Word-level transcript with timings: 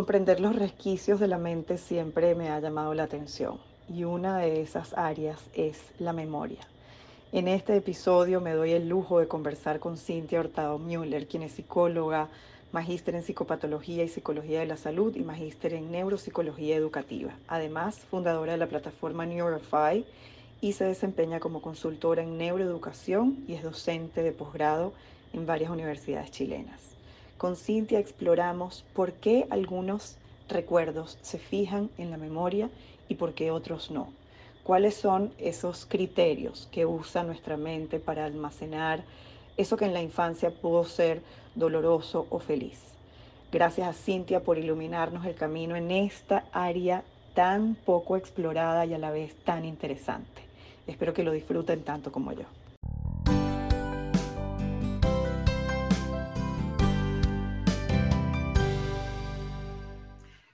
Comprender 0.00 0.40
los 0.40 0.56
resquicios 0.56 1.20
de 1.20 1.28
la 1.28 1.36
mente 1.36 1.76
siempre 1.76 2.34
me 2.34 2.48
ha 2.48 2.58
llamado 2.58 2.94
la 2.94 3.02
atención 3.02 3.58
y 3.86 4.04
una 4.04 4.38
de 4.38 4.62
esas 4.62 4.96
áreas 4.96 5.38
es 5.52 5.76
la 5.98 6.14
memoria. 6.14 6.60
En 7.32 7.48
este 7.48 7.76
episodio 7.76 8.40
me 8.40 8.54
doy 8.54 8.72
el 8.72 8.88
lujo 8.88 9.18
de 9.18 9.28
conversar 9.28 9.78
con 9.78 9.98
Cintia 9.98 10.40
Hurtado 10.40 10.78
Müller, 10.78 11.28
quien 11.28 11.42
es 11.42 11.52
psicóloga, 11.52 12.30
magíster 12.72 13.14
en 13.14 13.22
psicopatología 13.22 14.02
y 14.02 14.08
psicología 14.08 14.60
de 14.60 14.66
la 14.66 14.78
salud 14.78 15.14
y 15.16 15.20
magíster 15.20 15.74
en 15.74 15.92
neuropsicología 15.92 16.76
educativa. 16.76 17.36
Además, 17.46 17.98
fundadora 18.10 18.52
de 18.52 18.58
la 18.58 18.68
plataforma 18.68 19.26
Neurofy 19.26 20.06
y 20.62 20.72
se 20.72 20.84
desempeña 20.86 21.40
como 21.40 21.60
consultora 21.60 22.22
en 22.22 22.38
neuroeducación 22.38 23.44
y 23.46 23.52
es 23.52 23.62
docente 23.62 24.22
de 24.22 24.32
posgrado 24.32 24.94
en 25.34 25.44
varias 25.44 25.70
universidades 25.70 26.30
chilenas. 26.30 26.89
Con 27.40 27.56
Cintia 27.56 27.98
exploramos 27.98 28.84
por 28.92 29.14
qué 29.14 29.46
algunos 29.48 30.18
recuerdos 30.46 31.16
se 31.22 31.38
fijan 31.38 31.88
en 31.96 32.10
la 32.10 32.18
memoria 32.18 32.68
y 33.08 33.14
por 33.14 33.32
qué 33.32 33.50
otros 33.50 33.90
no. 33.90 34.12
¿Cuáles 34.62 34.94
son 34.94 35.32
esos 35.38 35.86
criterios 35.86 36.68
que 36.70 36.84
usa 36.84 37.22
nuestra 37.22 37.56
mente 37.56 37.98
para 37.98 38.26
almacenar 38.26 39.04
eso 39.56 39.78
que 39.78 39.86
en 39.86 39.94
la 39.94 40.02
infancia 40.02 40.50
pudo 40.50 40.84
ser 40.84 41.22
doloroso 41.54 42.26
o 42.28 42.40
feliz? 42.40 42.78
Gracias 43.50 43.88
a 43.88 43.94
Cintia 43.94 44.42
por 44.42 44.58
iluminarnos 44.58 45.24
el 45.24 45.34
camino 45.34 45.76
en 45.76 45.90
esta 45.92 46.44
área 46.52 47.04
tan 47.32 47.74
poco 47.74 48.18
explorada 48.18 48.84
y 48.84 48.92
a 48.92 48.98
la 48.98 49.12
vez 49.12 49.34
tan 49.44 49.64
interesante. 49.64 50.42
Espero 50.86 51.14
que 51.14 51.24
lo 51.24 51.32
disfruten 51.32 51.84
tanto 51.84 52.12
como 52.12 52.32
yo. 52.32 52.59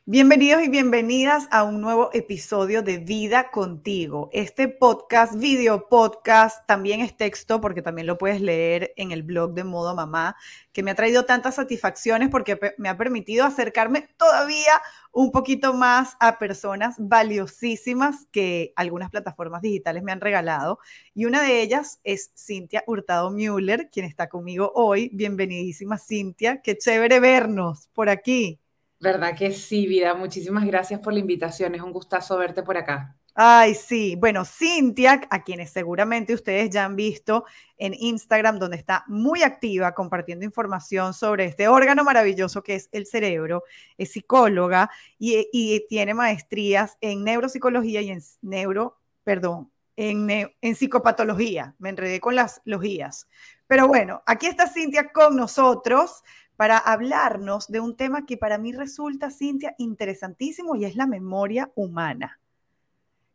Bienvenidos 0.08 0.62
y 0.62 0.68
bienvenidas 0.68 1.48
a 1.50 1.64
un 1.64 1.80
nuevo 1.80 2.10
episodio 2.12 2.80
de 2.80 2.98
Vida 2.98 3.50
Contigo. 3.50 4.30
Este 4.32 4.68
podcast, 4.68 5.34
video 5.34 5.88
podcast, 5.88 6.64
también 6.64 7.00
es 7.00 7.16
texto 7.16 7.60
porque 7.60 7.82
también 7.82 8.06
lo 8.06 8.16
puedes 8.16 8.40
leer 8.40 8.92
en 8.94 9.10
el 9.10 9.24
blog 9.24 9.54
de 9.54 9.64
Modo 9.64 9.96
Mamá, 9.96 10.36
que 10.72 10.84
me 10.84 10.92
ha 10.92 10.94
traído 10.94 11.24
tantas 11.24 11.56
satisfacciones 11.56 12.28
porque 12.28 12.56
me 12.78 12.88
ha 12.88 12.96
permitido 12.96 13.44
acercarme 13.44 14.08
todavía 14.16 14.80
un 15.10 15.32
poquito 15.32 15.74
más 15.74 16.16
a 16.20 16.38
personas 16.38 16.94
valiosísimas 17.00 18.28
que 18.30 18.72
algunas 18.76 19.10
plataformas 19.10 19.60
digitales 19.60 20.04
me 20.04 20.12
han 20.12 20.20
regalado. 20.20 20.78
Y 21.14 21.24
una 21.24 21.42
de 21.42 21.62
ellas 21.62 21.98
es 22.04 22.30
Cintia 22.36 22.84
Hurtado 22.86 23.32
Müller, 23.32 23.90
quien 23.90 24.06
está 24.06 24.28
conmigo 24.28 24.70
hoy. 24.76 25.10
Bienvenidísima 25.12 25.98
Cintia, 25.98 26.62
qué 26.62 26.78
chévere 26.78 27.18
vernos 27.18 27.88
por 27.92 28.08
aquí. 28.08 28.60
¿Verdad 28.98 29.36
que 29.36 29.52
sí, 29.52 29.86
vida? 29.86 30.14
Muchísimas 30.14 30.64
gracias 30.64 31.00
por 31.00 31.12
la 31.12 31.18
invitación. 31.18 31.74
Es 31.74 31.82
un 31.82 31.92
gustazo 31.92 32.38
verte 32.38 32.62
por 32.62 32.76
acá. 32.76 33.16
Ay, 33.38 33.74
sí. 33.74 34.16
Bueno, 34.16 34.46
Cintia, 34.46 35.20
a 35.28 35.44
quienes 35.44 35.68
seguramente 35.70 36.32
ustedes 36.32 36.70
ya 36.70 36.86
han 36.86 36.96
visto 36.96 37.44
en 37.76 37.92
Instagram, 37.92 38.58
donde 38.58 38.78
está 38.78 39.04
muy 39.08 39.42
activa 39.42 39.92
compartiendo 39.92 40.46
información 40.46 41.12
sobre 41.12 41.44
este 41.44 41.68
órgano 41.68 42.02
maravilloso 42.02 42.62
que 42.62 42.76
es 42.76 42.88
el 42.92 43.04
cerebro, 43.04 43.64
es 43.98 44.12
psicóloga 44.12 44.90
y, 45.18 45.84
tiene 45.90 46.14
maestrías 46.14 46.96
en 47.02 47.24
neuropsicología 47.24 48.00
y 48.00 48.08
en 48.08 48.22
neuro, 48.40 48.96
perdón, 49.22 49.70
en, 49.96 50.30
en 50.30 50.74
psicopatología. 50.74 51.74
Me 51.78 51.90
enredé 51.90 52.20
con 52.20 52.34
las 52.34 52.62
logías. 52.64 53.28
Pero 53.66 53.86
bueno, 53.86 54.22
aquí 54.24 54.46
está 54.46 54.66
Cintia 54.66 55.12
con 55.12 55.36
nosotros 55.36 56.22
para 56.56 56.78
hablarnos 56.78 57.68
de 57.68 57.80
un 57.80 57.96
tema 57.96 58.26
que 58.26 58.36
para 58.36 58.58
mí 58.58 58.72
resulta, 58.72 59.30
Cintia, 59.30 59.74
interesantísimo 59.78 60.74
y 60.76 60.84
es 60.84 60.96
la 60.96 61.06
memoria 61.06 61.70
humana. 61.74 62.40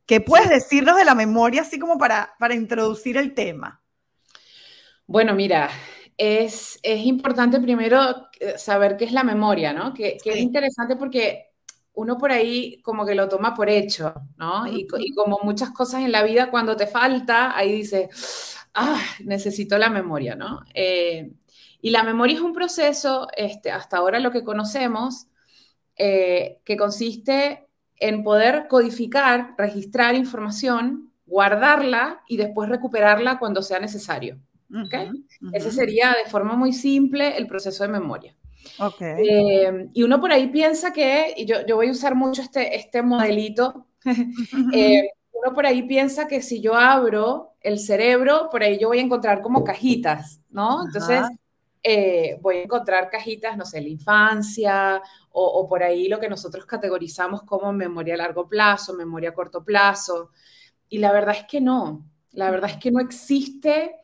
¿Qué 0.06 0.20
puedes 0.20 0.50
decirnos 0.50 0.98
de 0.98 1.06
la 1.06 1.16
memoria 1.16 1.62
así 1.62 1.80
como 1.80 1.98
para, 1.98 2.34
para 2.40 2.56
introducir 2.56 3.18
el 3.18 3.34
tema? 3.34 3.82
Bueno, 5.06 5.34
mira, 5.34 5.70
es, 6.18 6.80
es 6.84 7.06
importante 7.06 7.60
primero 7.60 8.28
eh, 8.40 8.58
saber 8.58 8.98
qué 8.98 9.06
es 9.06 9.12
la 9.12 9.24
memoria, 9.24 9.74
¿no? 9.74 9.94
Que, 9.94 10.18
es 10.24 10.38
interesante 10.38 10.96
porque 10.96 11.52
uno 11.94 12.18
por 12.18 12.32
ahí 12.32 12.82
como 12.82 13.06
que 13.06 13.16
lo 13.16 13.30
toma 13.30 13.54
por 13.54 13.70
hecho, 13.70 14.14
¿no? 14.38 14.66
y, 14.68 14.88
y, 15.00 15.14
como 15.14 15.40
muchas 15.44 15.72
cosas 15.72 16.02
en 16.02 16.12
la 16.12 16.24
vida, 16.24 16.50
cuando 16.50 16.76
te 16.76 16.88
falta, 16.88 17.56
ahí 17.56 17.74
dices, 17.74 18.58
ah, 18.74 19.02
necesito 19.24 19.78
la 19.78 19.90
memoria, 19.90 20.36
¿no? 20.36 20.62
Eh, 20.74 21.32
y 21.82 21.90
la 21.90 22.04
memoria 22.04 22.36
es 22.36 22.42
un 22.42 22.54
proceso, 22.54 23.28
este, 23.36 23.72
hasta 23.72 23.98
ahora 23.98 24.20
lo 24.20 24.32
que 24.32 24.44
conocemos, 24.44 25.28
eh, 25.96 26.60
que 26.64 26.78
consiste 26.78 27.68
en 27.98 28.24
poder 28.24 28.68
codificar, 28.68 29.56
registrar 29.58 30.16
información, 30.16 31.12
guardarla 31.26 32.22
y 32.28 32.38
después 32.38 32.70
recuperarla 32.70 33.40
cuando 33.40 33.62
sea 33.62 33.80
necesario. 33.80 34.40
Ese 35.52 35.72
sería 35.72 36.16
de 36.24 36.30
forma 36.30 36.56
muy 36.56 36.72
simple 36.72 37.38
el 37.38 37.48
proceso 37.48 37.84
de 37.84 37.90
memoria. 37.90 38.36
Eh, 39.18 39.90
y 39.94 40.04
uno 40.04 40.20
por 40.22 40.32
ahí 40.32 40.48
piensa 40.48 40.94
que, 40.94 41.34
y 41.36 41.46
yo, 41.46 41.66
yo 41.66 41.76
voy 41.76 41.88
a 41.88 41.92
usar 41.92 42.16
mucho 42.16 42.42
este, 42.42 42.76
este 42.76 43.02
modelito, 43.02 43.88
eh, 44.74 45.10
uno 45.32 45.54
por 45.54 45.66
ahí 45.66 45.84
piensa 45.84 46.28
que 46.28 46.42
si 46.42 46.62
yo 46.62 46.76
abro 46.76 47.56
el 47.62 47.80
cerebro, 47.80 48.50
por 48.52 48.64
ahí 48.64 48.78
yo 48.80 48.88
voy 48.90 49.00
a 49.00 49.04
encontrar 49.04 49.42
como 49.42 49.64
cajitas, 49.64 50.42
¿no? 50.50 50.86
Entonces, 50.86 51.22
eh, 51.84 52.38
voy 52.42 52.58
a 52.58 52.64
encontrar 52.64 53.10
cajitas, 53.10 53.58
no 53.58 53.66
sé, 53.66 53.82
la 53.82 53.90
infancia 53.90 55.02
o, 55.32 55.68
por 55.68 55.82
ahí 55.82 56.08
lo 56.08 56.20
que 56.20 56.30
nosotros 56.30 56.66
categorizamos 56.66 57.44
como 57.44 57.72
memoria 57.74 58.16
a 58.16 58.18
largo 58.18 58.48
plazo, 58.48 58.94
memoria 58.94 59.30
a 59.30 59.34
corto 59.34 59.64
plazo. 59.64 60.32
Y 60.90 61.00
la 61.00 61.12
verdad 61.12 61.36
es 61.38 61.46
que 61.46 61.62
no, 61.62 62.06
la 62.32 62.52
verdad 62.52 62.72
es 62.72 62.78
que 62.78 62.92
no 62.92 63.00
existe 63.00 63.96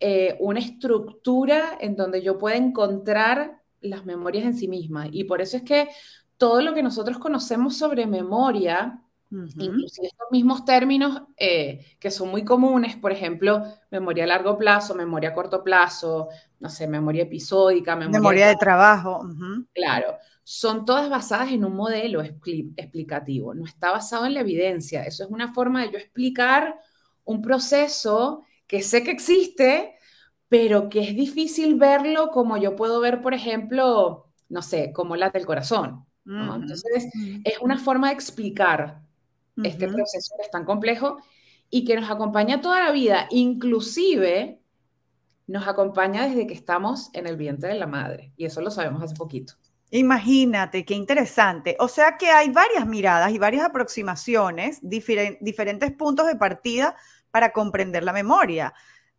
eh, 0.00 0.36
una 0.40 0.60
estructura 0.60 1.78
en 1.80 1.96
donde 1.96 2.22
yo 2.22 2.36
pueda 2.38 2.56
encontrar 2.56 3.62
las 3.80 4.04
memorias 4.04 4.44
en 4.44 4.54
sí 4.54 4.68
mismas. 4.68 5.08
Y 5.12 5.24
por 5.24 5.40
eso 5.40 5.56
es 5.56 5.62
que 5.62 5.88
todo 6.36 6.60
lo 6.60 6.74
que 6.74 6.82
nosotros 6.82 7.18
conocemos 7.18 7.76
sobre 7.76 8.06
memoria 8.06 9.00
Inclusive 9.32 10.08
estos 10.08 10.28
mismos 10.30 10.64
términos 10.66 11.22
eh, 11.38 11.96
que 11.98 12.10
son 12.10 12.28
muy 12.28 12.44
comunes, 12.44 12.96
por 12.96 13.12
ejemplo, 13.12 13.64
memoria 13.90 14.24
a 14.24 14.26
largo 14.26 14.58
plazo, 14.58 14.94
memoria 14.94 15.30
a 15.30 15.34
corto 15.34 15.64
plazo, 15.64 16.28
no 16.60 16.68
sé, 16.68 16.86
memoria 16.86 17.22
episódica, 17.22 17.96
memoria, 17.96 18.48
de 18.48 18.56
trabajo. 18.56 19.26
Claro, 19.72 20.16
son 20.44 20.84
todas 20.84 21.08
basadas 21.08 21.50
en 21.50 21.64
un 21.64 21.74
modelo 21.74 22.20
explicativo, 22.20 23.54
no 23.54 23.64
está 23.64 23.90
basado 23.90 24.26
en 24.26 24.34
la 24.34 24.40
evidencia. 24.40 25.04
Eso 25.04 25.24
es 25.24 25.30
una 25.30 25.54
forma 25.54 25.82
de 25.82 25.92
yo 25.92 25.98
explicar 25.98 26.78
un 27.24 27.40
proceso 27.40 28.44
que 28.66 28.82
sé 28.82 29.02
que 29.02 29.12
existe, 29.12 29.94
pero 30.48 30.90
que 30.90 31.00
es 31.00 31.16
difícil 31.16 31.76
verlo 31.76 32.30
como 32.30 32.58
yo 32.58 32.76
puedo 32.76 33.00
ver, 33.00 33.22
por 33.22 33.32
ejemplo, 33.32 34.28
no 34.50 34.60
sé, 34.60 34.92
como 34.92 35.16
la 35.16 35.30
del 35.30 35.46
corazón. 35.46 36.04
Entonces, 36.24 37.08
es 37.44 37.58
una 37.60 37.78
forma 37.78 38.08
de 38.08 38.14
explicar 38.14 39.01
este 39.62 39.88
proceso 39.88 40.34
que 40.36 40.42
es 40.44 40.50
tan 40.50 40.64
complejo 40.64 41.18
y 41.68 41.84
que 41.84 41.96
nos 41.96 42.10
acompaña 42.10 42.60
toda 42.60 42.82
la 42.84 42.92
vida, 42.92 43.26
inclusive 43.30 44.60
nos 45.46 45.66
acompaña 45.66 46.26
desde 46.28 46.46
que 46.46 46.54
estamos 46.54 47.10
en 47.12 47.26
el 47.26 47.36
vientre 47.36 47.70
de 47.70 47.78
la 47.78 47.86
madre, 47.86 48.32
y 48.36 48.44
eso 48.44 48.60
lo 48.60 48.70
sabemos 48.70 49.02
hace 49.02 49.14
poquito. 49.14 49.54
Imagínate, 49.90 50.86
qué 50.86 50.94
interesante. 50.94 51.76
O 51.78 51.86
sea 51.86 52.16
que 52.16 52.30
hay 52.30 52.48
varias 52.48 52.86
miradas 52.86 53.30
y 53.32 53.38
varias 53.38 53.66
aproximaciones, 53.66 54.78
diferentes 54.80 55.92
puntos 55.92 56.26
de 56.26 56.36
partida 56.36 56.96
para 57.30 57.52
comprender 57.52 58.02
la 58.02 58.14
memoria. 58.14 58.72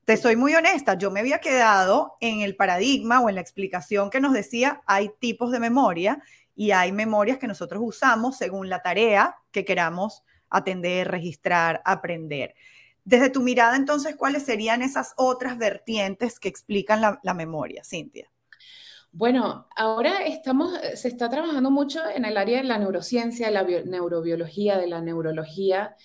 Te 0.05 0.17
soy 0.17 0.35
muy 0.35 0.55
honesta, 0.55 0.95
yo 0.95 1.11
me 1.11 1.19
había 1.19 1.39
quedado 1.39 2.17
en 2.21 2.41
el 2.41 2.55
paradigma 2.55 3.21
o 3.21 3.29
en 3.29 3.35
la 3.35 3.41
explicación 3.41 4.09
que 4.09 4.19
nos 4.19 4.33
decía 4.33 4.81
hay 4.85 5.11
tipos 5.19 5.51
de 5.51 5.59
memoria 5.59 6.23
y 6.55 6.71
hay 6.71 6.91
memorias 6.91 7.37
que 7.37 7.47
nosotros 7.47 7.81
usamos 7.83 8.37
según 8.37 8.69
la 8.69 8.81
tarea 8.81 9.35
que 9.51 9.65
queramos 9.65 10.23
atender, 10.49 11.09
registrar, 11.09 11.81
aprender. 11.85 12.53
Desde 13.03 13.29
tu 13.29 13.41
mirada, 13.41 13.75
entonces, 13.75 14.15
¿cuáles 14.15 14.43
serían 14.43 14.81
esas 14.81 15.13
otras 15.17 15.57
vertientes 15.57 16.39
que 16.39 16.47
explican 16.47 17.01
la, 17.01 17.33
memoria, 17.33 17.83
Cintia? 17.83 18.29
Bueno, 19.11 19.67
ahora 19.75 20.23
estamos, 20.25 20.71
se 20.95 21.09
está 21.09 21.29
trabajando 21.29 21.69
mucho 21.69 21.99
en 22.07 22.23
el 22.25 22.37
área 22.37 22.59
de 22.59 22.63
la 22.63 22.77
neurociencia, 22.77 23.47
de 23.47 23.53
la 23.53 23.63
neurobiología, 23.63 24.77
de 24.77 24.87
la 24.87 25.01
neurología, 25.01 25.95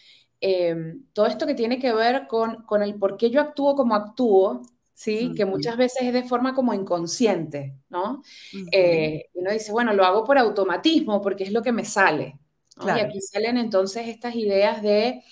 em, 0.40 1.04
todo 1.12 1.26
esto 1.26 1.46
que 1.46 1.54
tiene 1.54 1.78
que 1.78 1.92
ver 1.92 2.26
con, 2.26 2.64
con, 2.64 2.82
el 2.82 2.96
por 2.98 3.16
qué 3.16 3.30
yo 3.30 3.40
actúo 3.40 3.76
como 3.76 3.94
actúo, 3.94 4.62
¿sí? 4.98 5.32
Que 5.36 5.44
muchas 5.44 5.76
veces 5.76 6.02
es 6.02 6.12
de 6.12 6.24
forma 6.24 6.56
como 6.56 6.74
inconsciente, 6.74 7.76
¿no? 7.88 8.24
Eh, 8.72 9.26
y 9.32 9.38
uno 9.38 9.52
dice, 9.52 9.70
bueno, 9.70 9.92
lo 9.92 10.04
hago 10.04 10.24
por 10.24 10.38
automatismo 10.38 11.22
porque 11.22 11.44
es 11.44 11.52
lo 11.52 11.62
que 11.62 11.70
me 11.70 11.84
sale, 11.84 12.40
y 12.84 12.90
aquí 12.90 13.20
salen 13.20 13.58
entonces 13.58 14.08
estas 14.08 14.34
ideas 14.34 14.82
de 14.82 15.22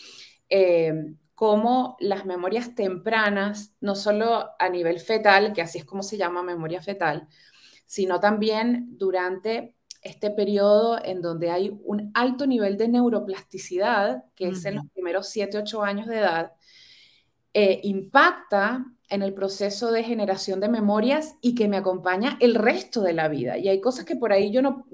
eh, 0.48 0.94
cómo 1.34 1.96
las 1.98 2.26
memorias 2.26 2.76
tempranas, 2.76 3.74
no 3.80 3.96
solo 3.96 4.50
a 4.56 4.68
nivel 4.68 5.00
fetal, 5.00 5.52
que 5.52 5.62
así 5.62 5.78
es 5.78 5.84
como 5.84 6.04
se 6.04 6.16
llama 6.16 6.44
memoria 6.44 6.80
fetal, 6.80 7.26
sino 7.86 8.20
también 8.20 8.96
durante 8.96 9.74
este 10.00 10.30
periodo 10.30 11.04
en 11.04 11.22
donde 11.22 11.50
hay 11.50 11.76
un 11.82 12.12
alto 12.14 12.46
nivel 12.46 12.76
de 12.76 12.86
neuroplasticidad, 12.86 14.26
que 14.36 14.48
es 14.50 14.64
en 14.64 14.76
los 14.76 14.86
primeros 14.92 15.28
7, 15.28 15.58
8 15.58 15.82
años 15.82 16.06
de 16.06 16.18
edad, 16.18 16.52
eh, 17.52 17.80
impacta 17.82 18.84
en 19.08 19.22
el 19.22 19.34
proceso 19.34 19.92
de 19.92 20.02
generación 20.02 20.60
de 20.60 20.68
memorias 20.68 21.36
y 21.40 21.54
que 21.54 21.68
me 21.68 21.76
acompaña 21.76 22.36
el 22.40 22.54
resto 22.54 23.02
de 23.02 23.12
la 23.12 23.28
vida. 23.28 23.56
Y 23.58 23.68
hay 23.68 23.80
cosas 23.80 24.04
que 24.04 24.16
por 24.16 24.32
ahí 24.32 24.50
yo 24.50 24.62
no, 24.62 24.86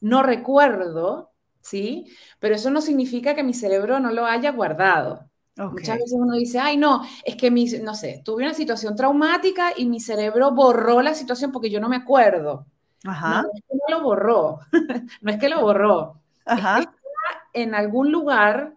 no 0.00 0.22
recuerdo, 0.22 1.30
¿sí? 1.60 2.06
Pero 2.38 2.54
eso 2.54 2.70
no 2.70 2.80
significa 2.80 3.34
que 3.34 3.42
mi 3.42 3.54
cerebro 3.54 4.00
no 4.00 4.10
lo 4.10 4.26
haya 4.26 4.50
guardado. 4.52 5.30
Muchas 5.56 5.98
veces 5.98 6.14
uno 6.14 6.36
dice, 6.36 6.58
ay, 6.58 6.78
no, 6.78 7.02
es 7.22 7.36
que 7.36 7.50
mi, 7.50 7.66
no 7.66 7.94
sé, 7.94 8.22
tuve 8.24 8.44
una 8.44 8.54
situación 8.54 8.96
traumática 8.96 9.72
y 9.76 9.84
mi 9.86 10.00
cerebro 10.00 10.52
borró 10.52 11.02
la 11.02 11.12
situación 11.12 11.52
porque 11.52 11.68
yo 11.68 11.80
no 11.80 11.88
me 11.90 11.96
acuerdo. 11.96 12.64
Ajá. 13.04 13.42
No, 13.42 13.48
es 13.54 13.62
que 13.68 13.76
no 13.76 13.98
lo 13.98 14.02
borró, 14.02 14.60
no 15.20 15.30
es 15.30 15.38
que 15.38 15.48
lo 15.50 15.60
borró. 15.60 16.18
Ajá. 16.46 16.78
Es 16.78 16.86
que 16.86 16.92
está 16.92 17.48
en 17.52 17.74
algún 17.74 18.10
lugar 18.10 18.74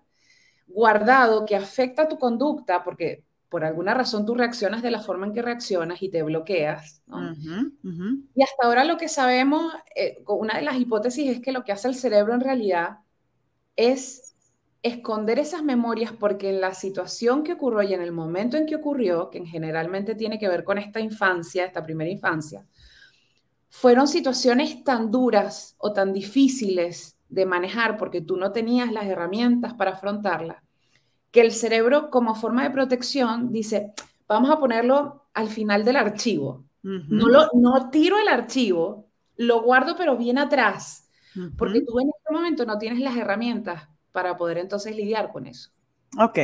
guardado 0.67 1.45
que 1.45 1.55
afecta 1.55 2.09
tu 2.09 2.17
conducta 2.17 2.83
porque 2.83 3.23
por 3.53 3.63
alguna 3.63 3.93
razón 3.93 4.25
tú 4.25 4.33
reaccionas 4.33 4.81
de 4.81 4.89
la 4.89 4.99
forma 4.99 5.27
en 5.27 5.33
que 5.33 5.43
reaccionas 5.43 6.01
y 6.01 6.09
te 6.09 6.23
bloqueas. 6.23 7.03
Y 8.33 8.41
hasta 8.41 8.65
ahora 8.65 8.83
lo 8.83 8.97
que 8.97 9.07
sabemos, 9.07 9.71
eh, 9.95 10.23
una 10.27 10.55
de 10.55 10.63
las 10.63 10.79
hipótesis 10.79 11.29
es 11.29 11.39
que 11.39 11.51
lo 11.51 11.63
que 11.63 11.71
hace 11.71 11.87
el 11.87 11.93
cerebro 11.93 12.33
en 12.33 12.41
realidad 12.41 12.97
es 13.75 14.35
esconder 14.81 15.37
esas 15.37 15.61
memorias 15.61 16.11
porque 16.13 16.49
en 16.49 16.61
la 16.61 16.73
situación 16.73 17.43
que 17.43 17.53
ocurrió 17.53 17.83
y 17.83 17.93
en 17.93 18.01
el 18.01 18.11
momento 18.11 18.57
en 18.57 18.65
que 18.65 18.75
ocurrió, 18.75 19.29
que 19.29 19.45
generalmente 19.45 20.15
tiene 20.15 20.39
que 20.39 20.49
ver 20.49 20.63
con 20.63 20.79
esta 20.79 20.99
infancia, 20.99 21.63
esta 21.63 21.83
primera 21.83 22.09
infancia, 22.09 22.65
fueron 23.69 24.07
situaciones 24.07 24.83
tan 24.83 25.11
duras 25.11 25.75
o 25.77 25.93
tan 25.93 26.11
difíciles 26.11 27.19
de 27.29 27.45
manejar 27.45 27.97
porque 27.97 28.21
tú 28.21 28.35
no 28.35 28.51
tenías 28.51 28.91
las 28.91 29.05
herramientas 29.05 29.75
para 29.75 29.91
afrontarlas 29.91 30.63
que 31.33 31.41
el 31.41 31.51
cerebro 31.51 32.11
como 32.11 32.35
forma 32.35 32.63
de 32.63 32.69
protección 32.69 33.51
dice, 33.51 33.91
vamos 34.27 34.51
a 34.51 34.59
ponerlo 34.59 35.25
al 35.33 35.49
final 35.49 35.83
del 35.83 35.95
archivo. 35.95 36.63
no, 36.83 37.27
lo, 37.27 37.49
no 37.55 37.89
tiro 37.89 38.19
el 38.19 38.27
archivo, 38.27 39.09
lo 39.37 39.63
guardo 39.63 39.95
pero 39.97 40.15
bien 40.15 40.37
atrás, 40.37 41.09
porque 41.57 41.81
tú 41.81 41.99
en 41.99 42.09
este 42.09 42.31
momento 42.31 42.65
no 42.67 42.77
tienes 42.77 42.99
las 42.99 43.17
herramientas 43.17 43.89
para 44.11 44.37
poder 44.37 44.59
entonces 44.59 44.95
lidiar 44.95 45.31
con 45.31 45.47
eso. 45.47 45.71
Ok. 46.19 46.37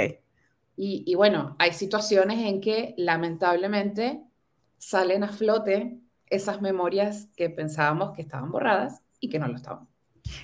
Y, 0.75 1.03
y 1.05 1.13
bueno, 1.13 1.55
hay 1.59 1.73
situaciones 1.73 2.39
en 2.39 2.59
que 2.59 2.95
lamentablemente 2.97 4.23
salen 4.79 5.23
a 5.23 5.29
flote 5.29 5.99
esas 6.31 6.61
memorias 6.61 7.27
que 7.35 7.51
pensábamos 7.51 8.15
que 8.15 8.23
estaban 8.23 8.49
borradas 8.51 9.03
y 9.19 9.29
que 9.29 9.37
no 9.37 9.47
lo 9.47 9.55
estaban. 9.55 9.87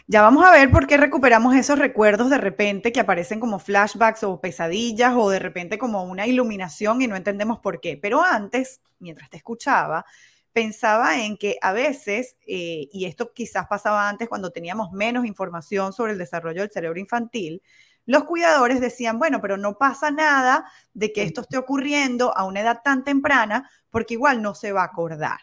Ya 0.08 0.22
vamos 0.22 0.46
a 0.46 0.52
ver 0.52 0.72
por 0.72 0.88
qué 0.88 0.98
recuperamos 0.98 1.56
esos 1.56 1.80
recuerdos 1.80 2.30
de 2.30 2.38
repente 2.38 2.92
que 2.92 3.00
aparecen 3.00 3.40
como 3.40 3.60
flashbacks 3.60 4.24
o 4.24 4.40
pesadillas 4.40 5.14
o 5.16 5.30
de 5.30 5.40
repente 5.40 5.78
como 5.78 6.04
una 6.04 6.28
iluminación 6.28 7.02
y 7.02 7.08
no 7.08 7.16
entendemos 7.16 7.60
por 7.60 7.80
qué. 7.82 7.98
Pero 8.02 8.24
antes, 8.24 8.82
mientras 9.00 9.30
te 9.30 9.38
escuchaba, 9.38 10.06
pensaba 10.54 11.20
en 11.20 11.38
que 11.38 11.58
a 11.62 11.74
veces, 11.74 12.38
eh, 12.48 12.88
y 12.92 13.06
esto 13.06 13.34
quizás 13.34 13.68
pasaba 13.68 14.08
antes 14.08 14.30
cuando 14.30 14.52
teníamos 14.52 14.92
menos 14.92 15.26
información 15.26 15.92
sobre 15.94 16.14
el 16.14 16.18
desarrollo 16.18 16.62
del 16.62 16.72
cerebro 16.72 17.00
infantil, 17.00 17.62
los 18.06 18.24
cuidadores 18.26 18.80
decían, 18.80 19.18
bueno, 19.18 19.42
pero 19.42 19.58
no 19.58 19.78
pasa 19.78 20.12
nada 20.12 20.66
de 20.94 21.12
que 21.12 21.24
esto 21.24 21.42
esté 21.42 21.58
ocurriendo 21.58 22.38
a 22.38 22.46
una 22.46 22.62
edad 22.62 22.82
tan 22.84 23.04
temprana 23.04 23.70
porque 23.90 24.14
igual 24.14 24.42
no 24.42 24.54
se 24.54 24.72
va 24.72 24.84
a 24.84 24.86
acordar. 24.86 25.40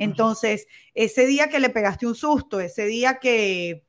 Entonces, 0.00 0.66
ese 0.94 1.26
día 1.26 1.48
que 1.50 1.60
le 1.60 1.68
pegaste 1.68 2.06
un 2.06 2.14
susto, 2.14 2.58
ese 2.58 2.86
día 2.86 3.18
que 3.18 3.84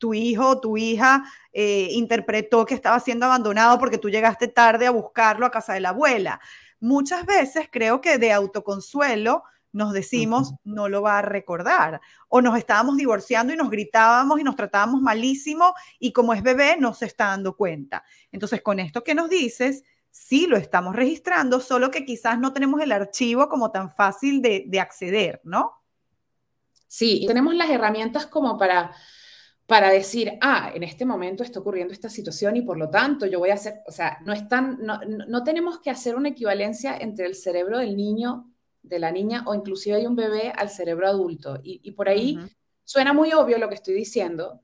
tu 0.00 0.14
hijo 0.14 0.48
o 0.48 0.60
tu 0.60 0.76
hija 0.76 1.24
eh, 1.52 1.88
interpretó 1.92 2.66
que 2.66 2.74
estaba 2.74 2.98
siendo 2.98 3.26
abandonado 3.26 3.78
porque 3.78 3.98
tú 3.98 4.10
llegaste 4.10 4.48
tarde 4.48 4.86
a 4.86 4.90
buscarlo 4.90 5.46
a 5.46 5.52
casa 5.52 5.72
de 5.72 5.80
la 5.80 5.90
abuela. 5.90 6.40
Muchas 6.80 7.24
veces 7.24 7.68
creo 7.70 8.00
que 8.00 8.18
de 8.18 8.32
autoconsuelo 8.32 9.44
nos 9.70 9.92
decimos, 9.92 10.54
no 10.64 10.88
lo 10.88 11.02
va 11.02 11.18
a 11.18 11.22
recordar. 11.22 12.00
O 12.28 12.42
nos 12.42 12.58
estábamos 12.58 12.96
divorciando 12.96 13.52
y 13.52 13.56
nos 13.56 13.70
gritábamos 13.70 14.40
y 14.40 14.44
nos 14.44 14.56
tratábamos 14.56 15.00
malísimo 15.02 15.72
y 16.00 16.12
como 16.12 16.34
es 16.34 16.42
bebé 16.42 16.76
no 16.78 16.94
se 16.94 17.06
está 17.06 17.26
dando 17.26 17.56
cuenta. 17.56 18.04
Entonces, 18.32 18.60
con 18.60 18.80
esto 18.80 19.02
que 19.02 19.14
nos 19.14 19.30
dices, 19.30 19.84
sí 20.14 20.46
lo 20.46 20.56
estamos 20.56 20.94
registrando, 20.94 21.58
solo 21.58 21.90
que 21.90 22.04
quizás 22.04 22.38
no 22.38 22.52
tenemos 22.52 22.80
el 22.80 22.92
archivo 22.92 23.48
como 23.48 23.72
tan 23.72 23.90
fácil 23.90 24.40
de, 24.40 24.78
acceder, 24.78 25.40
¿no? 25.42 25.72
Sí, 26.86 27.24
tenemos 27.26 27.52
las 27.56 27.68
herramientas 27.68 28.26
como 28.26 28.56
para, 28.56 28.94
para 29.66 29.90
decir, 29.90 30.38
ah, 30.40 30.70
en 30.72 30.84
este 30.84 31.04
momento 31.04 31.42
está 31.42 31.58
ocurriendo 31.58 31.92
esta 31.92 32.08
situación 32.08 32.56
y 32.56 32.62
por 32.62 32.78
lo 32.78 32.90
tanto 32.90 33.26
yo 33.26 33.40
voy 33.40 33.50
a 33.50 33.54
hacer, 33.54 33.80
o 33.88 33.90
sea, 33.90 34.18
no, 34.24 34.32
están, 34.32 34.78
no, 34.80 35.42
tenemos 35.42 35.80
que 35.80 35.90
hacer 35.90 36.14
una 36.14 36.28
equivalencia 36.28 36.96
entre 36.96 37.26
el 37.26 37.34
cerebro 37.34 37.78
del 37.78 37.96
niño, 37.96 38.52
de 38.82 39.00
la 39.00 39.10
niña 39.10 39.42
o 39.48 39.54
inclusive 39.54 39.98
de 39.98 40.06
un 40.06 40.14
bebé 40.14 40.52
al 40.56 40.70
cerebro 40.70 41.08
adulto. 41.08 41.58
Y, 41.64 41.90
por 41.90 42.08
ahí 42.08 42.38
suena 42.84 43.12
muy 43.12 43.32
obvio 43.32 43.58
lo 43.58 43.68
que 43.68 43.74
estoy 43.74 43.94
diciendo, 43.94 44.60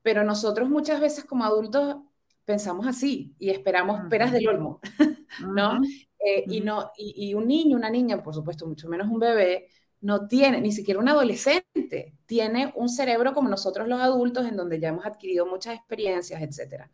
pero 0.00 0.22
nosotros 0.22 0.70
muchas 0.70 1.00
veces 1.00 1.24
como 1.24 1.44
adultos 1.44 1.96
pensamos 2.44 2.86
así 2.86 3.34
y 3.38 3.50
esperamos 3.50 4.00
peras 4.08 4.32
del 4.32 4.48
olmo, 4.48 4.80
¿no? 5.54 5.80
Eh, 6.18 6.44
y, 6.48 6.60
no 6.60 6.92
y, 6.96 7.34
un 7.34 7.46
niño, 7.48 7.76
una 7.76 7.90
niña, 7.90 8.22
por 8.22 8.34
supuesto, 8.34 8.66
mucho 8.66 8.88
menos 8.88 9.08
un 9.08 9.18
bebé, 9.18 9.68
no 10.00 10.26
tiene, 10.26 10.60
ni 10.60 10.72
siquiera 10.72 11.00
un 11.00 11.08
adolescente, 11.08 12.14
tiene 12.26 12.72
un 12.76 12.88
cerebro 12.88 13.34
como 13.34 13.48
nosotros 13.48 13.88
los 13.88 14.00
adultos, 14.00 14.46
en 14.46 14.56
donde 14.56 14.80
ya 14.80 14.88
hemos 14.88 15.06
adquirido 15.06 15.46
muchas 15.46 15.74
experiencias, 15.76 16.42
etc. 16.42 16.88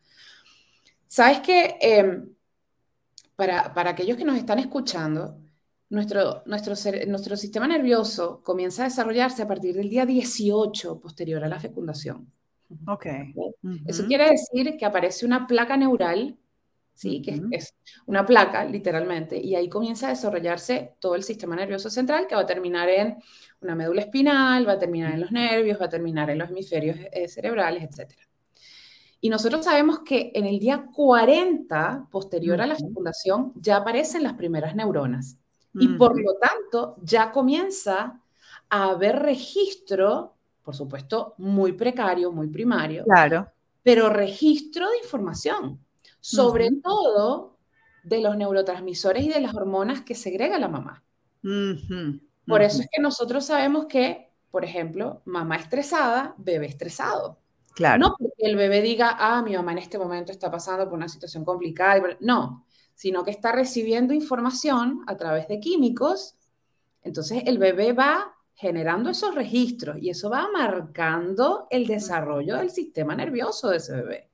Sabes 1.06 1.40
que 1.40 1.76
em, 1.80 2.34
para, 3.36 3.72
para, 3.74 3.90
aquellos 3.90 4.16
que 4.16 4.24
nos 4.24 4.36
están 4.36 4.58
escuchando, 4.58 5.38
nuestro, 5.90 6.42
nuestro, 6.46 6.74
nuestro 7.06 7.36
sistema 7.36 7.66
nervioso 7.66 8.42
comienza 8.42 8.82
a 8.82 8.88
desarrollarse 8.88 9.42
a 9.42 9.48
partir 9.48 9.74
del 9.74 9.88
día 9.88 10.04
18 10.04 11.00
posterior 11.00 11.42
a 11.44 11.48
la 11.48 11.60
fecundación. 11.60 12.30
Ok. 12.86 13.06
Eso 13.86 14.06
quiere 14.06 14.30
decir 14.30 14.76
que 14.76 14.84
aparece 14.84 15.24
una 15.24 15.46
placa 15.46 15.76
neural, 15.76 16.38
¿sí? 16.94 17.22
Que 17.22 17.40
es, 17.52 17.74
una 18.06 18.26
placa, 18.26 18.64
literalmente, 18.64 19.38
y 19.38 19.54
ahí 19.54 19.68
comienza 19.68 20.06
a 20.06 20.10
desarrollarse 20.10 20.96
todo 20.98 21.14
el 21.14 21.22
sistema 21.22 21.56
nervioso 21.56 21.90
central 21.90 22.26
que 22.26 22.34
va 22.34 22.42
a 22.42 22.46
terminar 22.46 22.88
en 22.88 23.16
una 23.60 23.74
médula 23.74 24.02
espinal, 24.02 24.68
va 24.68 24.72
a 24.72 24.78
terminar 24.78 25.12
en 25.14 25.20
los 25.20 25.32
nervios, 25.32 25.80
va 25.80 25.86
a 25.86 25.90
terminar 25.90 26.28
en 26.30 26.38
los 26.38 26.50
hemisferios 26.50 26.96
eh, 27.12 27.28
cerebrales, 27.28 27.84
etc. 27.84 28.14
Y 29.20 29.30
nosotros 29.30 29.64
sabemos 29.64 30.00
que 30.00 30.30
en 30.34 30.46
el 30.46 30.58
día 30.58 30.86
40, 30.94 32.08
posterior 32.10 32.60
a 32.60 32.66
la 32.66 32.76
fecundación, 32.76 33.52
ya 33.56 33.76
aparecen 33.76 34.22
las 34.22 34.34
primeras 34.34 34.76
neuronas. 34.76 35.38
Y 35.74 35.88
por 35.96 36.20
lo 36.20 36.34
tanto, 36.34 36.96
ya 37.02 37.30
comienza 37.30 38.20
a 38.68 38.84
haber 38.90 39.20
registro 39.20 40.37
por 40.68 40.76
supuesto, 40.76 41.34
muy 41.38 41.72
precario, 41.72 42.30
muy 42.30 42.48
primario. 42.48 43.02
Claro. 43.04 43.50
Pero 43.82 44.10
registro 44.10 44.90
de 44.90 44.98
información, 44.98 45.82
sobre 46.20 46.68
todo 46.84 47.56
de 48.04 48.20
los 48.20 48.36
neurotransmisores 48.36 49.24
y 49.24 49.30
de 49.30 49.40
las 49.40 49.54
hormonas 49.54 50.02
que 50.02 50.14
segrega 50.14 50.58
la 50.58 50.68
mamá. 50.68 51.02
Por 52.46 52.60
eso 52.60 52.82
es 52.82 52.88
que 52.92 53.00
nosotros 53.00 53.46
sabemos 53.46 53.86
que, 53.86 54.30
por 54.50 54.62
ejemplo, 54.62 55.22
mamá 55.24 55.56
estresada, 55.56 56.34
bebé 56.36 56.66
estresado. 56.66 57.38
Claro. 57.74 58.00
No 58.00 58.14
porque 58.18 58.44
el 58.44 58.56
bebé 58.56 58.82
diga, 58.82 59.16
ah, 59.18 59.40
mi 59.40 59.56
mamá 59.56 59.72
en 59.72 59.78
este 59.78 59.96
momento 59.96 60.32
está 60.32 60.50
pasando 60.50 60.84
por 60.84 60.98
una 60.98 61.08
situación 61.08 61.46
complicada. 61.46 62.18
No, 62.20 62.66
sino 62.94 63.24
que 63.24 63.30
está 63.30 63.52
recibiendo 63.52 64.12
información 64.12 65.02
a 65.06 65.16
través 65.16 65.48
de 65.48 65.60
químicos. 65.60 66.36
Entonces 67.00 67.44
el 67.46 67.56
bebé 67.56 67.94
va 67.94 68.34
generando 68.58 69.10
esos 69.10 69.36
registros 69.36 69.98
y 70.00 70.10
eso 70.10 70.28
va 70.30 70.48
marcando 70.52 71.68
el 71.70 71.86
desarrollo 71.86 72.56
del 72.56 72.70
sistema 72.70 73.14
nervioso 73.14 73.70
de 73.70 73.76
ese 73.76 73.94
bebé. 73.94 74.30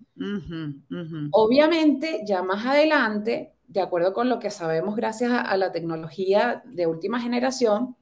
Obviamente, 1.30 2.22
ya 2.26 2.42
más 2.42 2.64
adelante, 2.64 3.52
de 3.68 3.80
acuerdo 3.82 4.14
con 4.14 4.30
lo 4.30 4.38
que 4.38 4.48
sabemos 4.48 4.96
gracias 4.96 5.30
a, 5.30 5.54
la 5.58 5.72
tecnología 5.72 6.62
de 6.64 6.86
última 6.86 7.20
generación, 7.20 7.96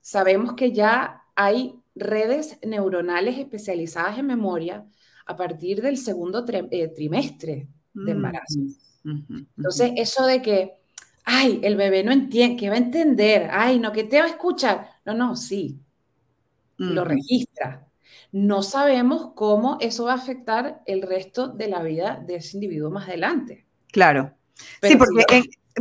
sabemos 0.00 0.54
que 0.54 0.72
ya 0.72 1.22
hay 1.36 1.76
redes 1.94 2.58
neuronales 2.66 3.38
especializadas 3.38 4.18
en 4.18 4.26
memoria 4.26 4.84
a 5.24 5.36
partir 5.36 5.82
del 5.82 5.98
segundo 5.98 6.44
eh, 6.48 6.88
trimestre 6.88 7.68
de 7.94 8.10
embarazo. 8.10 8.58
Entonces, 9.56 9.92
eso 9.94 10.26
de 10.26 10.42
que 10.42 10.79
ay, 11.30 11.60
el 11.62 11.76
bebé 11.76 12.02
no 12.02 12.12
entiende, 12.12 12.56
que 12.56 12.68
va 12.68 12.74
a 12.74 12.78
entender, 12.78 13.48
ay, 13.52 13.78
no, 13.78 13.92
que 13.92 14.04
te 14.04 14.18
va 14.18 14.26
a 14.26 14.30
escuchar. 14.30 14.90
No, 15.04 15.14
no, 15.14 15.36
sí, 15.36 15.78
lo 16.76 17.04
registra. 17.04 17.86
No 18.32 18.62
sabemos 18.62 19.32
cómo 19.34 19.78
eso 19.80 20.04
va 20.04 20.12
a 20.12 20.16
afectar 20.16 20.82
el 20.86 21.02
resto 21.02 21.48
de 21.48 21.68
la 21.68 21.82
vida 21.82 22.22
de 22.24 22.36
ese 22.36 22.56
individuo 22.56 22.90
más 22.90 23.08
adelante. 23.08 23.66
Claro. 23.92 24.32
sí, 24.82 24.96
porque 24.96 25.24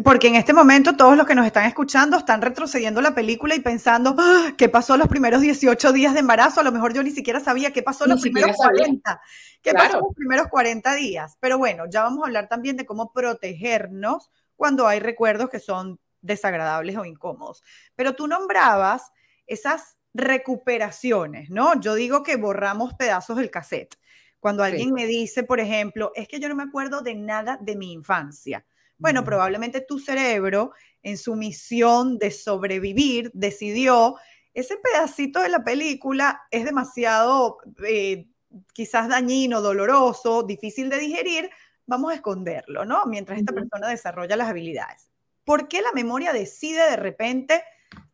porque 0.04 0.28
en 0.28 0.36
este 0.36 0.54
momento 0.54 0.96
todos 0.96 1.18
los 1.18 1.26
que 1.26 1.36
nos 1.36 1.46
están 1.46 1.66
escuchando 1.66 2.18
están 2.18 2.42
retrocediendo 2.42 3.02
la 3.02 3.16
película 3.16 3.56
y 3.56 3.60
pensando, 3.60 4.16
¡Ah! 4.18 4.54
¿qué 4.58 4.70
pasó 4.70 4.98
los 4.98 5.08
primeros 5.08 5.42
18 5.42 5.92
días 5.92 6.14
de 6.14 6.20
embarazo? 6.20 6.62
A 6.62 6.64
lo 6.64 6.72
mejor 6.72 6.94
yo 6.94 7.02
ni 7.04 7.12
siquiera 7.12 7.40
sabía 7.40 7.74
qué 7.74 7.82
pasó 7.82 8.06
los 8.06 8.22
primeros 8.22 8.56
40. 8.56 9.22
¿Qué 9.62 9.74
pasó 9.74 10.00
los 10.00 10.14
primeros 10.16 10.48
40 10.48 10.94
días? 10.96 11.38
Pero 11.40 11.58
bueno, 11.58 11.86
ya 11.90 12.04
vamos 12.04 12.24
a 12.24 12.28
hablar 12.28 12.48
también 12.48 12.78
de 12.78 12.86
cómo 12.86 13.12
protegernos 13.12 14.30
cuando 14.60 14.88
hay 14.88 15.00
recuerdos 15.00 15.50
que 15.50 15.62
son 15.62 16.02
desagradables 16.22 16.98
o 16.98 17.06
incómodos. 17.06 17.64
Pero 17.96 18.14
tú 18.14 18.28
nombrabas 18.28 19.10
esas 19.48 19.98
recuperaciones, 20.14 21.50
¿no? 21.50 21.80
Yo 21.80 21.96
digo 21.96 22.24
que 22.24 22.36
borramos 22.36 22.94
pedazos 22.96 23.38
del 23.38 23.50
cassette. 23.50 23.96
Cuando 24.42 24.62
alguien 24.62 24.92
me 24.92 25.06
dice, 25.06 25.44
por 25.44 25.62
ejemplo, 25.62 26.12
es 26.14 26.28
que 26.28 26.42
yo 26.42 26.50
no 26.50 26.56
me 26.56 26.64
acuerdo 26.64 27.00
de 27.00 27.16
nada 27.16 27.58
de 27.62 27.78
mi 27.78 27.94
infancia. 27.94 28.66
Bueno, 28.98 29.24
probablemente 29.24 29.80
tu 29.80 29.98
cerebro, 29.98 30.74
en 31.04 31.18
su 31.18 31.38
misión 31.38 32.18
de 32.18 32.30
sobrevivir, 32.30 33.32
decidió, 33.34 34.18
ese 34.54 34.76
pedacito 34.76 35.40
de 35.40 35.48
la 35.48 35.64
película 35.64 36.42
es 36.52 36.66
demasiado 36.66 37.60
eh, 37.88 38.28
quizás 38.74 39.08
dañino, 39.08 39.62
doloroso, 39.62 40.44
difícil 40.44 40.90
de 40.90 40.98
digerir, 40.98 41.50
vamos 41.90 42.12
a 42.12 42.16
esconderlo, 42.16 42.86
¿no? 42.86 43.06
Mientras 43.06 43.40
esta 43.40 43.52
persona 43.52 43.90
desarrolla 43.90 44.38
las 44.38 44.48
habilidades. 44.48 45.10
¿Por 45.44 45.68
qué 45.68 45.82
la 45.82 45.92
memoria 45.94 46.32
decide 46.32 46.90
de 46.90 46.96
repente 46.96 47.64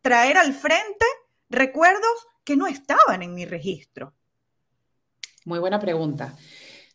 traer 0.02 0.38
al 0.38 0.54
frente 0.54 1.06
recuerdos 1.50 2.28
que 2.44 2.56
no 2.56 2.66
estaban 2.66 3.22
en 3.22 3.34
mi 3.34 3.46
registro? 3.46 4.14
Muy 5.44 5.60
buena 5.60 5.80
pregunta. 5.80 6.36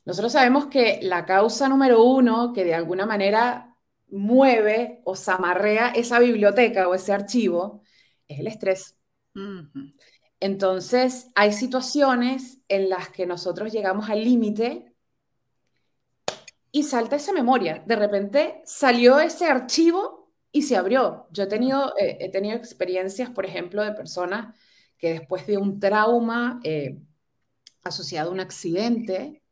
Nosotros 0.04 0.32
sabemos 0.32 0.66
que 0.66 0.99
la 1.02 1.26
causa 1.26 1.68
número 1.68 2.02
uno 2.02 2.52
que 2.52 2.64
de 2.64 2.75
alguna 2.75 3.04
manera 3.06 3.76
mueve 4.08 5.02
o 5.04 5.14
zamarrea 5.14 5.90
esa 5.90 6.18
biblioteca 6.18 6.88
o 6.88 6.94
ese 6.94 7.12
archivo 7.12 7.82
es 8.26 8.40
el 8.40 8.46
estrés. 8.46 8.96
Entonces, 10.40 11.28
hay 11.34 11.52
situaciones 11.52 12.58
en 12.68 12.88
las 12.88 13.10
que 13.10 13.26
nosotros 13.26 13.72
llegamos 13.72 14.08
al 14.08 14.25
límite 14.25 14.89
y 16.73 16.83
salta 16.85 17.17
esa 17.17 17.33
memoria. 17.33 17.83
De 17.87 17.97
repente 17.97 18.62
salió 18.65 19.21
ese 19.21 19.47
archivo 19.47 20.33
y 20.53 20.62
se 20.62 20.77
abrió. 20.77 21.29
Yo 21.31 21.45
he 21.45 21.47
tenido, 21.47 21.95
eh, 21.99 22.31
experiencias, 22.55 23.31
por 23.31 23.47
ejemplo, 23.47 23.83
de 23.83 23.93
personas 23.93 24.55
que 24.99 25.12
después 25.15 25.47
de 25.47 25.59
un 25.59 25.81
trauma, 25.81 26.61
eh, 26.65 26.99
asociado 27.83 28.31
a 28.31 28.33
un 28.33 28.41
accidente, 28.41 29.43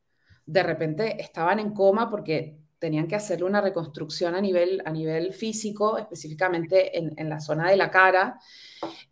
de 0.46 0.62
repente 0.62 1.20
estaban 1.20 1.58
en 1.58 1.72
coma 1.72 2.10
porque 2.10 2.58
tenían 2.78 3.08
que 3.08 3.16
hacerle 3.16 3.44
una 3.46 3.60
reconstrucción 3.60 4.34
a 4.34 4.40
nivel, 4.40 4.82
a 4.84 4.90
nivel 4.90 5.32
físico, 5.34 5.98
específicamente 5.98 6.96
en, 6.96 7.28
la 7.28 7.40
zona 7.40 7.70
de 7.70 7.76
la 7.76 7.90
cara. 7.90 8.38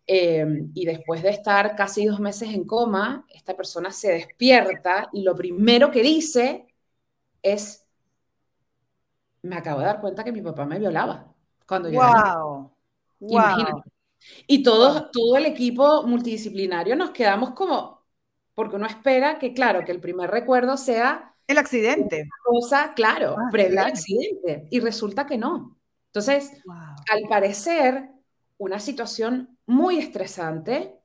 Em, 0.05 0.71
y 0.73 0.85
después 0.85 1.21
de 1.21 1.29
estar 1.29 1.75
casi 1.75 2.05
dos 2.05 2.19
meses 2.19 2.49
en 2.53 2.65
coma, 2.65 3.25
esta 3.29 3.55
persona 3.55 3.91
se 3.91 4.13
despierta 4.13 5.09
y 5.11 5.23
lo 5.23 5.35
primero 5.35 5.91
que 5.91 6.01
dice 6.01 6.67
es, 7.41 7.86
me 9.47 9.57
acabo 9.57 9.79
de 9.79 9.85
dar 9.87 10.01
cuenta 10.01 10.23
que 10.23 10.31
mi 10.31 10.41
papá 10.41 10.65
me 10.65 10.79
violaba 10.79 11.33
cuando 11.67 11.89
yo 11.89 11.99
wow. 11.99 12.71
Wow. 13.19 13.83
Y 14.45 14.63
todo, 14.63 15.09
todo 15.11 15.37
el 15.37 15.45
equipo 15.45 16.03
multidisciplinario 16.03 16.95
nos 16.95 17.11
quedamos 17.11 17.51
como, 17.51 18.03
porque 18.53 18.75
uno 18.75 18.87
espera 18.87 19.37
que, 19.39 19.53
claro, 19.53 19.83
que 19.85 19.91
el 19.91 19.99
primer 19.99 20.29
recuerdo 20.29 20.77
sea... 20.77 21.33
El 21.47 21.57
accidente. 21.57 22.27
cosa, 22.43 22.93
claro, 22.93 23.35
ah, 23.37 23.49
previo 23.51 23.79
al 23.79 23.87
accidente. 23.87 24.67
Y 24.69 24.79
resulta 24.79 25.25
que 25.25 25.37
no. 25.37 25.77
Entonces, 26.07 26.51
al 27.11 27.21
parecer, 27.29 28.09
una 28.57 28.79
situación 28.79 29.57
muy 29.65 29.97
estresante, 29.99 30.99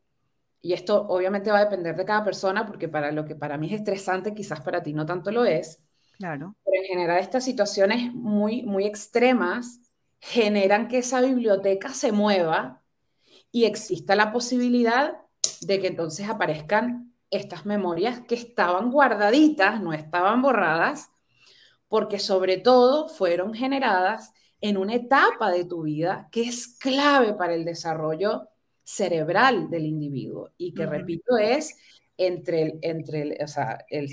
y 0.60 0.72
esto 0.72 1.06
obviamente 1.08 1.52
va 1.52 1.58
a 1.58 1.64
depender 1.64 1.94
de 1.94 2.04
cada 2.04 2.24
persona, 2.24 2.66
porque 2.66 2.88
para 2.88 3.12
lo 3.12 3.24
que 3.24 3.36
para 3.36 3.56
mí 3.56 3.68
es 3.68 3.80
estresante, 3.80 4.34
quizás 4.34 4.60
para 4.62 4.82
ti 4.82 4.92
no 4.92 5.06
tanto 5.06 5.30
lo 5.30 5.44
es. 5.44 5.82
Claro. 6.22 6.54
Pero 6.64 6.80
en 6.80 6.84
general 6.86 7.18
estas 7.18 7.44
situaciones 7.44 8.14
muy, 8.14 8.62
muy 8.62 8.86
extremas 8.86 9.80
generan 10.20 10.86
que 10.86 10.98
esa 10.98 11.20
biblioteca 11.20 11.88
se 11.88 12.12
mueva 12.12 12.80
y 13.50 13.64
exista 13.64 14.14
la 14.14 14.30
posibilidad 14.30 15.16
de 15.62 15.80
que 15.80 15.88
entonces 15.88 16.28
aparezcan 16.28 17.12
estas 17.32 17.66
memorias 17.66 18.20
que 18.20 18.36
estaban 18.36 18.92
guardaditas, 18.92 19.82
no 19.82 19.92
estaban 19.92 20.42
borradas, 20.42 21.10
porque 21.88 22.20
sobre 22.20 22.58
todo 22.58 23.08
fueron 23.08 23.52
generadas 23.52 24.32
en 24.60 24.76
una 24.76 24.94
etapa 24.94 25.50
de 25.50 25.64
tu 25.64 25.82
vida 25.82 26.28
que 26.30 26.42
es 26.42 26.68
clave 26.78 27.34
para 27.34 27.54
el 27.54 27.64
desarrollo 27.64 28.48
cerebral 28.84 29.68
del 29.70 29.86
individuo 29.86 30.52
y 30.56 30.72
que, 30.72 30.86
repito, 30.86 31.36
es 31.36 31.76
entre, 32.16 32.78
entre 32.80 33.36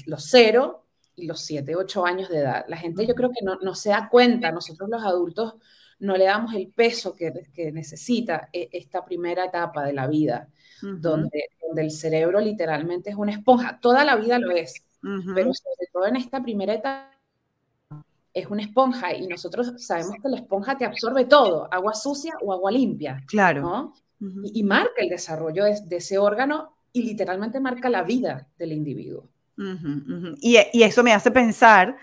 los 0.07 0.25
cero 0.27 0.88
y 1.19 1.25
los 1.25 1.41
siete, 1.41 1.75
ocho 1.75 2.05
años 2.05 2.29
de 2.29 2.39
edad. 2.39 2.65
La 2.67 2.77
gente 2.77 3.05
yo 3.05 3.15
creo 3.15 3.29
que 3.29 3.43
no, 3.43 3.57
no 3.61 3.75
se 3.75 3.89
da 3.89 4.09
cuenta, 4.09 4.51
nosotros 4.51 4.89
los 4.89 5.03
adultos 5.03 5.55
no 5.99 6.15
le 6.15 6.25
damos 6.25 6.53
el 6.53 6.69
peso 6.69 7.15
que, 7.15 7.49
que 7.53 7.71
necesita 7.71 8.49
e, 8.53 8.69
esta 8.71 9.05
primera 9.05 9.45
etapa 9.45 9.85
de 9.85 9.93
la 9.93 10.07
vida 10.07 10.49
donde, 10.81 11.49
el 11.75 11.91
cerebro 11.91 12.39
literalmente 12.39 13.09
es 13.09 13.15
una 13.15 13.31
esponja. 13.31 13.79
Toda 13.79 14.03
la 14.03 14.15
vida 14.15 14.39
lo 14.39 14.51
es, 14.51 14.85
pero 15.01 15.53
sobre 15.53 15.87
todo 15.93 16.07
en 16.07 16.15
esta 16.15 16.41
primera 16.41 16.73
etapa 16.73 17.11
es 18.33 18.47
una 18.47 18.63
esponja 18.63 19.13
y 19.13 19.27
nosotros 19.27 19.73
sabemos 19.77 20.15
que 20.21 20.29
la 20.29 20.37
esponja 20.37 20.77
te 20.77 20.85
absorbe 20.85 21.25
todo, 21.25 21.67
agua 21.71 21.93
sucia 21.93 22.33
o 22.41 22.53
agua 22.53 22.71
limpia. 22.71 23.23
Claro. 23.27 23.93
y, 24.19 24.63
marca 24.63 25.01
el 25.01 25.09
desarrollo 25.09 25.63
de, 25.65 25.95
ese 25.95 26.17
órgano 26.17 26.75
y 26.91 27.03
literalmente 27.03 27.59
marca 27.59 27.89
la 27.89 28.03
vida 28.03 28.47
del 28.57 28.73
individuo. 28.73 29.29
Y, 30.39 30.57
y, 30.71 30.83
eso 30.83 31.03
me 31.03 31.13
hace 31.13 31.31
pensar 31.31 31.97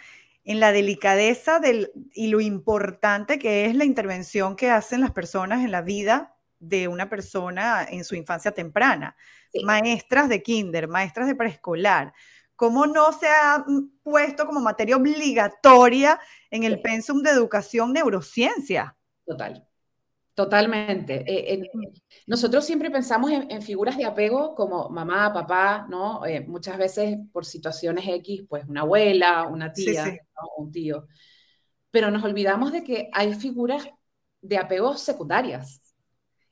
en 0.44 0.60
la 0.60 0.72
delicadeza 0.72 1.58
del, 1.58 1.90
y 2.12 2.28
lo 2.28 2.40
importante 2.40 3.38
que 3.38 3.66
es 3.66 3.74
la 3.74 3.84
intervención 3.84 4.56
que 4.56 4.70
hacen 4.70 5.00
las 5.00 5.10
personas 5.10 5.64
en 5.64 5.72
la 5.72 5.82
vida 5.82 6.36
de 6.58 6.88
una 6.88 7.08
persona 7.08 7.86
en 7.88 8.04
su 8.04 8.14
infancia 8.14 8.52
temprana. 8.52 9.16
Maestras 9.64 10.28
de 10.28 10.42
kinder, 10.42 10.88
maestras 10.88 11.26
de 11.26 11.34
preescolar. 11.34 12.12
¿Cómo 12.54 12.86
no 12.86 13.12
se 13.12 13.28
ha 13.28 13.64
mm, 13.66 14.02
puesto 14.02 14.46
como 14.46 14.60
materia 14.60 14.96
obligatoria 14.96 16.18
en 16.50 16.64
el 16.64 16.80
pensum 16.80 17.22
de 17.22 17.30
educación 17.30 17.92
neurociencia? 17.92 18.96
Total, 19.26 19.66
totalmente. 20.36 21.24
Eh, 21.26 21.70
nosotros 22.26 22.64
siempre 22.64 22.90
pensamos 22.90 23.30
en, 23.30 23.62
figuras 23.62 23.96
de 23.96 24.04
apego 24.04 24.54
como 24.54 24.90
mamá, 24.90 25.32
papá, 25.32 25.86
¿no? 25.88 26.26
Eh, 26.26 26.42
muchas 26.46 26.76
veces 26.76 27.16
por 27.32 27.46
situaciones 27.46 28.06
X, 28.06 28.44
pues 28.46 28.66
una 28.68 28.82
abuela, 28.82 29.48
una 29.48 29.72
tía, 29.72 30.20
un 30.58 30.70
tío. 30.70 31.06
Pero 31.90 32.10
nos 32.10 32.22
olvidamos 32.22 32.70
de 32.70 32.84
que 32.84 33.08
hay 33.14 33.34
figuras 33.34 33.88
de 34.42 34.58
apego 34.58 34.94
secundarias. 34.98 35.80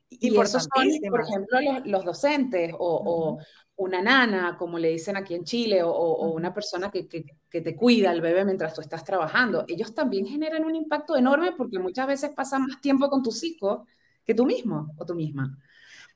Y 0.09 0.35
esos 0.35 0.63
son, 0.75 0.89
por 1.11 1.21
ejemplo, 1.21 1.59
los, 1.85 2.05
docentes 2.07 2.73
o, 2.79 3.39
una 3.77 4.01
nana, 4.03 4.57
como 4.57 4.79
le 4.79 4.91
dicen 4.91 5.17
aquí 5.17 5.35
en 5.35 5.45
Chile, 5.45 5.83
o, 5.83 6.33
una 6.33 6.55
persona 6.55 6.91
que, 6.91 7.05
te 7.05 7.77
cuida 7.77 8.11
al 8.11 8.21
bebé 8.21 8.45
mientras 8.45 8.75
tú 8.75 8.81
estás 8.81 9.05
trabajando. 9.05 9.65
Ellos 9.69 9.95
también 9.95 10.27
generan 10.27 10.65
un 10.65 10.75
impacto 10.75 11.17
enorme 11.17 11.53
porque 11.53 11.79
muchas 11.79 12.07
veces 12.07 12.31
pasan 12.35 12.67
más 12.67 12.81
tiempo 12.81 13.09
con 13.09 13.23
tus 13.23 13.43
hijos 13.43 13.87
que 14.25 14.35
tú 14.35 14.47
mismo 14.47 14.95
o 14.97 15.05
tú 15.05 15.15
misma. 15.15 15.59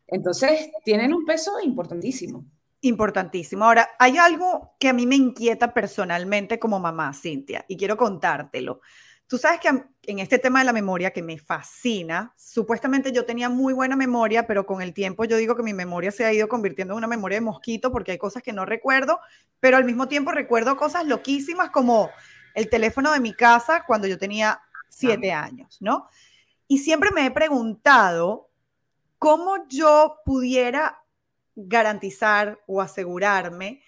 Entonces, 0.07 0.71
tienen 0.85 1.13
un 1.13 1.25
peso 1.25 1.61
importantísimo. 1.61 2.45
Importantísimo. 2.81 3.65
Ahora, 3.65 3.89
hay 3.99 4.19
algo 4.19 4.77
que 4.79 4.89
a 4.89 4.93
mí 4.93 5.07
me 5.07 5.17
inquieta 5.17 5.75
personalmente 5.75 6.59
como 6.59 6.79
mamá, 6.79 7.13
Cintia, 7.13 7.65
y 7.69 7.77
quiero 7.77 7.97
contártelo. 7.97 8.81
Tú 9.29 9.37
sabes 9.37 9.61
que 9.61 9.69
en 9.69 10.19
este 10.21 10.39
tema 10.39 10.61
de 10.61 10.65
la 10.65 10.73
memoria 10.73 11.13
que 11.13 11.23
me 11.23 11.39
fascina, 11.39 12.33
supuestamente 12.35 13.13
yo 13.13 13.27
tenía 13.27 13.51
muy 13.51 13.75
buena 13.75 13.95
memoria, 13.95 14.47
pero 14.47 14.65
con 14.65 14.81
el 14.81 14.95
tiempo 14.95 15.27
yo 15.27 15.37
digo 15.37 15.55
que 15.55 15.63
mi 15.63 15.75
memoria 15.75 16.11
se 16.11 16.25
ha 16.25 16.33
ido 16.33 16.49
convirtiendo 16.49 16.95
en 16.95 16.99
una 16.99 17.07
memoria 17.07 17.37
de 17.37 17.43
mosquito 17.43 17.93
porque 17.93 18.13
hay 18.13 18.19
cosas 18.19 18.43
que 18.43 18.55
no 18.55 18.65
recuerdo, 18.65 19.21
pero 19.61 19.77
al 19.77 19.85
mismo 19.85 20.09
tiempo 20.09 20.33
recuerdo 20.33 20.79
cosas 20.79 21.05
loquísimas 21.07 21.69
como 21.69 22.09
el 22.55 22.71
teléfono 22.71 23.13
de 23.13 23.21
mi 23.21 23.35
casa 23.35 23.85
cuando 23.87 24.07
yo 24.07 24.17
tenía 24.17 24.63
siete 24.89 25.31
años, 25.31 25.77
¿no? 25.81 26.09
Y 26.67 26.79
siempre 26.79 27.11
me 27.11 27.27
he 27.27 27.31
preguntado 27.31 28.49
cómo 29.19 29.69
yo 29.69 30.21
pudiera 30.25 31.03
garantizar 31.55 32.61
o 32.67 32.81
asegurarme 32.81 33.83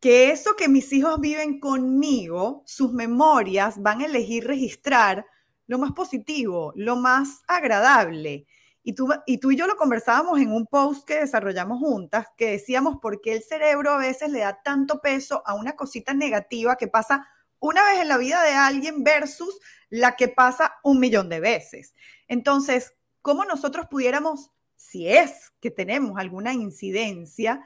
que 0.00 0.30
eso 0.30 0.54
que 0.56 0.68
mis 0.68 0.92
hijos 0.92 1.20
viven 1.20 1.58
conmigo, 1.60 2.62
sus 2.66 2.92
memorias 2.92 3.82
van 3.82 4.00
a 4.00 4.06
elegir 4.06 4.46
registrar 4.46 5.26
lo 5.66 5.78
más 5.78 5.92
positivo, 5.92 6.72
lo 6.76 6.96
más 6.96 7.42
agradable. 7.48 8.46
Y 8.82 8.94
tú, 8.94 9.08
y 9.26 9.38
yo 9.56 9.66
lo 9.66 9.76
conversábamos 9.76 10.40
en 10.40 10.50
un 10.52 10.66
post 10.66 11.06
que 11.06 11.20
desarrollamos 11.20 11.78
juntas, 11.78 12.26
que 12.36 12.52
decíamos 12.52 12.96
por 13.02 13.20
qué 13.20 13.34
el 13.34 13.42
cerebro 13.42 13.90
a 13.90 13.98
veces 13.98 14.30
le 14.30 14.40
da 14.40 14.62
tanto 14.62 15.00
peso 15.00 15.42
a 15.44 15.54
una 15.54 15.76
cosita 15.76 16.14
negativa 16.14 16.76
que 16.76 16.88
pasa 16.88 17.28
una 17.58 17.84
vez 17.84 18.00
en 18.00 18.08
la 18.08 18.16
vida 18.16 18.42
de 18.42 18.52
alguien 18.52 19.04
versus 19.04 19.58
la 19.90 20.16
que 20.16 20.28
pasa 20.28 20.76
un 20.84 21.00
millón 21.00 21.28
de 21.28 21.40
veces. 21.40 21.94
Entonces, 22.28 22.94
¿cómo 23.20 23.44
nosotros 23.44 23.86
pudiéramos, 23.90 24.52
si 24.76 25.08
es 25.08 25.52
que 25.60 25.70
tenemos 25.70 26.18
alguna 26.18 26.54
incidencia, 26.54 27.64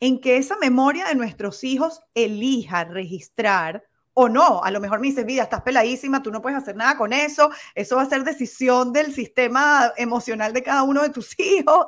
en 0.00 0.20
que 0.20 0.36
esa 0.36 0.56
memoria 0.56 1.06
de 1.06 1.14
nuestros 1.14 1.64
hijos 1.64 2.00
elija 2.14 2.84
registrar 2.84 3.84
o 4.20 4.28
no. 4.28 4.62
A 4.64 4.72
lo 4.72 4.80
mejor 4.80 4.98
me 4.98 5.06
dices, 5.06 5.24
vida, 5.24 5.44
estás 5.44 5.62
peladísima, 5.62 6.22
tú 6.22 6.32
no 6.32 6.42
puedes 6.42 6.58
hacer 6.58 6.74
nada 6.74 6.96
con 6.96 7.12
eso, 7.12 7.50
eso 7.76 7.96
va 7.96 8.02
a 8.02 8.08
ser 8.08 8.24
decisión 8.24 8.92
del 8.92 9.12
sistema 9.12 9.92
emocional 9.96 10.52
de 10.52 10.64
cada 10.64 10.82
uno 10.82 11.02
de 11.02 11.10
tus 11.10 11.34
hijos, 11.38 11.86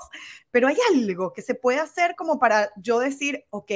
pero 0.51 0.69
hay 0.69 0.77
algo 0.95 1.33
que 1.33 1.43
se 1.43 1.57
puede 1.57 1.81
hacer 1.81 2.15
como 2.17 2.39
para 2.39 2.71
yo 2.77 3.01
decir, 3.01 3.45
ok, 3.51 3.73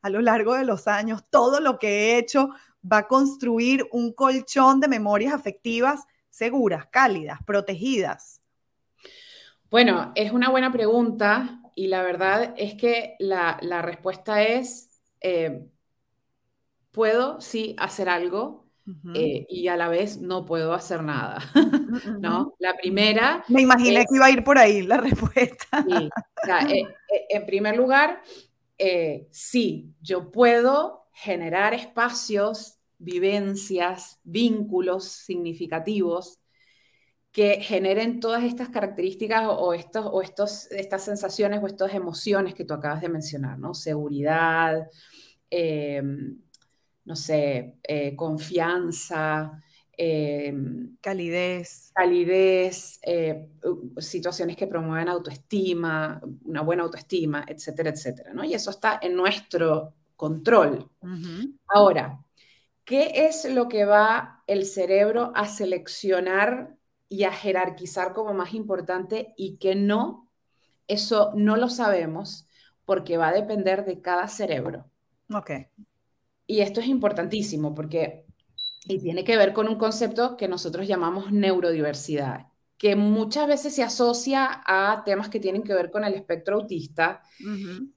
a 0.00 0.08
lo 0.08 0.22
largo 0.22 0.54
de 0.54 0.64
los 0.64 0.88
años, 0.88 1.24
todo 1.28 1.60
lo 1.60 1.78
que 1.78 1.88
he 1.88 2.18
hecho 2.18 2.48
va 2.90 2.98
a 2.98 3.06
construir 3.06 3.86
un 3.92 4.14
colchón 4.14 4.80
de 4.80 4.88
memorias 4.88 5.34
afectivas 5.34 6.06
seguras, 6.30 6.86
cálidas, 6.86 7.38
protegidas. 7.44 8.40
Bueno, 9.70 10.12
es 10.14 10.32
una 10.32 10.48
buena 10.48 10.72
pregunta 10.72 11.59
y 11.80 11.86
la 11.86 12.02
verdad 12.02 12.52
es 12.58 12.74
que 12.74 13.16
la, 13.18 13.56
respuesta 13.80 14.42
es... 14.42 15.00
Eh, 15.22 15.66
puedo 16.90 17.40
sí 17.40 17.74
hacer 17.78 18.10
algo 18.10 18.66
eh, 19.14 19.46
y 19.48 19.68
a 19.68 19.78
la 19.78 19.88
vez 19.88 20.18
no 20.18 20.44
puedo 20.44 20.74
hacer 20.74 21.02
nada, 21.02 21.38
¿no? 22.20 22.52
La 22.58 22.76
primera... 22.76 23.42
Me 23.48 23.62
imaginé 23.62 24.00
que 24.00 24.16
iba 24.16 24.26
a 24.26 24.30
ir 24.30 24.44
por 24.44 24.58
ahí 24.58 24.82
la 24.82 24.96
respuesta. 24.98 25.82
Sí, 25.88 26.10
eh, 26.74 26.86
en 27.30 27.46
primer 27.46 27.78
lugar, 27.78 28.20
sí, 29.30 29.94
yo 30.02 30.30
puedo 30.30 31.06
generar 31.12 31.72
espacios, 31.72 32.78
vivencias, 32.98 34.20
vínculos 34.22 35.04
significativos 35.04 36.39
que 37.32 37.60
generen 37.60 38.18
todas 38.18 38.42
estas 38.42 38.70
características 38.70 39.46
o, 39.48 39.72
estos, 39.72 40.06
o 40.10 40.20
estos, 40.20 40.70
estas 40.72 41.04
sensaciones 41.04 41.62
o 41.62 41.66
estas 41.66 41.94
emociones 41.94 42.54
que 42.54 42.64
tú 42.64 42.74
acabas 42.74 43.00
de 43.00 43.08
mencionar, 43.08 43.58
¿no? 43.58 43.72
Seguridad, 43.72 44.88
em, 45.48 46.40
no 47.04 47.16
sé, 47.16 47.76
eh, 47.82 48.16
confianza, 48.16 49.62
eh, 49.96 50.52
calidez. 51.00 51.92
Calidez, 51.94 52.98
eh, 53.02 53.48
situaciones 53.98 54.56
que 54.56 54.66
promueven 54.66 55.08
autoestima, 55.08 56.20
una 56.44 56.62
buena 56.62 56.82
autoestima, 56.82 57.44
etcétera, 57.46 57.90
etcétera, 57.90 58.32
¿no? 58.32 58.42
Y 58.42 58.54
eso 58.54 58.70
está 58.70 58.98
en 59.02 59.14
nuestro 59.14 59.94
control. 60.16 60.90
Ahora, 61.68 62.24
¿qué 62.84 63.26
es 63.26 63.44
lo 63.44 63.68
que 63.68 63.84
va 63.84 64.42
el 64.46 64.66
cerebro 64.66 65.32
a 65.34 65.46
seleccionar 65.46 66.79
y 67.10 67.24
a 67.24 67.32
jerarquizar 67.32 68.14
como 68.14 68.32
más 68.32 68.54
importante 68.54 69.34
y 69.36 69.58
qué 69.58 69.74
no? 69.74 70.30
Eso 70.86 71.32
no 71.34 71.56
lo 71.56 71.68
sabemos 71.68 72.46
porque 72.86 73.18
va 73.18 73.28
a 73.28 73.34
depender 73.34 73.84
de 73.84 74.00
cada 74.00 74.28
cerebro. 74.28 74.86
Ok. 75.30 75.50
Y 76.46 76.60
esto 76.60 76.80
es 76.80 76.86
importantísimo 76.86 77.74
porque 77.74 78.24
y 78.86 78.98
tiene 78.98 79.24
que 79.24 79.36
ver 79.36 79.52
con 79.52 79.68
un 79.68 79.76
concepto 79.76 80.36
que 80.36 80.48
nosotros 80.48 80.88
llamamos 80.88 81.30
neurodiversidad, 81.32 82.46
que 82.78 82.96
muchas 82.96 83.46
veces 83.46 83.74
se 83.74 83.82
asocia 83.82 84.62
a 84.64 85.02
temas 85.04 85.28
que 85.28 85.40
tienen 85.40 85.62
que 85.62 85.74
ver 85.74 85.90
con 85.90 86.04
el 86.04 86.14
espectro 86.14 86.56
autista 86.56 87.22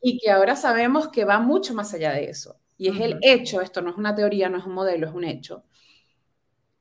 y 0.01 0.19
que 0.19 0.29
ahora 0.29 0.55
sabemos 0.55 1.07
que 1.07 1.23
va 1.23 1.39
mucho 1.39 1.73
más 1.73 1.93
allá 1.93 2.11
de 2.11 2.25
eso. 2.25 2.59
Y 2.77 2.89
es 2.89 2.99
el 2.99 3.17
hecho, 3.21 3.61
esto 3.61 3.81
no 3.81 3.91
es 3.91 3.97
una 3.97 4.13
teoría, 4.13 4.49
no 4.49 4.57
es 4.57 4.65
un 4.65 4.73
modelo, 4.73 5.07
es 5.07 5.13
un 5.13 5.23
hecho, 5.23 5.63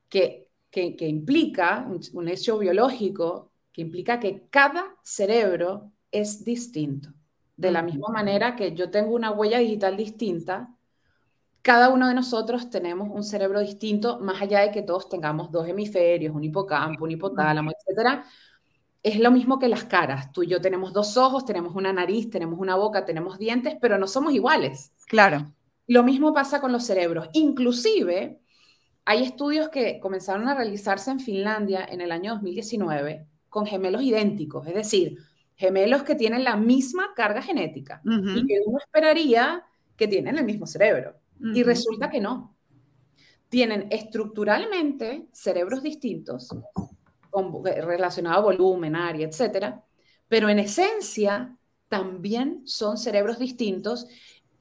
que, 0.09 0.42
que, 0.73 0.95
que 0.95 1.07
implica, 1.07 1.87
un 2.13 2.27
hecho 2.27 2.57
biológico, 2.57 3.51
que 3.71 3.83
implica 3.83 4.19
que 4.19 4.47
cada 4.49 4.95
cerebro 5.03 5.91
es 6.11 6.43
distinto. 6.43 7.09
De 7.55 7.69
la 7.69 7.83
misma 7.83 8.07
manera 8.09 8.55
que 8.55 8.73
yo 8.73 8.89
tengo 8.89 9.13
una 9.13 9.29
huella 9.29 9.59
digital 9.59 9.95
distinta, 9.95 10.75
cada 11.61 11.89
uno 11.89 12.07
de 12.07 12.15
nosotros 12.15 12.71
tenemos 12.71 13.07
un 13.11 13.23
cerebro 13.23 13.59
distinto, 13.59 14.17
más 14.19 14.41
allá 14.41 14.61
de 14.61 14.71
que 14.71 14.81
todos 14.81 15.09
tengamos 15.09 15.51
dos 15.51 15.67
hemisferios, 15.67 16.35
un 16.35 16.43
hipocampo, 16.43 17.03
un 17.03 17.11
hipotálamo, 17.11 17.69
etcétera. 17.69 18.25
Es 19.03 19.19
lo 19.19 19.29
mismo 19.29 19.59
que 19.59 19.67
las 19.67 19.83
caras. 19.83 20.31
Tú 20.31 20.41
y 20.41 20.47
yo 20.47 20.59
tenemos 20.59 20.91
dos 20.91 21.17
ojos, 21.17 21.45
tenemos 21.45 21.75
una 21.75 21.93
nariz, 21.93 22.31
tenemos 22.31 22.57
una 22.57 22.75
boca, 22.75 23.05
tenemos 23.05 23.37
dientes, 23.37 23.75
pero 23.79 23.99
no 23.99 24.07
somos 24.07 24.33
iguales. 24.33 24.91
Claro. 25.05 25.53
Lo 25.85 26.01
mismo 26.01 26.33
pasa 26.33 26.59
con 26.59 26.71
los 26.71 26.83
cerebros. 26.83 27.29
Inclusive, 27.33 28.39
hay 29.05 29.23
estudios 29.23 29.69
que 29.69 29.99
comenzaron 29.99 30.47
a 30.47 30.55
realizarse 30.55 31.11
en 31.11 31.19
Finlandia 31.19 31.85
en 31.89 32.01
el 32.01 32.11
año 32.11 32.33
2019 32.33 33.27
con 33.49 33.65
gemelos 33.65 34.01
idénticos, 34.01 34.65
es 34.67 34.73
decir, 34.73 35.17
gemelos 35.55 36.03
que 36.03 36.15
tienen 36.15 36.43
la 36.43 36.55
misma 36.55 37.13
carga 37.15 37.41
genética 37.41 38.01
y 38.03 38.45
que 38.47 38.61
uno 38.65 38.79
esperaría 38.79 39.63
que 39.95 40.07
tienen 40.07 40.37
el 40.37 40.45
mismo 40.45 40.65
cerebro. 40.65 41.15
Y 41.39 41.63
resulta 41.63 42.09
que 42.09 42.21
no. 42.21 42.55
Tienen 43.49 43.87
estructuralmente 43.91 45.27
cerebros 45.31 45.83
distintos, 45.83 46.49
relacionados 47.65 48.39
a 48.39 48.41
volumen, 48.41 48.95
área, 48.95 49.27
etcétera, 49.27 49.83
pero 50.27 50.49
en 50.49 50.59
esencia 50.59 51.55
también 51.89 52.61
son 52.65 52.97
cerebros 52.97 53.37
distintos 53.37 54.07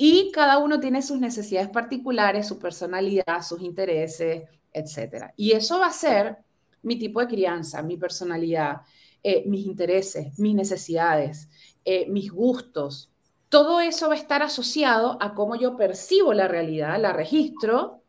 y 0.05 0.33
cada 0.33 0.59
uno 0.59 0.81
tiene 0.81 1.01
sus 1.01 1.21
necesidades 1.21 1.69
particulares, 1.69 2.49
su 2.49 2.59
personalidad, 2.59 3.41
sus 3.41 3.63
intereses, 3.63 4.43
etcétera. 4.73 5.33
Y 5.37 5.53
eso 5.53 5.79
va 5.79 5.87
a 5.87 5.93
ser 5.93 6.39
mi 6.83 6.99
tipo 6.99 7.21
de 7.21 7.29
crianza, 7.29 7.85
mi 7.85 7.97
personalidad, 7.97 8.79
eh, 9.23 9.45
mis 9.47 9.65
intereses, 9.65 10.37
mis 10.41 10.57
necesidades, 10.57 11.49
eh, 11.85 12.07
mis 12.09 12.33
gustos, 12.33 13.13
todo 13.49 13.79
eso 13.79 14.09
va 14.09 14.15
a 14.15 14.19
estar 14.19 14.43
asociado 14.43 15.19
a 15.21 15.35
cómo 15.35 15.55
yo 15.55 15.77
percibo 15.77 16.35
la 16.35 16.49
realidad, 16.49 17.01
la 17.01 17.13
registro 17.13 18.03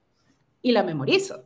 y 0.63 0.71
la 0.71 0.81
memorizo. 0.81 1.45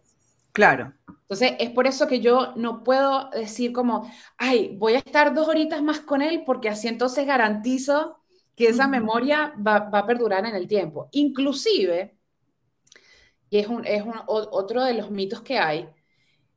Claro. 0.54 0.94
Entonces, 1.24 1.56
es 1.60 1.72
por 1.72 1.88
eso 1.88 2.08
que 2.08 2.22
yo 2.22 2.54
no 2.56 2.86
puedo 2.86 3.30
decir 3.32 3.74
como, 3.74 4.10
ay, 4.38 4.78
voy 4.78 4.94
a 4.94 5.00
estar 5.00 5.34
dos 5.34 5.50
horitas 5.50 5.84
más 5.84 6.00
con 6.00 6.22
él 6.22 6.44
porque 6.46 6.70
así 6.70 6.88
entonces 6.88 7.28
garantizo 7.28 8.18
que 8.58 8.70
esa 8.70 8.88
memoria 8.88 9.54
va, 9.56 9.76
a 9.76 10.06
perdurar 10.08 10.44
en 10.48 10.56
el 10.56 10.68
tiempo. 10.68 11.10
Inclusive, 11.12 12.18
y 13.52 13.60
es, 13.60 13.68
un, 13.68 13.86
es 13.86 14.04
otro 14.26 14.84
de 14.84 14.96
los 14.96 15.12
mitos 15.12 15.42
que 15.42 15.60
hay, 15.60 15.88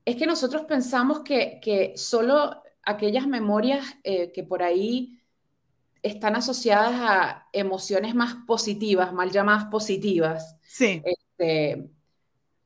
es 0.06 0.16
que 0.16 0.24
nosotros 0.24 0.62
pensamos 0.62 1.20
que, 1.20 1.60
que 1.62 1.92
solo 1.96 2.62
aquellas 2.82 3.26
memorias 3.26 3.84
eh, 4.02 4.32
que 4.32 4.42
por 4.42 4.62
ahí 4.62 5.20
están 6.02 6.36
asociadas 6.36 6.94
a 6.94 7.48
emociones 7.52 8.14
más 8.14 8.34
positivas, 8.46 9.12
mal 9.12 9.30
llamadas 9.30 9.66
positivas. 9.66 10.56
Sí. 10.62 11.02
Este, 11.04 11.90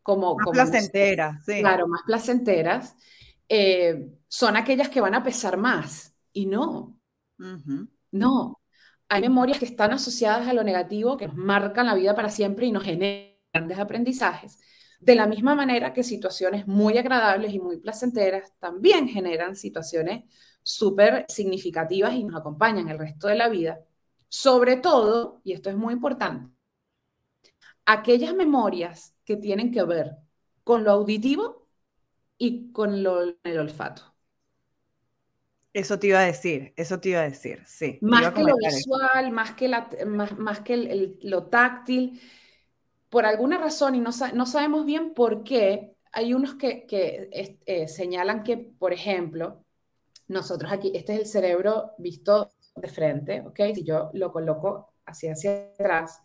como, 0.05 0.37
más 0.37 0.51
placenteras, 0.53 1.45
sí. 1.45 1.59
Claro, 1.59 1.89
más 1.89 2.03
placenteras. 2.07 2.95
Eh, 3.49 4.13
son 4.29 4.57
aquellas 4.57 4.91
que 4.91 5.01
van 5.01 5.17
a 5.17 5.25
pesar 5.25 5.57
más. 5.57 6.15
Y 6.33 6.47
no. 6.47 7.01
No. 8.13 8.61
Hay 9.09 9.23
memorias 9.23 9.59
que 9.59 9.67
están 9.67 9.93
asociadas 9.93 10.49
a 10.49 10.53
lo 10.53 10.65
negativo, 10.65 11.17
que 11.17 11.27
nos 11.27 11.37
marcan 11.37 11.87
la 11.87 11.95
vida 11.95 12.15
para 12.15 12.31
siempre 12.31 12.67
y 12.67 12.73
nos 12.73 12.85
generan 12.85 13.35
grandes 13.53 13.79
aprendizajes. 13.79 14.59
De 15.01 15.15
la 15.15 15.27
misma 15.27 15.55
manera 15.55 15.93
que 15.93 16.03
situaciones 16.03 16.67
muy 16.67 16.97
agradables 16.99 17.53
y 17.53 17.61
muy 17.61 17.79
placenteras 17.79 18.53
también 18.59 19.09
generan 19.09 19.55
situaciones 19.57 20.25
súper 20.63 21.27
significativas 21.29 22.15
y 22.15 22.25
nos 22.25 22.41
acompañan 22.41 22.89
el 22.89 22.99
resto 22.99 23.29
de 23.29 23.37
la 23.37 23.49
vida. 23.49 23.81
Sobre 24.29 24.77
todo, 24.77 25.41
y 25.45 25.53
esto 25.53 25.71
es 25.71 25.77
muy 25.77 25.93
importante, 25.95 26.51
aquellas 27.87 28.35
memorias 28.35 29.15
que 29.25 29.37
tienen 29.37 29.71
que 29.71 29.83
ver 29.85 30.17
con 30.65 30.85
lo 30.85 30.93
auditivo 30.93 31.69
y 32.39 32.73
con 32.73 33.03
lo, 33.03 33.23
el 33.43 33.59
olfato. 33.59 34.14
Eso 35.75 35.99
te 35.99 36.07
iba 36.07 36.21
a 36.21 36.25
decir, 36.25 36.73
eso 36.77 37.01
te 37.01 37.09
iba 37.09 37.21
a 37.21 37.29
decir, 37.29 37.65
sí. 37.67 37.99
Más 38.01 38.33
que 38.33 38.45
lo 38.45 38.55
visual, 38.57 39.33
más 39.33 39.55
que, 39.55 39.67
la, 39.67 39.91
más, 40.07 40.61
que 40.61 41.17
lo 41.21 41.49
táctil. 41.49 42.21
Por 43.09 43.27
alguna 43.27 43.59
razón, 43.59 43.97
y 43.97 44.01
no, 44.01 44.11
no, 44.35 44.47
sabemos 44.47 44.87
bien 44.87 45.15
por 45.15 45.43
qué, 45.43 45.97
hay 46.13 46.33
unos 46.33 46.55
que, 46.55 46.87
eh, 47.67 47.89
señalan 47.89 48.45
que, 48.45 48.57
por 48.57 48.93
ejemplo, 48.93 49.65
nosotros 50.29 50.71
aquí, 50.71 50.93
este 50.95 51.15
es 51.15 51.21
el 51.21 51.27
cerebro 51.27 51.91
visto 51.99 52.53
de 52.77 52.89
frente, 52.89 53.41
¿ok? 53.41 53.61
Si 53.75 53.83
yo 53.83 54.11
lo 54.15 54.31
coloco 54.31 54.95
hacia, 55.07 55.33
hacia 55.33 55.71
atrás, 55.73 56.23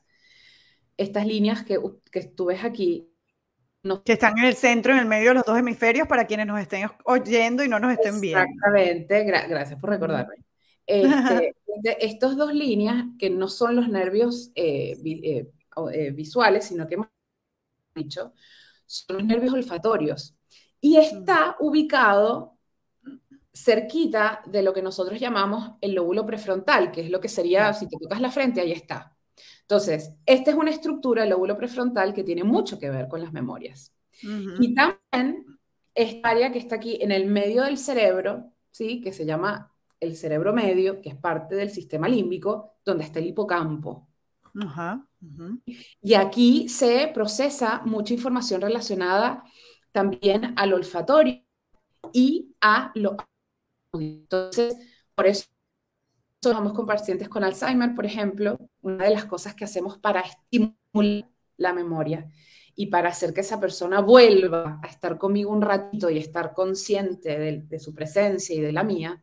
estas 0.95 1.25
líneas 1.25 1.63
que, 1.63 1.79
que 2.11 2.25
tú 2.25 2.45
ves 2.45 2.63
aquí. 2.63 3.08
Que 4.03 4.13
están 4.13 4.37
en 4.37 4.45
el 4.45 4.55
centro, 4.55 4.91
en 4.91 4.99
el 4.99 5.05
medio 5.05 5.29
de 5.29 5.35
los 5.35 5.45
dos 5.45 5.57
hemisferios, 5.57 6.07
para 6.07 6.25
quienes 6.27 6.47
nos 6.47 6.59
estén 6.59 6.89
oyendo 7.05 7.63
y 7.63 7.69
no 7.69 7.79
nos 7.79 7.93
estén 7.93 8.19
viendo. 8.19 8.43
Exactamente, 8.43 9.23
gracias 9.23 9.79
por 9.79 9.89
recordarme. 9.89 10.35
Este, 10.85 11.55
estos 11.99 12.35
dos 12.35 12.53
líneas, 12.53 13.05
que 13.17 13.29
no 13.29 13.47
son 13.47 13.75
los 13.77 13.87
nervios 13.87 14.51
eh, 14.55 14.97
eh, 15.05 15.51
eh, 15.93 16.11
visuales, 16.11 16.65
sino 16.65 16.87
que 16.87 16.95
hemos 16.95 17.07
dicho, 17.95 18.33
son 18.85 19.17
los 19.17 19.25
nervios 19.25 19.53
olfatorios. 19.53 20.35
Y 20.81 20.97
está 20.97 21.55
ubicado 21.59 22.57
cerquita 23.53 24.41
de 24.45 24.61
lo 24.61 24.73
que 24.73 24.81
nosotros 24.81 25.19
llamamos 25.19 25.77
el 25.81 25.93
lóbulo 25.93 26.25
prefrontal, 26.25 26.91
que 26.91 27.01
es 27.01 27.09
lo 27.09 27.19
que 27.19 27.29
sería, 27.29 27.73
si 27.73 27.87
te 27.87 27.97
tocas 27.97 28.21
la 28.21 28.31
frente, 28.31 28.61
ahí 28.61 28.71
está. 28.71 29.15
Entonces, 29.69 30.15
esta 30.25 30.49
es 30.49 30.57
una 30.57 30.71
estructura, 30.71 31.23
el 31.23 31.29
lóbulo 31.29 31.55
prefrontal, 31.55 32.11
que 32.11 32.23
tiene 32.23 32.43
mucho 32.43 32.79
que 32.79 32.89
ver 32.89 33.07
con 33.07 33.21
las 33.21 33.31
memorias. 33.31 33.93
Y 34.59 34.73
también 34.73 35.45
esta 35.93 36.29
área 36.29 36.51
que 36.51 36.57
está 36.57 36.77
aquí 36.77 36.97
en 36.99 37.11
el 37.11 37.27
medio 37.27 37.61
del 37.61 37.77
cerebro, 37.77 38.51
¿sí? 38.71 38.99
que 38.99 39.13
se 39.13 39.27
llama 39.27 39.71
el 39.99 40.15
cerebro 40.15 40.53
medio, 40.53 41.01
que 41.01 41.09
es 41.09 41.15
parte 41.15 41.53
del 41.53 41.69
sistema 41.69 42.07
límbico, 42.09 42.77
donde 42.83 43.03
está 43.03 43.19
el 43.19 43.27
hipocampo. 43.27 44.09
Y 46.01 46.15
aquí 46.15 46.67
se 46.67 47.11
procesa 47.13 47.83
mucha 47.85 48.15
información 48.15 48.61
relacionada 48.61 49.43
también 49.91 50.55
al 50.57 50.73
olfatorio 50.73 51.43
y 52.11 52.55
a 52.59 52.91
lo 52.95 53.17
entonces, 53.93 54.77
por 55.13 55.27
eso 55.27 55.45
trabajamos 56.39 56.73
con 56.73 56.85
pacientes 56.85 57.29
con 57.29 57.43
Alzheimer, 57.43 57.93
por 57.95 58.05
ejemplo, 58.05 58.57
una 58.81 59.05
de 59.05 59.11
las 59.11 59.25
cosas 59.25 59.55
que 59.55 59.65
hacemos 59.65 59.97
para 59.97 60.21
estimular 60.21 61.29
la 61.57 61.73
memoria 61.73 62.31
y 62.75 62.87
para 62.87 63.09
hacer 63.09 63.33
que 63.33 63.41
esa 63.41 63.59
persona 63.59 63.99
vuelva 63.99 64.79
a 64.81 64.87
estar 64.87 65.17
conmigo 65.17 65.51
un 65.51 65.61
ratito 65.61 66.09
y 66.09 66.17
estar 66.17 66.53
consciente 66.53 67.37
de, 67.37 67.79
su 67.79 67.93
presencia 67.93 68.55
y 68.55 68.61
de 68.61 68.71
la 68.71 68.83
mía, 68.83 69.21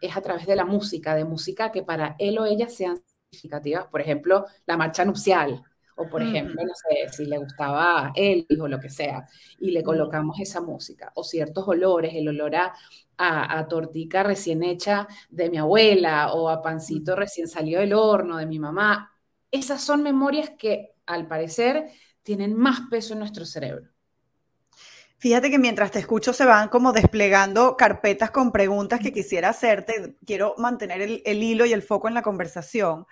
es 0.00 0.16
a 0.16 0.20
través 0.20 0.46
de 0.46 0.56
la 0.56 0.64
música, 0.64 1.14
de 1.14 1.24
música 1.24 1.70
que 1.70 1.84
para 1.84 2.16
él 2.18 2.38
o 2.38 2.46
ella 2.46 2.68
sean 2.68 3.00
significativas, 3.30 3.86
por 3.86 4.00
ejemplo, 4.00 4.46
la 4.66 4.76
marcha 4.76 5.04
nupcial, 5.04 5.62
o 5.96 6.08
por 6.08 6.22
ejemplo, 6.22 6.62
no 6.62 6.72
sé, 6.74 7.12
si 7.12 7.24
le 7.24 7.38
gustaba 7.38 8.12
él 8.14 8.46
o 8.60 8.68
lo 8.68 8.78
que 8.78 8.90
sea, 8.90 9.26
y 9.58 9.70
le 9.70 9.82
colocamos 9.82 10.38
esa 10.38 10.60
música, 10.60 11.10
o 11.14 11.24
ciertos 11.24 11.66
olores, 11.66 12.14
el 12.14 12.28
olor 12.28 12.54
a, 12.54 12.74
a, 13.16 13.66
tortica 13.66 14.22
recién 14.22 14.62
hecha 14.62 15.08
de 15.30 15.50
mi 15.50 15.56
abuela, 15.56 16.34
o 16.34 16.50
a 16.50 16.62
pancito 16.62 17.16
recién 17.16 17.48
salido 17.48 17.80
del 17.80 17.94
horno 17.94 18.36
de 18.36 18.46
mi 18.46 18.58
mamá. 18.58 19.10
Esas 19.50 19.82
son 19.82 20.02
memorias 20.02 20.50
que, 20.58 20.92
al 21.06 21.26
parecer, 21.26 21.86
tienen 22.22 22.54
más 22.54 22.80
peso 22.90 23.14
en 23.14 23.20
nuestro 23.20 23.46
cerebro. 23.46 23.88
Fíjate 25.18 25.50
que 25.50 25.58
mientras 25.58 25.90
te 25.90 25.98
escucho 25.98 26.34
se 26.34 26.44
van 26.44 26.68
como 26.68 26.92
desplegando 26.92 27.74
carpetas 27.74 28.30
con 28.30 28.52
preguntas 28.52 29.00
que 29.00 29.14
quisiera 29.14 29.48
hacerte. 29.48 30.18
Quiero 30.26 30.54
mantener 30.58 31.00
el, 31.00 31.22
el 31.24 31.42
hilo 31.42 31.64
y 31.64 31.72
el 31.72 31.80
foco 31.80 32.06
en 32.06 32.14
la 32.14 32.20
conversación. 32.20 33.06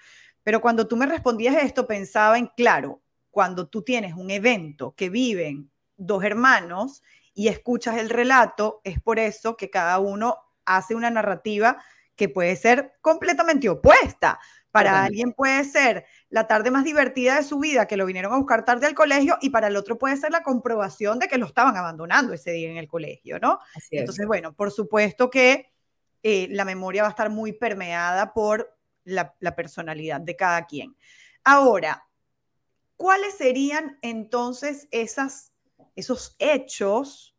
Pero 0.44 0.61
cuando 0.61 0.87
tú 0.87 0.96
me 0.96 1.07
respondías 1.07 1.57
esto, 1.57 1.87
pensaba 1.87 2.38
en, 2.38 2.46
claro, 2.57 3.02
cuando 3.30 3.66
tú 3.66 3.83
tienes 3.83 4.14
un 4.14 4.30
evento 4.30 4.94
que 4.96 5.09
viven 5.09 5.70
dos 5.96 6.22
hermanos 6.22 7.02
y 7.35 7.48
escuchas 7.48 7.98
el 7.98 8.11
relato, 8.11 8.80
es 8.85 9.00
por 9.00 9.18
eso 9.18 9.57
que 9.57 9.70
cada 9.70 9.98
uno 9.98 10.38
hace 10.64 10.94
una 10.94 11.11
narrativa 11.11 11.83
que 12.14 12.28
puede 12.28 12.54
ser 12.57 12.94
completamente 13.00 13.68
opuesta. 13.68 14.38
Para 14.70 15.04
alguien 15.04 15.33
puede 15.33 15.62
ser 15.62 16.04
la 16.30 16.48
tarde 16.48 16.72
más 16.72 16.83
divertida 16.83 17.37
de 17.37 17.44
su 17.44 17.61
vida, 17.61 17.87
que 17.87 17.96
lo 17.96 18.07
vinieron 18.07 18.33
a 18.33 18.38
buscar 18.38 18.64
tarde 18.64 18.87
al 18.87 18.94
colegio, 18.94 19.38
y 19.40 19.50
para 19.50 19.68
el 19.68 19.76
otro 19.76 19.98
puede 19.98 20.16
ser 20.16 20.33
la 20.33 20.42
comprobación 20.42 21.20
de 21.20 21.28
que 21.28 21.38
lo 21.38 21.46
estaban 21.46 21.76
abandonando 21.76 22.33
ese 22.33 22.50
día 22.50 22.70
en 22.70 22.76
el 22.76 22.88
colegio, 22.88 23.38
¿no? 23.38 23.61
Entonces, 23.92 24.26
bueno, 24.26 24.52
por 24.52 24.72
supuesto 24.72 25.30
que 25.30 25.72
eh, 26.24 26.48
la 26.50 26.64
memoria 26.64 27.02
va 27.02 27.09
a 27.09 27.11
estar 27.11 27.30
muy 27.30 27.52
permeada 27.52 28.33
por 28.33 28.73
la, 29.04 29.34
personalidad 29.56 30.20
de 30.20 30.36
cada 30.36 30.66
quien. 30.66 30.96
Ahora, 31.42 32.06
¿cuáles 32.96 33.34
serían 33.34 33.98
entonces 34.02 34.88
esas, 34.90 35.52
esos 35.94 36.36
hechos 36.38 37.36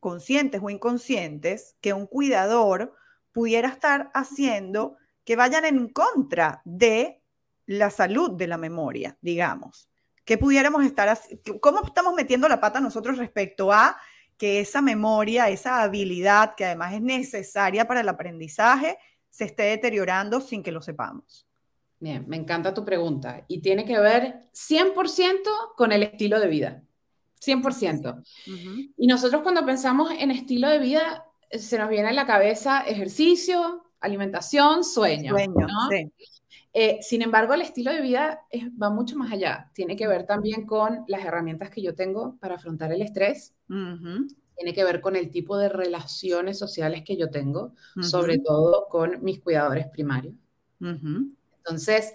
conscientes 0.00 0.60
o 0.62 0.70
inconscientes 0.70 1.76
que 1.80 1.92
un 1.92 2.06
cuidador 2.06 2.94
pudiera 3.32 3.68
estar 3.68 4.10
haciendo 4.14 4.96
que 5.24 5.36
vayan 5.36 5.64
en 5.64 5.88
contra 5.88 6.60
de 6.64 7.22
la 7.66 7.90
salud 7.90 8.32
de 8.32 8.46
la 8.46 8.58
memoria, 8.58 9.16
digamos? 9.20 9.88
¿Qué 10.24 10.38
pudiéramos 10.38 10.84
estar, 10.84 11.18
cómo 11.60 11.84
estamos 11.84 12.14
metiendo 12.14 12.48
la 12.48 12.60
pata 12.60 12.80
nosotros 12.80 13.18
respecto 13.18 13.72
a 13.72 13.96
que 14.36 14.60
esa 14.60 14.82
memoria, 14.82 15.48
esa 15.48 15.82
habilidad 15.82 16.54
que 16.56 16.64
además 16.64 16.94
es 16.94 17.00
necesaria 17.00 17.86
para 17.86 18.00
el 18.00 18.08
aprendizaje, 18.08 18.98
se 19.32 19.44
esté 19.44 19.62
deteriorando 19.62 20.42
sin 20.42 20.62
que 20.62 20.70
lo 20.70 20.82
sepamos? 20.82 21.46
Bien, 21.98 22.24
me 22.28 22.36
encanta 22.36 22.74
tu 22.74 22.84
pregunta 22.84 23.44
y 23.48 23.60
tiene 23.60 23.84
que 23.84 23.98
ver 23.98 24.48
100% 24.52 25.74
con 25.74 25.90
el 25.90 26.02
estilo 26.02 26.38
de 26.38 26.48
vida. 26.48 26.82
100%. 27.40 28.22
Y 28.96 29.06
nosotros 29.06 29.42
cuando 29.42 29.64
pensamos 29.64 30.10
en 30.16 30.30
estilo 30.30 30.68
de 30.68 30.78
vida, 30.78 31.24
se 31.50 31.78
nos 31.78 31.88
viene 31.88 32.08
a 32.08 32.12
la 32.12 32.26
cabeza 32.26 32.82
ejercicio, 32.82 33.84
alimentación, 34.00 34.84
sueño. 34.84 35.32
sueño 35.32 35.66
sí. 35.90 36.12
Eh, 36.74 36.98
sin 37.02 37.22
embargo, 37.22 37.54
el 37.54 37.62
estilo 37.62 37.92
de 37.92 38.00
vida 38.00 38.40
va 38.80 38.90
mucho 38.90 39.16
más 39.16 39.32
allá. 39.32 39.70
Tiene 39.74 39.96
que 39.96 40.06
ver 40.06 40.26
también 40.26 40.66
con 40.66 41.04
las 41.06 41.24
herramientas 41.24 41.70
que 41.70 41.82
yo 41.82 41.94
tengo 41.94 42.36
para 42.38 42.56
afrontar 42.56 42.92
el 42.92 43.02
estrés, 43.02 43.54
tiene 44.62 44.74
que 44.74 44.84
ver 44.84 45.00
con 45.00 45.16
el 45.16 45.28
tipo 45.30 45.58
de 45.58 45.68
relaciones 45.68 46.56
sociales 46.56 47.02
que 47.04 47.16
yo 47.16 47.30
tengo, 47.30 47.74
sobre 48.00 48.38
todo 48.38 48.86
con 48.88 49.20
mis 49.24 49.40
cuidadores 49.40 49.88
primarios. 49.88 50.34
Entonces, 50.80 52.12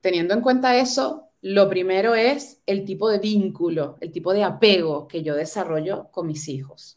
teniendo 0.00 0.34
en 0.34 0.40
cuenta 0.40 0.78
eso, 0.78 1.30
lo 1.42 1.68
primero 1.68 2.14
es 2.14 2.62
el 2.66 2.84
tipo 2.84 3.08
de 3.08 3.18
vínculo, 3.18 3.96
el 4.00 4.12
tipo 4.12 4.32
de 4.32 4.44
apego 4.44 5.08
que 5.08 5.24
yo 5.24 5.34
desarrollo 5.34 6.12
con 6.12 6.28
mis 6.28 6.46
hijos. 6.46 6.96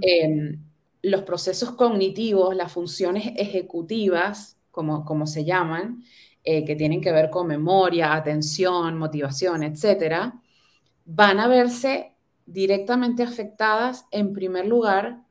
Em, 0.00 0.60
los 1.02 1.22
procesos 1.22 1.70
cognitivos, 1.76 2.56
las 2.56 2.72
funciones 2.72 3.32
ejecutivas, 3.36 4.58
como, 4.72 5.04
como 5.04 5.28
se 5.28 5.44
llaman, 5.44 6.02
eh, 6.42 6.64
que 6.64 6.74
tienen 6.74 7.00
que 7.00 7.12
ver 7.12 7.30
con 7.30 7.46
memoria, 7.46 8.12
atención, 8.12 8.98
motivación, 8.98 9.62
etcétera, 9.62 10.42
van 11.04 11.38
a 11.38 11.46
verse 11.46 12.17
directamente 12.48 13.22
afectadas 13.22 14.06
en 14.10 14.32
primer 14.32 14.66
lugar 14.66 15.22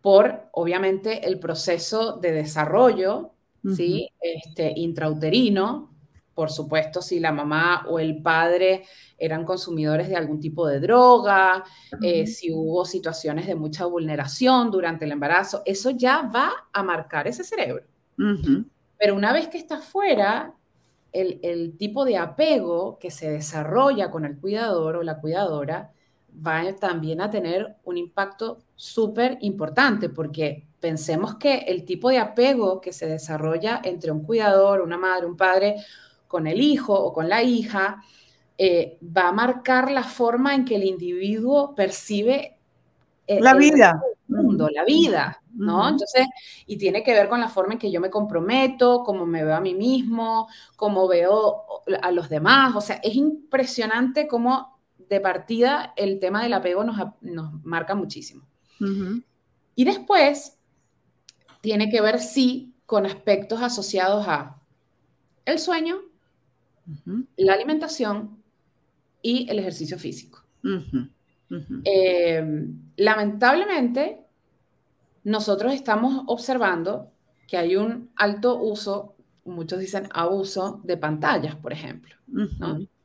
por, 0.00 0.48
obviamente, 0.52 1.26
el 1.26 1.40
proceso 1.40 2.18
de 2.18 2.30
desarrollo, 2.30 3.32
¿sí? 3.74 4.08
Este, 4.20 4.72
intrauterino, 4.76 5.92
por 6.32 6.50
supuesto, 6.50 7.02
si 7.02 7.18
la 7.18 7.32
mamá 7.32 7.86
o 7.88 7.98
el 7.98 8.22
padre 8.22 8.84
eran 9.18 9.44
consumidores 9.44 10.08
de 10.08 10.14
algún 10.14 10.38
tipo 10.38 10.68
de 10.68 10.78
droga, 10.78 11.64
eh, 12.00 12.26
si 12.26 12.52
hubo 12.52 12.84
situaciones 12.84 13.48
de 13.48 13.56
mucha 13.56 13.86
vulneración 13.86 14.70
durante 14.70 15.06
el 15.06 15.12
embarazo, 15.12 15.62
eso 15.64 15.90
ya 15.90 16.30
va 16.32 16.52
a 16.72 16.82
marcar 16.84 17.26
ese 17.26 17.42
cerebro. 17.42 17.84
Pero 18.98 19.16
una 19.16 19.32
vez 19.32 19.48
que 19.48 19.58
está 19.58 19.78
fuera, 19.78 20.54
el, 21.12 21.40
el, 21.42 21.76
tipo 21.76 22.04
de 22.04 22.18
apego 22.18 22.98
que 23.00 23.10
se 23.10 23.30
desarrolla 23.30 24.10
con 24.10 24.24
el 24.24 24.38
cuidador 24.38 24.96
o 24.96 25.02
la 25.02 25.18
cuidadora 25.20 25.90
va 26.44 26.74
también 26.74 27.20
a 27.20 27.30
tener 27.30 27.76
un 27.84 27.96
impacto 27.96 28.58
súper 28.74 29.38
importante 29.40 30.08
porque 30.08 30.66
pensemos 30.80 31.36
que 31.36 31.58
el 31.58 31.84
tipo 31.84 32.10
de 32.10 32.18
apego 32.18 32.80
que 32.80 32.92
se 32.92 33.06
desarrolla 33.06 33.80
entre 33.82 34.10
un 34.10 34.22
cuidador, 34.22 34.80
una 34.80 34.98
madre, 34.98 35.26
un 35.26 35.36
padre 35.36 35.76
con 36.28 36.46
el 36.46 36.60
hijo 36.60 36.94
o 36.94 37.12
con 37.12 37.28
la 37.28 37.42
hija, 37.42 38.02
eh, 38.58 38.98
va 39.16 39.28
a 39.28 39.32
marcar 39.32 39.90
la 39.90 40.02
forma 40.02 40.54
en 40.54 40.64
que 40.64 40.76
el 40.76 40.84
individuo 40.84 41.74
percibe 41.74 42.58
la 43.28 43.54
vida. 43.54 44.00
El 44.28 44.36
mundo, 44.36 44.68
la 44.72 44.84
vida, 44.84 45.40
¿no? 45.54 45.88
Entonces, 45.88 46.26
y 46.66 46.76
tiene 46.76 47.02
que 47.02 47.12
ver 47.12 47.28
con 47.28 47.40
la 47.40 47.48
forma 47.48 47.74
en 47.74 47.78
que 47.78 47.90
yo 47.90 48.00
me 48.00 48.10
comprometo, 48.10 49.02
cómo 49.04 49.24
me 49.24 49.44
veo 49.44 49.54
a 49.54 49.60
mí 49.60 49.74
mismo, 49.74 50.48
cómo 50.74 51.06
veo 51.06 51.64
a 52.02 52.10
los 52.10 52.28
demás. 52.28 52.74
O 52.74 52.80
sea, 52.80 52.96
es 52.96 53.14
impresionante 53.14 54.26
cómo 54.26 54.75
de 55.08 55.20
partida 55.20 55.92
el 55.96 56.18
tema 56.18 56.42
del 56.42 56.52
apego 56.52 56.84
nos, 56.84 56.96
marca 57.64 57.94
muchísimo. 57.94 58.46
Y 59.74 59.84
después 59.84 60.58
tiene 61.60 61.90
que 61.90 62.00
ver, 62.00 62.20
sí, 62.20 62.74
con 62.84 63.06
aspectos 63.06 63.62
asociados 63.62 64.26
a 64.28 64.60
el 65.44 65.58
sueño, 65.58 66.00
la 67.36 67.54
alimentación 67.54 68.42
y 69.22 69.48
el 69.50 69.58
ejercicio 69.58 69.98
físico. 69.98 70.42
Eh, 71.84 72.68
lamentablemente, 72.96 74.20
nosotros 75.24 75.72
estamos 75.72 76.24
observando 76.26 77.12
que 77.46 77.56
hay 77.56 77.76
un 77.76 78.10
alto 78.16 78.60
uso, 78.60 79.14
muchos 79.44 79.78
dicen 79.78 80.08
abuso 80.12 80.80
de 80.84 80.96
pantallas, 80.96 81.54
por 81.56 81.72
ejemplo. 81.72 82.14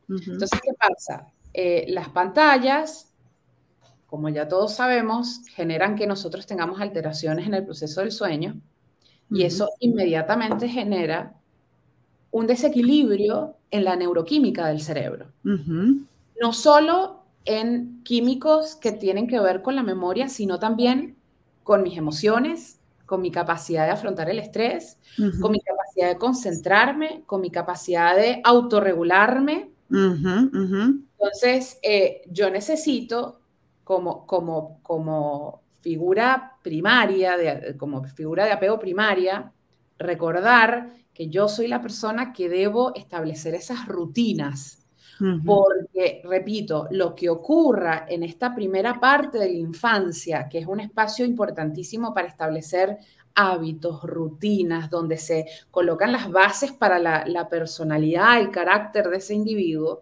Entonces, 0.08 0.60
¿qué 0.62 0.74
pasa? 0.80 1.28
Eh, 1.54 1.86
las 1.90 2.10
pantallas, 2.10 3.14
como 4.08 4.30
ya 4.30 4.48
todos 4.48 4.74
sabemos, 4.74 5.42
generan 5.54 5.96
que 5.96 6.08
nosotros 6.08 6.46
tengamos 6.46 6.82
alteraciones 6.82 7.48
en 7.48 7.54
el 7.54 7.66
proceso 7.66 8.02
del 8.02 8.12
sueño 8.12 8.60
y 9.30 9.44
eso 9.44 9.70
inmediatamente 9.80 10.68
genera 10.68 11.34
un 12.32 12.48
desequilibrio 12.48 13.56
en 13.70 13.84
la 13.86 13.96
neuroquímica 13.96 14.68
del 14.68 14.82
cerebro. 14.82 15.28
No 15.44 16.54
solo 16.54 17.24
en 17.46 18.02
químicos 18.04 18.76
que 18.76 18.92
tienen 18.92 19.28
que 19.28 19.40
ver 19.40 19.62
con 19.62 19.76
la 19.76 19.84
memoria, 19.84 20.28
sino 20.28 20.60
también 20.60 21.16
con 21.64 21.84
mis 21.84 21.98
emociones, 21.98 22.80
con 23.06 23.22
mi 23.22 23.32
capacidad 23.32 23.86
de 23.86 23.92
afrontar 23.92 24.30
el 24.30 24.40
estrés, 24.40 24.98
con 25.42 25.52
mi 25.52 25.60
capacidad 25.60 26.10
de 26.10 26.18
concentrarme, 26.18 27.24
con 27.26 27.42
mi 27.42 27.52
capacidad 27.52 28.16
de 28.16 28.42
autorregularme. 28.44 29.70
Entonces, 31.22 31.78
eh, 31.84 32.24
yo 32.32 32.50
necesito 32.50 33.42
como, 33.84 34.26
como, 34.26 34.82
como 34.82 35.62
figura 35.80 36.58
primaria, 36.64 37.38
de, 37.38 37.78
como 37.78 38.04
figura 38.06 38.46
de 38.46 38.54
apego 38.54 38.80
primaria, 38.80 39.54
recordar 40.00 40.94
que 41.14 41.28
yo 41.28 41.48
soy 41.48 41.68
la 41.68 41.80
persona 41.80 42.34
que 42.34 42.50
debo 42.50 42.96
establecer 42.96 43.54
esas 43.54 43.88
rutinas. 43.88 44.80
Porque, 45.46 46.24
repito, 46.24 46.88
lo 46.90 47.14
que 47.14 47.30
ocurra 47.30 48.08
en 48.10 48.24
esta 48.24 48.56
primera 48.56 49.00
parte 49.00 49.38
de 49.38 49.46
la 49.52 49.60
infancia, 49.60 50.50
que 50.50 50.58
es 50.58 50.66
un 50.66 50.80
espacio 50.80 51.24
importantísimo 51.26 52.12
para 52.12 52.28
establecer 52.28 52.98
hábitos, 53.36 54.02
rutinas, 54.02 54.90
donde 54.90 55.18
se 55.18 55.46
colocan 55.70 56.12
las 56.12 56.32
bases 56.32 56.72
para 56.72 56.98
la, 56.98 57.24
la 57.28 57.48
personalidad, 57.48 58.40
el 58.42 58.50
carácter 58.50 59.10
de 59.10 59.18
ese 59.18 59.36
individuo, 59.36 60.02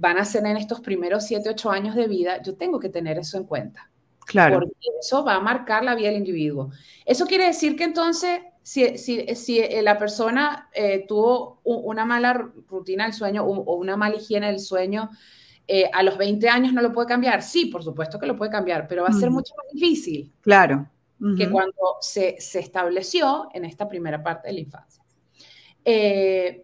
van 0.00 0.16
a 0.16 0.24
ser 0.24 0.46
en 0.46 0.56
estos 0.56 0.80
primeros 0.80 1.26
7, 1.26 1.48
8 1.50 1.70
años 1.70 1.96
de 1.96 2.06
vida, 2.06 2.40
yo 2.40 2.54
tengo 2.54 2.78
que 2.78 2.88
tener 2.88 3.18
eso 3.18 3.36
en 3.36 3.44
cuenta. 3.44 3.90
Claro. 4.26 4.60
Porque 4.60 4.74
eso 5.00 5.24
va 5.24 5.34
a 5.34 5.40
marcar 5.40 5.82
la 5.82 5.96
vida 5.96 6.08
del 6.08 6.18
individuo. 6.18 6.70
Eso 7.04 7.26
quiere 7.26 7.46
decir 7.46 7.74
que 7.74 7.82
entonces, 7.82 8.40
si, 8.62 8.96
si, 8.96 9.34
si 9.34 9.58
eh, 9.58 9.82
la 9.82 9.98
persona 9.98 10.68
eh, 10.72 11.04
tuvo 11.08 11.60
una 11.64 12.04
mala 12.04 12.32
rutina 12.68 13.04
del 13.04 13.12
sueño 13.12 13.42
o, 13.42 13.74
una 13.74 13.96
mala 13.96 14.14
higiene 14.14 14.46
del 14.46 14.60
sueño, 14.60 15.10
eh, 15.66 15.90
a 15.92 16.04
los 16.04 16.16
20 16.16 16.48
años 16.48 16.72
no 16.72 16.80
lo 16.80 16.92
puede 16.92 17.08
cambiar. 17.08 17.42
Sí, 17.42 17.66
por 17.66 17.82
supuesto 17.82 18.20
que 18.20 18.26
lo 18.26 18.36
puede 18.36 18.52
cambiar, 18.52 18.86
pero 18.86 19.02
va 19.02 19.08
a 19.08 19.12
ser 19.12 19.30
mucho 19.30 19.52
más 19.56 19.66
difícil. 19.72 20.32
Claro. 20.42 20.88
Que 21.36 21.50
cuando 21.50 21.96
se, 22.00 22.36
se, 22.38 22.60
estableció 22.60 23.48
en 23.52 23.64
esta 23.64 23.88
primera 23.88 24.22
parte 24.22 24.46
de 24.46 24.54
la 24.54 24.60
infancia. 24.60 25.02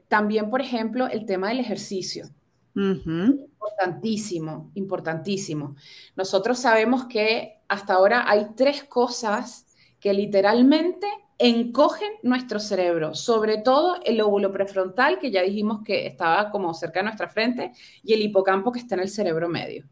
también, 0.06 0.48
por 0.48 0.60
ejemplo, 0.60 1.08
el 1.08 1.26
tema 1.26 1.48
del 1.48 1.58
ejercicio. 1.58 2.28
Importantísimo, 2.74 4.70
importantísimo. 4.74 5.76
Nosotros 6.16 6.58
sabemos 6.58 7.06
que 7.06 7.60
hasta 7.68 7.94
ahora 7.94 8.28
hay 8.28 8.48
tres 8.56 8.84
cosas 8.84 9.66
que 10.00 10.12
literalmente 10.12 11.06
encogen 11.38 12.12
nuestro 12.22 12.60
cerebro, 12.60 13.14
sobre 13.14 13.58
todo 13.58 13.96
el 14.04 14.18
lóbulo 14.18 14.52
prefrontal, 14.52 15.18
que 15.18 15.30
ya 15.30 15.42
dijimos 15.42 15.82
que 15.84 16.06
estaba 16.06 16.50
como 16.50 16.72
cerca 16.74 17.00
de 17.00 17.04
nuestra 17.04 17.28
frente, 17.28 17.72
y 18.02 18.12
el 18.12 18.22
hipocampo 18.22 18.70
que 18.70 18.78
está 18.78 18.94
en 18.94 19.02
el 19.02 19.08
cerebro 19.08 19.48
medio. 19.48 19.86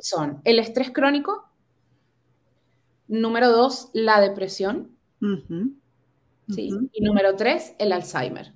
Son 0.00 0.40
el 0.44 0.58
estrés 0.58 0.90
crónico, 0.90 1.48
número 3.08 3.50
dos, 3.50 3.90
la 3.92 4.20
depresión, 4.20 4.96
¿sí? 6.48 6.70
y 6.92 7.02
número 7.02 7.36
tres, 7.36 7.74
el 7.78 7.92
Alzheimer. 7.92 8.52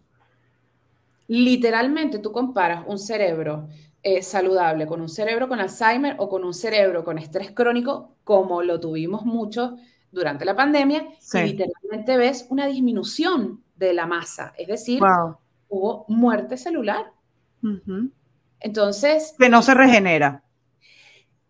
Literalmente 1.29 2.19
tú 2.19 2.33
comparas 2.33 2.85
un 2.87 2.99
cerebro 2.99 3.69
eh, 4.03 4.23
saludable 4.23 4.87
con 4.87 5.01
un 5.01 5.09
cerebro 5.09 5.49
con 5.49 5.59
Alzheimer 5.59 6.15
o 6.19 6.29
con 6.29 6.45
un 6.45 6.55
cerebro 6.55 7.05
con 7.05 7.19
estrés 7.19 7.51
crónico, 7.51 8.17
como 8.23 8.63
lo 8.63 8.79
tuvimos 8.79 9.25
mucho 9.25 9.77
durante 10.13 10.45
la 10.45 10.55
pandemia, 10.55 11.09
y 11.35 11.39
literalmente 11.39 12.17
ves 12.17 12.47
una 12.49 12.67
disminución 12.67 13.65
de 13.75 13.93
la 13.93 14.07
masa, 14.07 14.55
es 14.57 14.69
decir, 14.69 15.03
hubo 15.69 16.05
muerte 16.09 16.57
celular. 16.57 17.13
Entonces... 18.61 19.35
Que 19.39 19.49
no 19.49 19.61
se 19.63 19.75
regenera. 19.75 20.45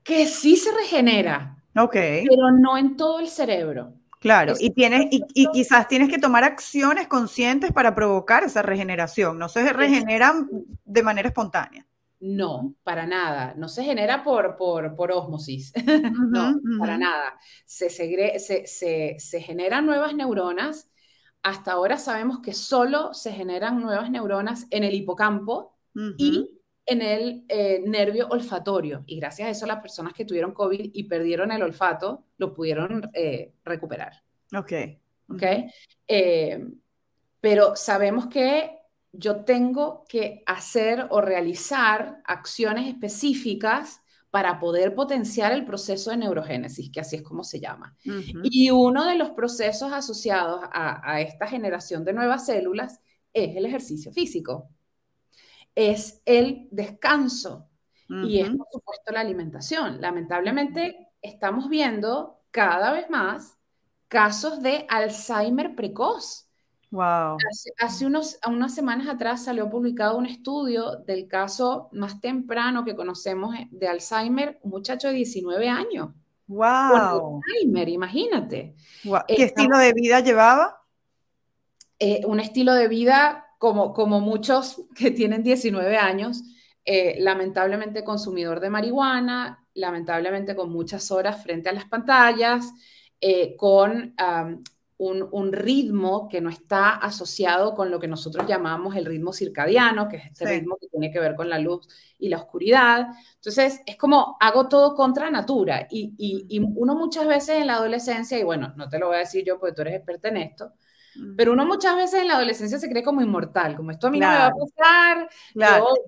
Que 0.02 0.26
sí 0.26 0.56
se 0.56 0.72
regenera. 0.72 1.62
Ok. 1.76 1.92
Pero 1.92 2.50
no 2.58 2.78
en 2.78 2.96
todo 2.96 3.20
el 3.20 3.28
cerebro. 3.28 3.92
Claro, 4.20 4.55
y, 4.59 4.70
tienes, 4.70 5.07
y, 5.11 5.46
quizás 5.52 5.88
tienes 5.88 6.09
que 6.09 6.18
tomar 6.18 6.42
acciones 6.44 7.07
conscientes 7.07 7.72
para 7.72 7.94
provocar 7.94 8.44
esa 8.44 8.62
regeneración. 8.62 9.38
No 9.38 9.48
se 9.48 9.72
regeneran 9.72 10.48
de 10.85 11.02
manera 11.02 11.29
espontánea. 11.29 11.87
No, 12.18 12.74
para 12.83 13.07
nada. 13.07 13.55
No 13.57 13.68
se 13.68 13.85
genera 13.85 14.24
por, 14.24 14.57
por, 14.57 14.96
por 14.96 15.12
osmosis. 15.12 15.72
no, 16.31 16.61
para 16.79 16.96
nada. 16.96 17.38
Se, 17.66 17.90
se, 17.90 19.18
se, 19.18 19.40
generan 19.40 19.85
nuevas 19.85 20.14
neuronas. 20.14 20.90
Hasta 21.42 21.72
ahora 21.72 21.98
sabemos 21.98 22.40
que 22.40 22.55
solo 22.55 23.12
se 23.12 23.33
generan 23.33 23.81
nuevas 23.81 24.11
neuronas 24.11 24.66
en 24.70 24.83
el 24.83 24.94
hipocampo 24.94 25.76
y 26.18 26.56
en 26.87 27.03
el 27.03 27.44
eh, 27.49 27.83
nervio 27.85 28.29
olfatorio. 28.29 29.03
Y 29.07 29.18
gracias 29.18 29.49
a 29.49 29.51
eso 29.51 29.66
las 29.66 29.81
personas 29.81 30.14
que 30.14 30.25
tuvieron 30.25 30.53
COVID 30.53 30.90
y 30.94 31.05
perdieron 31.05 31.51
el 31.51 31.62
olfato 31.62 32.27
lo 32.38 32.55
pudieron 32.55 33.11
eh, 33.12 33.53
recuperar. 33.64 34.22
Ok. 34.57 34.72
Ok. 35.29 35.42
Eh, 36.07 36.64
pero 37.40 37.75
sabemos 37.75 38.29
que 38.29 38.79
yo 39.12 39.44
tengo 39.44 40.05
que 40.09 40.42
hacer 40.46 41.07
o 41.11 41.20
realizar 41.20 42.20
acciones 42.25 42.87
específicas 42.87 44.01
para 44.31 44.61
poder 44.61 44.94
potenciar 44.94 45.53
el 45.53 45.64
proceso 45.64 46.11
de 46.11 46.18
neurogénesis, 46.18 46.90
que 46.90 47.01
así 47.01 47.16
es 47.16 47.22
como 47.22 47.42
se 47.42 47.59
llama. 47.59 47.96
Y 48.42 48.70
uno 48.70 49.07
de 49.07 49.16
los 49.16 49.31
procesos 49.31 49.92
asociados 49.92 50.61
a, 50.70 51.11
a 51.11 51.20
esta 51.22 51.46
generación 51.46 52.05
de 52.05 52.12
nuevas 52.12 52.44
células 52.44 53.01
es 53.33 53.57
el 53.57 53.64
ejercicio 53.64 54.12
físico 54.12 54.68
es 55.76 56.22
el 56.24 56.68
descanso 56.72 57.68
y 58.08 58.40
es, 58.40 58.48
por 58.50 58.66
supuesto, 58.70 59.12
la 59.12 59.20
alimentación. 59.20 60.00
Lamentablemente, 60.00 61.10
estamos 61.20 61.68
viendo 61.68 62.40
cada 62.50 62.92
vez 62.92 63.10
más 63.10 63.58
casos 64.08 64.62
de 64.62 64.86
Alzheimer 64.88 65.74
precoz. 65.74 66.48
Wow. 66.92 67.36
Hace, 67.80 68.06
unos, 68.06 68.38
unas 68.46 68.74
semanas 68.74 69.08
atrás 69.08 69.44
salió 69.44 69.68
publicado 69.68 70.16
un 70.16 70.26
estudio 70.26 70.98
del 71.04 71.26
caso 71.26 71.88
más 71.92 72.20
temprano 72.20 72.84
que 72.84 72.94
conocemos 72.94 73.54
de 73.70 73.88
Alzheimer, 73.88 74.60
un 74.62 74.70
muchacho 74.70 75.08
de 75.08 75.14
19 75.14 75.68
años. 75.68 76.10
Wow. 76.46 77.42
Alzheimer, 77.44 77.88
imagínate. 77.88 78.76
¿Qué 79.26 79.42
estilo 79.42 79.78
de 79.78 79.92
vida 79.92 80.20
llevaba? 80.20 80.80
Eh, 81.98 82.22
un 82.24 82.38
estilo 82.38 82.72
de 82.72 82.88
vida 82.88 83.45
como, 83.59 83.92
como 83.92 84.21
muchos 84.21 84.83
que 84.95 85.11
tienen 85.11 85.42
19 85.42 85.97
años, 85.97 86.42
eh, 86.85 87.16
lamentablemente 87.19 88.05
consumidor 88.05 88.61
de 88.61 88.71
marihuana, 88.71 89.66
lamentablemente 89.75 90.55
con 90.55 90.71
muchas 90.71 91.11
horas 91.11 91.42
frente 91.42 91.69
a 91.69 91.73
las 91.73 91.87
pantallas, 91.87 92.73
eh, 93.21 93.57
con 93.57 94.14
un, 94.99 95.29
un, 95.31 95.53
ritmo 95.53 96.29
que 96.29 96.40
no 96.40 96.49
está 96.49 96.90
asociado 96.90 97.75
con 97.75 97.90
lo 97.90 97.99
que 97.99 98.09
nosotros 98.09 98.47
llamamos 98.47 98.97
el 98.97 99.05
ritmo 99.05 99.33
circadiano, 99.33 100.09
que 100.09 100.16
es 100.16 100.27
este 100.27 100.47
ritmo 100.47 100.77
que 100.81 100.88
tiene 100.88 101.11
que 101.11 101.21
ver 101.21 101.35
con 101.35 101.51
la 101.51 101.59
luz 101.59 101.87
y 102.19 102.29
la 102.29 102.38
oscuridad. 102.38 103.09
Entonces, 103.35 103.81
es 103.85 103.97
como 103.97 104.37
hago 104.40 104.69
todo 104.69 104.95
contra 104.95 105.31
natura 105.31 105.87
y, 105.90 106.14
y, 106.16 106.47
y 106.49 106.61
uno 106.61 106.95
muchas 106.95 107.27
veces 107.27 107.61
en 107.61 107.66
la 107.66 107.75
adolescencia, 107.75 108.38
y 108.38 108.45
bueno, 108.45 108.73
no 108.77 108.88
te 108.88 108.99
lo 108.99 109.09
voy 109.09 109.16
a 109.16 109.21
decir 109.21 109.45
yo 109.45 109.59
porque 109.59 109.75
tú 109.75 109.83
eres 109.83 109.97
experta 109.97 110.29
en 110.29 110.38
esto, 110.38 110.73
pero 111.37 111.52
uno 111.52 111.66
muchas 111.66 111.96
veces 111.96 112.20
en 112.20 112.29
la 112.29 112.35
adolescencia 112.35 112.79
se 112.79 112.88
cree 112.88 113.02
como 113.02 113.22
inmortal, 113.22 113.76
como 113.76 113.90
esto 113.90 114.07
a 114.07 114.11
mí 114.11 114.20
no 114.20 114.29
me 114.29 114.35
va 114.35 114.46
a 114.46 114.52
pasar. 114.52 115.29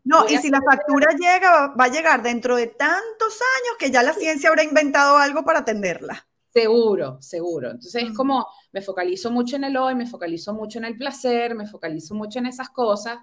no, 0.04 0.28
y 0.28 0.38
si 0.38 0.50
la 0.50 0.60
factura 0.62 1.12
llega, 1.18 1.74
va 1.74 1.84
a 1.84 1.88
llegar 1.88 2.22
dentro 2.22 2.56
de 2.56 2.66
tantos 2.66 3.40
años 3.58 3.76
que 3.78 3.90
ya 3.90 4.02
la 4.02 4.12
ciencia 4.12 4.48
habrá 4.48 4.64
inventado 4.64 5.16
algo 5.16 5.44
para 5.44 5.60
atenderla. 5.60 6.26
Seguro, 6.50 7.18
seguro. 7.20 7.70
Entonces 7.70 8.02
es 8.04 8.12
como 8.12 8.46
me 8.72 8.80
focalizo 8.80 9.30
mucho 9.30 9.56
en 9.56 9.64
el 9.64 9.76
hoy, 9.76 9.94
me 9.94 10.06
focalizo 10.06 10.54
mucho 10.54 10.78
en 10.78 10.86
el 10.86 10.96
placer, 10.96 11.54
me 11.54 11.66
focalizo 11.66 12.14
mucho 12.14 12.38
en 12.38 12.46
esas 12.46 12.70
cosas. 12.70 13.18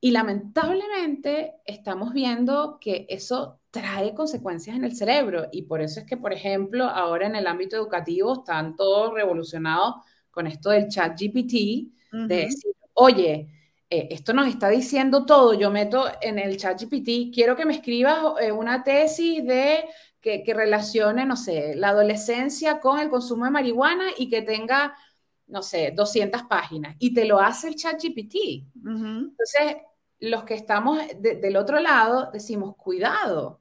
Y 0.00 0.10
lamentablemente 0.10 1.54
estamos 1.64 2.12
viendo 2.12 2.78
que 2.80 3.06
eso 3.08 3.60
trae 3.70 4.14
consecuencias 4.14 4.76
en 4.76 4.84
el 4.84 4.96
cerebro. 4.96 5.46
Y 5.52 5.62
por 5.62 5.80
eso 5.80 6.00
es 6.00 6.06
que, 6.06 6.16
por 6.16 6.32
ejemplo, 6.32 6.84
ahora 6.86 7.26
en 7.26 7.36
el 7.36 7.46
ámbito 7.46 7.76
educativo 7.76 8.34
están 8.40 8.74
todos 8.74 9.14
revolucionados 9.14 9.94
con 10.32 10.48
esto 10.48 10.70
del 10.70 10.88
chat 10.88 11.12
GPT, 11.12 11.92
de 12.10 12.36
decir, 12.36 12.72
oye, 12.94 13.48
eh, 13.88 14.08
esto 14.10 14.32
nos 14.32 14.48
está 14.48 14.68
diciendo 14.68 15.24
todo, 15.24 15.54
yo 15.54 15.70
meto 15.70 16.06
en 16.20 16.38
el 16.38 16.56
chat 16.56 16.82
GPT, 16.82 17.32
quiero 17.32 17.54
que 17.54 17.64
me 17.64 17.74
escribas 17.74 18.18
eh, 18.40 18.50
una 18.50 18.82
tesis 18.82 19.44
de 19.46 19.84
que, 20.20 20.42
que, 20.42 20.54
relacione, 20.54 21.24
no 21.24 21.36
sé, 21.36 21.74
la 21.76 21.90
adolescencia 21.90 22.80
con 22.80 22.98
el 22.98 23.08
consumo 23.08 23.44
de 23.44 23.50
marihuana 23.50 24.06
y 24.18 24.28
que 24.28 24.42
tenga, 24.42 24.96
no 25.46 25.62
sé, 25.62 25.92
200 25.94 26.42
páginas, 26.44 26.96
y 26.98 27.14
te 27.14 27.24
lo 27.24 27.38
hace 27.38 27.68
el 27.68 27.76
chat 27.76 28.02
GPT. 28.02 28.64
Entonces, 28.84 29.76
los 30.20 30.44
que 30.44 30.54
estamos 30.54 30.98
del 31.18 31.56
otro 31.56 31.80
lado 31.80 32.30
decimos, 32.32 32.76
cuidado, 32.76 33.60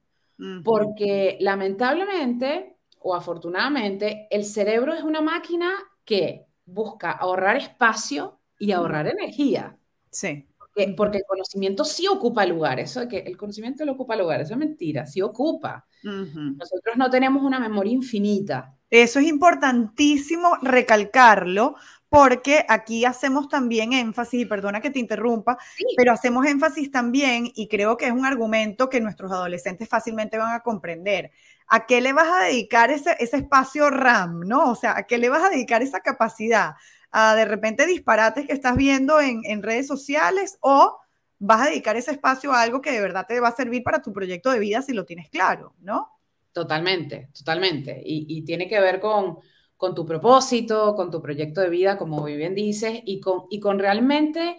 porque 0.64 1.38
lamentablemente 1.40 2.78
o 3.02 3.16
afortunadamente, 3.16 4.28
el 4.30 4.46
cerebro 4.46 4.94
es 4.94 5.04
una 5.04 5.22
máquina 5.22 5.74
que 6.06 6.46
busca 6.72 7.12
ahorrar 7.12 7.58
espacio 7.58 8.40
y 8.58 8.72
ahorrar 8.72 9.08
energía. 9.08 9.78
Sí. 10.10 10.48
Porque 10.96 11.18
el 11.18 11.26
conocimiento 11.28 11.84
sí 11.84 12.08
ocupa 12.08 12.46
lugar, 12.46 12.80
eso 12.80 13.02
de 13.02 13.08
que 13.08 13.20
el 13.20 13.36
conocimiento 13.36 13.84
lo 13.84 13.92
ocupa 13.92 14.16
lugar, 14.16 14.42
eso 14.42 14.54
es 14.54 14.60
mentira, 14.60 15.06
sí 15.06 15.22
ocupa. 15.22 15.86
Nosotros 16.04 16.96
no 16.96 17.10
tenemos 17.10 17.44
una 17.44 17.60
memoria 17.60 17.92
infinita. 17.92 18.76
Eso 18.90 19.20
es 19.20 19.28
importantísimo 19.28 20.58
recalcarlo, 20.62 21.76
porque 22.10 22.66
aquí 22.68 23.06
hacemos 23.06 23.48
también 23.48 23.94
énfasis, 23.94 24.42
y 24.42 24.46
perdona 24.46 24.82
que 24.82 24.90
te 24.90 25.00
interrumpa, 25.00 25.58
pero 25.96 26.12
hacemos 26.12 26.46
énfasis 26.46 26.92
también, 26.92 27.50
y 27.56 27.68
creo 27.68 27.96
que 27.96 28.08
es 28.08 28.12
un 28.12 28.26
argumento 28.26 28.90
que 28.90 29.00
nuestros 29.00 29.32
adolescentes 29.32 29.88
fácilmente 29.88 30.38
van 30.38 30.54
a 30.54 30.60
comprender. 30.62 31.32
¿A 31.74 31.86
qué 31.86 32.02
le 32.02 32.14
vas 32.14 32.28
a 32.28 32.44
dedicar 32.46 32.92
ese, 32.92 33.16
ese 33.20 33.38
espacio 33.38 33.90
RAM, 33.90 34.42
no? 34.42 34.72
O 34.72 34.76
sea, 34.76 34.98
¿a 34.98 35.04
qué 35.08 35.18
le 35.18 35.30
vas 35.30 35.44
a 35.44 35.50
dedicar 35.50 35.82
esa 35.82 36.02
capacidad? 36.02 36.74
¿A 37.12 37.36
de 37.36 37.46
repente 37.46 37.86
disparates 37.86 38.46
que 38.46 38.54
estás 38.54 38.76
viendo 38.76 39.22
en, 39.22 39.42
en 39.46 39.64
redes 39.64 39.88
sociales 39.88 40.58
o 40.62 41.00
vas 41.40 41.62
a 41.62 41.70
dedicar 41.70 41.96
ese 41.96 42.12
espacio 42.12 42.52
a 42.52 42.62
algo 42.62 42.82
que 42.82 42.92
de 42.92 43.02
verdad 43.02 43.26
te 43.28 43.40
va 43.40 43.48
a 43.50 43.56
servir 43.56 43.84
para 43.84 44.02
tu 44.02 44.14
proyecto 44.14 44.52
de 44.52 44.60
vida 44.60 44.82
si 44.82 44.94
lo 44.94 45.06
tienes 45.06 45.30
claro, 45.30 45.74
¿no? 45.80 46.10
Totalmente, 46.52 47.30
totalmente. 47.34 48.02
Y, 48.06 48.26
y 48.28 48.44
tiene 48.44 48.68
que 48.68 48.80
ver 48.82 49.00
con, 49.00 49.38
con 49.78 49.96
tu 49.96 50.06
propósito, 50.06 50.96
con 50.96 51.10
tu 51.10 51.22
proyecto 51.22 51.62
de 51.62 51.70
vida, 51.70 51.98
como 51.98 52.18
muy 52.20 52.36
bien 52.36 52.54
dices, 52.54 53.00
y 53.06 53.22
con, 53.22 53.46
y 53.50 53.60
con 53.62 53.80
realmente 53.80 54.58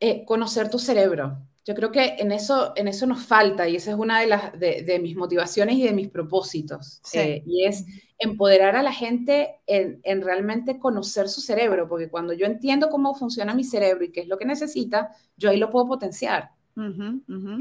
eh, 0.00 0.24
conocer 0.26 0.68
tu 0.70 0.78
cerebro. 0.78 1.38
Yo 1.64 1.74
creo 1.74 1.92
que 1.92 2.16
en 2.18 2.32
eso, 2.32 2.72
en 2.74 2.88
eso 2.88 3.06
nos 3.06 3.24
falta 3.24 3.68
y 3.68 3.76
esa 3.76 3.92
es 3.92 3.96
una 3.96 4.20
de, 4.20 4.26
las, 4.26 4.58
de, 4.58 4.98
mis 5.00 5.16
motivaciones 5.16 5.76
y 5.76 5.84
de 5.84 5.92
mis 5.92 6.08
propósitos. 6.08 7.00
Eh, 7.12 7.42
y 7.46 7.64
es 7.64 7.84
empoderar 8.18 8.74
a 8.74 8.82
la 8.82 8.92
gente 8.92 9.60
en, 9.66 10.00
en, 10.02 10.22
realmente 10.22 10.78
conocer 10.78 11.28
su 11.28 11.40
cerebro, 11.40 11.88
porque 11.88 12.08
cuando 12.08 12.32
yo 12.32 12.46
entiendo 12.46 12.88
cómo 12.88 13.14
funciona 13.14 13.54
mi 13.54 13.64
cerebro 13.64 14.04
y 14.04 14.10
qué 14.10 14.20
es 14.20 14.28
lo 14.28 14.38
que 14.38 14.44
necesita, 14.44 15.10
yo 15.36 15.50
ahí 15.50 15.58
lo 15.58 15.70
puedo 15.70 15.86
potenciar. 15.86 16.50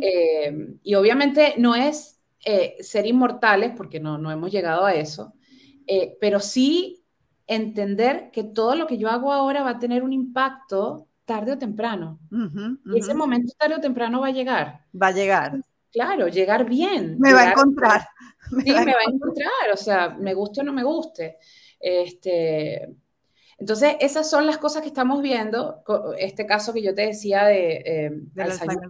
Eh, 0.01 0.77
y 0.81 0.95
obviamente 0.95 1.55
no 1.57 1.75
es 1.75 2.17
ser 2.79 3.05
inmortales, 3.05 3.73
porque 3.77 3.99
no, 3.99 4.17
no 4.17 4.31
hemos 4.31 4.51
llegado 4.51 4.85
a 4.85 4.95
eso, 4.95 5.33
eh, 5.87 6.17
pero 6.19 6.39
sí 6.39 7.03
entender 7.47 8.31
que 8.31 8.43
todo 8.43 8.75
lo 8.75 8.87
que 8.87 8.97
yo 8.97 9.09
hago 9.09 9.33
ahora 9.33 9.63
va 9.63 9.71
a 9.71 9.79
tener 9.79 10.03
un 10.03 10.13
impacto 10.13 11.07
tarde 11.25 11.53
o 11.53 11.57
temprano. 11.57 12.19
Y 12.85 12.99
ese 12.99 13.13
momento 13.13 13.53
tarde 13.57 13.75
o 13.75 13.81
temprano 13.81 14.21
va 14.21 14.27
a 14.27 14.31
llegar. 14.31 14.85
Va 14.99 15.07
a 15.07 15.11
llegar. 15.11 15.61
Claro, 15.91 16.27
llegar 16.27 16.65
bien. 16.65 17.17
Me 17.19 17.33
va 17.33 17.41
a 17.41 17.51
encontrar. 17.51 18.07
sí, 18.49 18.71
me 18.71 18.93
va 18.93 19.01
a 19.05 19.11
encontrar, 19.11 19.71
o 19.73 19.77
sea, 19.77 20.09
me 20.09 20.33
guste 20.33 20.61
o 20.61 20.63
no 20.63 20.73
me 20.73 20.83
guste. 20.83 21.37
Este, 21.79 22.95
entonces, 23.57 23.95
esas 23.99 24.29
son 24.29 24.45
las 24.45 24.57
cosas 24.57 24.81
que 24.81 24.87
estamos 24.87 25.21
viendo. 25.21 25.83
Este 26.17 26.45
caso 26.45 26.73
que 26.73 26.81
yo 26.81 26.95
te 26.95 27.07
decía 27.07 27.45
de, 27.45 27.73
eh, 27.85 28.09
de 28.11 28.43
Alzheimer 28.43 28.89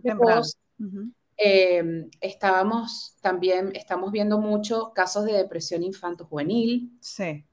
Em, 1.44 2.08
estábamos 2.20 3.18
también, 3.20 3.72
estamos 3.74 4.12
viendo 4.12 4.40
mucho 4.40 4.92
casos 4.94 5.26
de 5.26 5.34
depresión 5.34 5.82
infanto-juvenil. 5.82 6.96
Sí. 7.00 7.44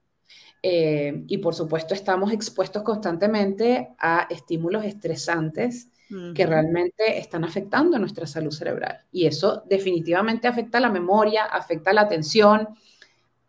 Em, 0.61 1.23
y 1.27 1.37
por 1.37 1.55
supuesto 1.55 1.93
estamos 1.93 2.33
expuestos 2.33 2.83
constantemente 2.83 3.95
a 3.97 4.27
estímulos 4.29 4.83
estresantes 4.83 5.89
que 6.33 6.47
realmente 6.47 7.19
están 7.19 7.43
afectando 7.43 7.99
nuestra 7.99 8.25
salud 8.25 8.49
cerebral. 8.49 9.05
Y 9.11 9.27
eso 9.27 9.63
definitivamente 9.69 10.47
afecta 10.47 10.79
la 10.79 10.89
memoria, 10.89 11.45
afecta 11.45 11.93
la 11.93 12.01
atención, 12.01 12.69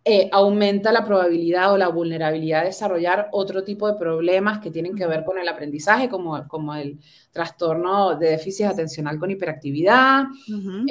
eh, 0.03 0.31
aumenta 0.33 0.93
la 0.93 1.05
probabilidad 1.05 1.75
o 1.75 1.77
la 1.77 1.89
vulnerabilidad 1.89 2.61
de 2.61 2.69
desarrollar 2.69 3.29
otro 3.33 3.63
tipo 3.65 3.87
de 3.87 3.99
problemas 3.99 4.59
que 4.59 4.71
tienen 4.71 4.95
que 4.95 5.07
ver 5.07 5.25
con 5.25 5.39
el 5.39 5.47
aprendizaje, 5.47 6.09
como, 6.09 6.49
como 6.49 6.75
el 6.75 6.99
trastorno 7.31 8.17
de 8.17 8.31
déficit 8.31 8.67
atencional 8.67 9.19
con 9.19 9.31
hiperactividad, 9.31 10.25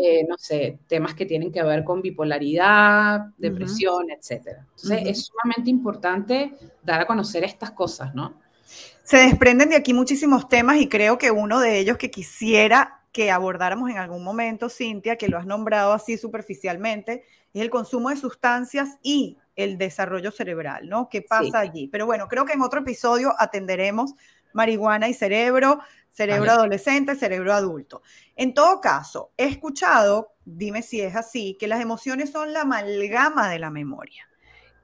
eh, 0.01 0.25
no 0.29 0.35
sé, 0.37 0.77
temas 0.87 1.15
que 1.15 1.25
tienen 1.25 1.51
que 1.51 1.63
ver 1.63 1.83
con 1.83 2.03
bipolaridad, 2.03 3.21
depresión, 3.35 4.11
etc. 4.11 4.59
Entonces, 4.75 5.01
es 5.07 5.25
sumamente 5.25 5.71
importante 5.71 6.53
dar 6.83 7.01
a 7.01 7.07
conocer 7.07 7.43
estas 7.43 7.71
cosas, 7.71 8.13
¿no? 8.13 8.35
Se 9.03 9.17
desprenden 9.17 9.69
de 9.69 9.75
aquí 9.75 9.91
muchísimos 9.91 10.47
temas 10.47 10.77
y 10.77 10.87
creo 10.87 11.17
que 11.17 11.31
uno 11.31 11.59
de 11.59 11.79
ellos 11.79 11.97
que 11.97 12.11
quisiera 12.11 12.98
que 13.11 13.31
abordáramos 13.31 13.89
en 13.89 13.97
algún 13.97 14.23
momento, 14.23 14.69
Cintia, 14.69 15.15
que 15.17 15.29
lo 15.29 15.37
has 15.37 15.45
nombrado 15.45 15.93
así 15.93 16.17
superficialmente, 16.17 17.23
es 17.53 17.61
el 17.61 17.69
consumo 17.69 18.09
de 18.09 18.17
sustancias 18.17 18.97
y 19.01 19.37
el 19.55 19.77
desarrollo 19.77 20.31
cerebral, 20.31 20.87
¿no? 20.87 21.09
¿Qué 21.09 21.21
pasa 21.21 21.59
allí? 21.59 21.87
Pero 21.87 22.05
bueno, 22.05 22.27
creo 22.27 22.45
que 22.45 22.53
en 22.53 22.61
otro 22.61 22.81
episodio 22.81 23.33
atenderemos 23.37 24.13
marihuana 24.53 25.09
y 25.09 25.13
cerebro, 25.13 25.79
cerebro 26.09 26.51
adolescente, 26.51 27.15
cerebro 27.15 27.53
adulto. 27.53 28.01
En 28.35 28.53
todo 28.53 28.79
caso, 28.81 29.31
he 29.37 29.45
escuchado, 29.45 30.33
dime 30.45 30.81
si 30.81 31.01
es 31.01 31.15
así, 31.15 31.57
que 31.59 31.67
las 31.67 31.81
emociones 31.81 32.31
son 32.31 32.53
la 32.53 32.61
amalgama 32.61 33.49
de 33.49 33.59
la 33.59 33.69
memoria, 33.69 34.27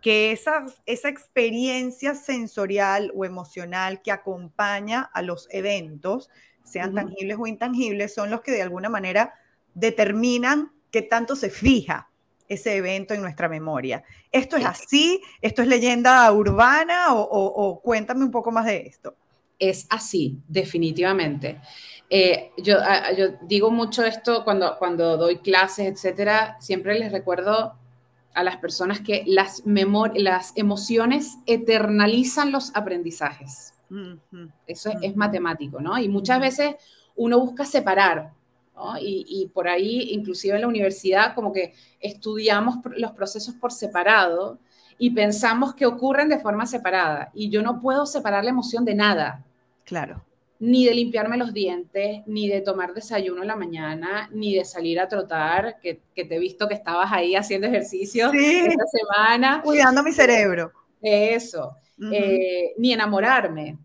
que 0.01 0.31
esa, 0.31 0.65
esa 0.85 1.09
experiencia 1.09 2.15
sensorial 2.15 3.11
o 3.15 3.25
emocional 3.25 4.01
que 4.01 4.11
acompaña 4.11 5.01
a 5.01 5.21
los 5.21 5.47
eventos, 5.51 6.29
sean 6.65 6.93
tangibles 6.93 7.37
o 7.39 7.47
intangibles, 7.47 8.13
son 8.13 8.29
los 8.29 8.41
que 8.41 8.51
de 8.51 8.61
alguna 8.61 8.89
manera 8.89 9.33
determinan 9.73 10.71
qué 10.91 11.01
tanto 11.01 11.35
se 11.35 11.49
fija 11.49 12.09
ese 12.47 12.75
evento 12.75 13.13
en 13.13 13.21
nuestra 13.21 13.49
memoria. 13.49 14.03
¿Esto 14.31 14.57
es 14.57 14.65
así? 14.65 15.21
¿Esto 15.41 15.61
es 15.61 15.67
leyenda 15.67 16.31
urbana 16.31 17.07
o, 17.13 17.79
cuéntame 17.81 18.23
un 18.23 18.31
poco 18.31 18.51
más 18.51 18.65
de 18.65 18.87
esto? 18.87 19.15
Es 19.57 19.87
así, 19.89 20.39
definitivamente. 20.47 21.61
Eh, 22.09 22.51
yo, 22.57 22.77
yo, 23.17 23.27
digo 23.43 23.71
mucho 23.71 24.03
esto 24.03 24.43
cuando, 24.43 24.77
cuando 24.77 25.17
doy 25.17 25.37
clases, 25.37 25.87
etcétera, 25.87 26.57
siempre 26.59 26.99
les 26.99 27.11
recuerdo 27.11 27.75
a 28.33 28.43
las 28.43 28.57
personas 28.57 28.99
que 28.99 29.23
las, 29.25 29.63
las 29.65 30.51
emociones 30.55 31.37
eternalizan 31.45 32.51
los 32.51 32.75
aprendizajes. 32.75 33.74
Eso 34.67 34.89
es, 34.89 34.95
es 35.01 35.15
matemático, 35.15 35.79
¿no? 35.79 35.97
Y 35.97 36.09
muchas 36.09 36.39
veces 36.39 36.75
uno 37.15 37.39
busca 37.39 37.65
separar 37.65 38.31
y, 38.99 39.49
por 39.53 39.67
ahí, 39.67 40.09
inclusive 40.11 40.55
en 40.55 40.61
la 40.61 40.67
universidad, 40.67 41.33
como 41.33 41.51
que 41.53 41.73
estudiamos 41.99 42.77
los 42.97 43.11
procesos 43.11 43.55
por 43.55 43.71
separado 43.71 44.59
y 44.97 45.11
pensamos 45.11 45.73
que 45.73 45.85
ocurren 45.85 46.29
de 46.29 46.39
forma 46.39 46.65
separada. 46.65 47.31
Y 47.33 47.49
yo 47.49 47.61
no 47.61 47.81
puedo 47.81 48.05
separar 48.05 48.43
la 48.43 48.49
emoción 48.49 48.85
de 48.85 48.95
nada. 48.95 49.45
Claro. 49.85 50.23
Ni 50.59 50.85
de 50.85 50.93
limpiarme 50.93 51.37
los 51.37 51.53
dientes, 51.53 52.21
ni 52.27 52.47
de 52.47 52.61
tomar 52.61 52.93
desayuno 52.93 53.41
en 53.41 53.47
la 53.47 53.55
mañana, 53.55 54.29
ni 54.31 54.55
de 54.55 54.65
salir 54.65 54.99
a 54.99 55.07
trotar, 55.07 55.79
que, 55.79 56.01
te 56.15 56.35
he 56.35 56.39
visto 56.39 56.67
que 56.67 56.75
estabas 56.75 57.11
ahí 57.11 57.35
haciendo 57.35 57.67
ejercicio 57.67 58.31
esta 58.33 58.85
semana. 58.87 59.61
Cuidando 59.63 60.03
mi 60.03 60.11
cerebro. 60.11 60.71
Eso. 61.01 61.75
Eh, 62.11 62.73
ni 62.77 62.93
enamorarme. 62.93 63.77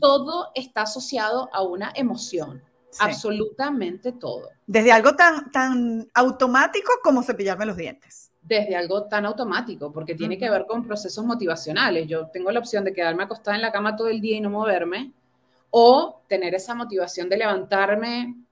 Todo 0.00 0.50
está 0.54 0.82
asociado 0.82 1.48
a 1.52 1.62
una 1.62 1.92
emoción. 1.94 2.62
Absolutamente 3.00 4.12
todo. 4.12 4.50
Desde 4.66 4.92
algo 4.92 5.14
tan, 5.16 5.50
tan 5.50 6.08
automático 6.14 6.92
como 7.02 7.22
cepillarme 7.22 7.66
los 7.66 7.76
dientes. 7.76 8.30
Desde 8.40 8.76
algo 8.76 9.04
tan 9.04 9.24
automático, 9.26 9.90
porque 9.92 10.14
tiene 10.14 10.38
que 10.38 10.50
ver 10.50 10.66
con 10.66 10.86
procesos 10.86 11.24
motivacionales. 11.24 12.06
Yo 12.06 12.28
tengo 12.28 12.50
la 12.50 12.60
opción 12.60 12.84
de 12.84 12.92
quedarme 12.92 13.24
acostada 13.24 13.56
en 13.56 13.62
la 13.62 13.72
cama 13.72 13.96
todo 13.96 14.08
el 14.08 14.20
día 14.20 14.36
y 14.36 14.40
no 14.40 14.50
moverme, 14.50 15.12
o 15.70 16.22
tener 16.28 16.54
esa 16.54 16.74
motivación 16.74 17.28
de 17.28 17.38
levantarme, 17.38 18.43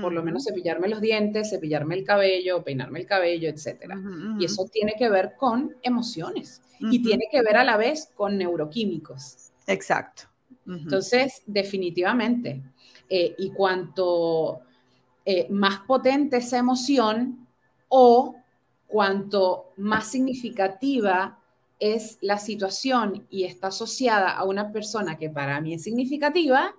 por 0.00 0.12
lo 0.12 0.22
menos 0.22 0.44
cepillarme 0.44 0.88
los 0.88 1.00
dientes, 1.00 1.50
cepillarme 1.50 1.94
el 1.96 2.04
cabello, 2.04 2.62
peinarme 2.62 3.00
el 3.00 3.06
cabello, 3.06 3.48
etc. 3.48 3.94
Y 4.38 4.44
eso 4.44 4.66
tiene 4.72 4.94
que 4.98 5.08
ver 5.08 5.34
con 5.36 5.76
emociones 5.82 6.62
y 6.80 7.02
tiene 7.02 7.24
que 7.30 7.42
ver 7.42 7.56
a 7.56 7.64
la 7.64 7.76
vez 7.76 8.10
con 8.14 8.38
neuroquímicos. 8.38 9.52
Exacto. 9.66 10.24
Entonces, 10.66 11.42
definitivamente, 11.46 12.62
eh, 13.08 13.34
y 13.36 13.50
cuanto 13.50 14.60
eh, 15.24 15.46
más 15.50 15.80
potente 15.80 16.38
esa 16.38 16.58
emoción 16.58 17.46
o 17.88 18.36
cuanto 18.86 19.72
más 19.76 20.06
significativa 20.06 21.38
es 21.78 22.18
la 22.20 22.38
situación 22.38 23.26
y 23.28 23.44
está 23.44 23.68
asociada 23.68 24.30
a 24.30 24.44
una 24.44 24.72
persona 24.72 25.18
que 25.18 25.28
para 25.28 25.60
mí 25.60 25.74
es 25.74 25.82
significativa, 25.82 26.74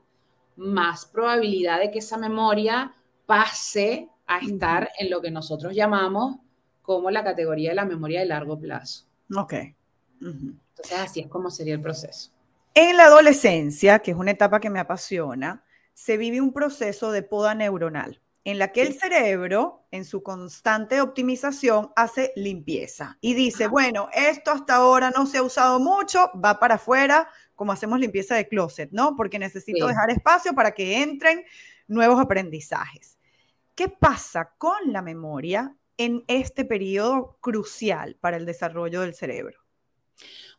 más 0.55 1.05
probabilidad 1.05 1.79
de 1.79 1.91
que 1.91 1.99
esa 1.99 2.17
memoria 2.17 2.93
pase 3.25 4.09
a 4.27 4.39
estar 4.39 4.89
en 4.99 5.09
lo 5.09 5.21
que 5.21 5.31
nosotros 5.31 5.73
llamamos 5.75 6.37
como 6.81 7.11
la 7.11 7.23
categoría 7.23 7.69
de 7.69 7.75
la 7.75 7.85
memoria 7.85 8.19
de 8.19 8.25
largo 8.25 8.59
plazo. 8.59 9.05
Ok. 9.35 9.53
Entonces 10.21 10.97
así 10.97 11.19
es 11.21 11.27
como 11.27 11.49
sería 11.49 11.73
el 11.73 11.81
proceso. 11.81 12.31
En 12.75 12.97
la 12.97 13.05
adolescencia, 13.05 13.99
que 13.99 14.11
es 14.11 14.17
una 14.17 14.31
etapa 14.31 14.59
que 14.59 14.69
me 14.69 14.79
apasiona, 14.79 15.63
se 15.93 16.17
vive 16.17 16.41
un 16.41 16.53
proceso 16.53 17.11
de 17.11 17.21
poda 17.21 17.53
neuronal 17.53 18.19
en 18.45 18.59
la 18.59 18.71
que 18.73 18.81
el 18.81 18.99
cerebro, 18.99 19.85
en 19.91 20.03
su 20.03 20.21
constante 20.21 20.99
optimización, 20.99 21.91
hace 21.95 22.33
limpieza 22.35 23.17
y 23.21 23.35
dice, 23.35 23.67
bueno, 23.67 24.09
esto 24.13 24.51
hasta 24.51 24.75
ahora 24.75 25.11
no 25.11 25.25
se 25.25 25.37
ha 25.37 25.43
usado 25.43 25.79
mucho, 25.79 26.29
va 26.43 26.59
para 26.59 26.75
afuera, 26.75 27.29
como 27.55 27.71
hacemos 27.71 27.99
limpieza 27.99 28.35
de 28.35 28.47
closet, 28.47 28.89
¿no? 28.91 29.15
Porque 29.15 29.39
necesito 29.39 29.87
dejar 29.87 30.09
espacio 30.09 30.53
para 30.53 30.71
que 30.71 31.01
entren 31.01 31.45
nuevos 31.93 32.19
aprendizajes. 32.19 33.17
¿Qué 33.75 33.89
pasa 33.89 34.53
con 34.57 34.91
la 34.91 35.01
memoria 35.01 35.75
en 35.97 36.23
este 36.27 36.65
periodo 36.65 37.37
crucial 37.39 38.17
para 38.19 38.37
el 38.37 38.45
desarrollo 38.45 39.01
del 39.01 39.13
cerebro? 39.13 39.59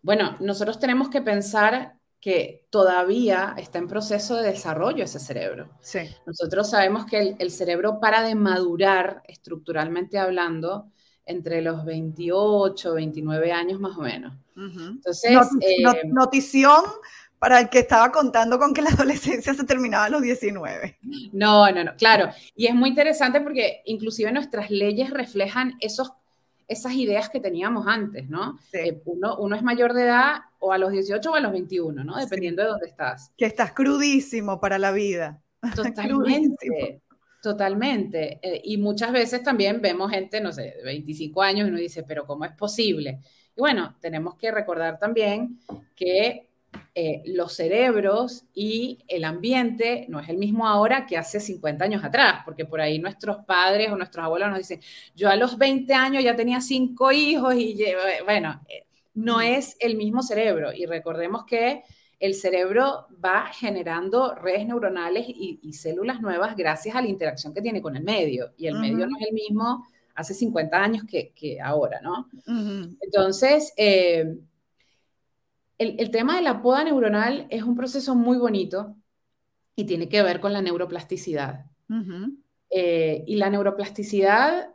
Bueno, 0.03 0.37
nosotros 0.41 0.79
tenemos 0.79 1.09
que 1.09 1.23
pensar 1.23 1.97
que 2.21 2.67
todavía 2.71 3.55
está 3.59 3.79
en 3.79 3.87
proceso 3.87 4.37
de 4.37 4.51
desarrollo 4.51 5.05
ese 5.05 5.21
cerebro. 5.21 5.69
Sí. 5.81 6.01
Nosotros 6.27 6.71
sabemos 6.71 7.05
que 7.05 7.37
el, 7.39 7.51
cerebro 7.51 8.01
para 8.01 8.23
de 8.23 8.35
madurar 8.35 9.23
estructuralmente 9.29 10.19
hablando 10.19 10.91
entre 11.27 11.61
los 11.61 11.85
28, 11.85 12.95
29 12.95 13.53
años 13.53 13.79
más 13.79 13.97
o 13.99 14.01
menos. 14.01 14.35
Entonces, 14.57 15.33
eh, 15.61 15.83
notición 16.07 16.83
para 17.45 17.61
el 17.61 17.69
que 17.69 17.81
estaba 17.81 18.11
contando 18.11 18.59
con 18.59 18.73
que 18.73 18.81
la 18.81 18.89
adolescencia 18.99 19.53
se 19.53 19.65
terminaba 19.65 20.07
a 20.07 20.09
los 20.09 20.23
19. 20.23 20.97
No, 21.35 21.71
no, 21.71 21.85
no, 21.85 21.95
claro. 21.95 22.31
Y 22.57 22.69
es 22.69 22.75
muy 22.75 22.89
interesante 22.89 23.43
porque 23.43 23.83
inclusive 23.85 24.33
nuestras 24.33 24.71
leyes 24.71 25.11
reflejan 25.11 25.75
esos 25.79 26.15
esas 26.67 26.95
ideas 26.95 27.29
que 27.29 27.41
teníamos 27.41 27.87
antes, 27.87 28.31
¿no? 28.31 28.59
Eh, 28.73 29.03
uno, 29.05 29.37
uno, 29.37 29.55
es 29.55 29.63
mayor 29.63 29.93
de 29.93 30.05
edad 30.05 30.37
o 30.59 30.73
a 30.73 30.79
los 30.79 30.91
18 30.91 31.31
o 31.31 31.35
a 31.35 31.41
los 31.41 31.53
21, 31.53 32.03
¿no? 32.03 32.17
Dependiendo 32.17 32.63
de 32.63 32.69
dónde 32.69 32.87
estás. 32.87 33.31
Que 33.37 33.45
estás 33.45 33.73
crudísimo 33.73 34.59
para 34.59 34.79
la 34.79 34.93
vida. 34.93 35.43
Totalmente. 35.77 37.03
Totalmente. 37.43 38.39
Eh, 38.41 38.63
y 38.65 38.79
muchas 38.79 39.13
veces 39.13 39.43
también 39.43 39.83
vemos 39.83 40.11
gente, 40.11 40.41
no 40.41 40.51
sé, 40.51 40.77
de 40.79 40.83
25 40.83 41.43
años 41.43 41.67
y 41.67 41.69
uno 41.69 41.79
dice, 41.79 42.05
pero 42.05 42.27
¿cómo 42.27 42.47
es 42.47 42.53
posible? 42.53 43.21
Y 43.55 43.61
bueno, 43.61 43.97
tenemos 44.01 44.35
que 44.37 44.51
recordar 44.51 44.99
también 44.99 45.61
que 45.95 46.49
eh, 46.95 47.23
los 47.27 47.55
cerebros 47.55 48.45
y 48.55 49.05
el 49.09 49.25
ambiente 49.25 50.07
no 50.09 50.21
es 50.21 50.29
el 50.29 50.37
mismo 50.37 50.67
ahora 50.67 51.07
que 51.07 51.17
hace 51.17 51.41
50 51.41 51.85
años 51.85 52.05
atrás, 52.05 52.43
porque 52.45 52.65
por 52.65 52.81
ahí 52.81 52.99
nuestros 52.99 53.45
padres 53.45 53.91
o 53.91 53.97
nuestros 53.97 54.25
abuelos 54.25 54.49
nos 54.51 54.59
dicen, 54.59 54.81
yo 55.15 55.29
a 55.29 55.37
los 55.37 55.59
20 55.59 55.93
años 55.95 56.23
ya 56.23 56.37
tenía 56.37 56.61
cinco 56.61 57.11
hijos 57.13 57.55
y 57.57 57.77
bueno, 58.25 58.61
eh, 58.69 58.87
no 59.15 59.41
es 59.41 59.77
el 59.81 59.97
mismo 59.97 60.23
cerebro. 60.23 60.73
Y 60.73 60.87
recordemos 60.87 61.45
que 61.45 61.83
el 62.21 62.35
cerebro 62.35 63.07
va 63.25 63.47
generando 63.53 64.35
redes 64.35 64.67
neuronales 64.67 65.27
y, 65.29 65.73
células 65.73 66.21
nuevas 66.21 66.57
gracias 66.57 66.95
a 66.97 67.03
la 67.03 67.09
interacción 67.09 67.53
que 67.53 67.61
tiene 67.61 67.83
con 67.83 67.97
el 67.97 68.05
medio. 68.05 68.53
Y 68.57 68.67
el 68.67 68.79
medio 68.79 69.07
no 69.07 69.17
es 69.19 69.27
el 69.29 69.35
mismo 69.35 69.87
hace 70.15 70.33
50 70.33 70.83
años 70.83 71.05
que, 71.07 71.59
ahora, 71.63 72.01
¿no? 72.01 72.29
Entonces, 73.01 73.73
eh, 73.77 74.39
el, 75.79 76.11
tema 76.11 76.37
de 76.37 76.43
la 76.43 76.63
poda 76.63 76.85
neuronal 76.85 77.47
es 77.51 77.63
un 77.63 77.77
proceso 77.77 78.15
muy 78.15 78.39
bonito 78.39 78.97
y 79.77 79.85
tiene 79.85 80.09
que 80.09 80.23
ver 80.23 80.41
con 80.41 80.53
la 80.53 80.63
neuroplasticidad. 80.63 81.67
Eh, 82.71 83.25
y 83.27 83.37
la 83.37 83.51
neuroplasticidad 83.51 84.71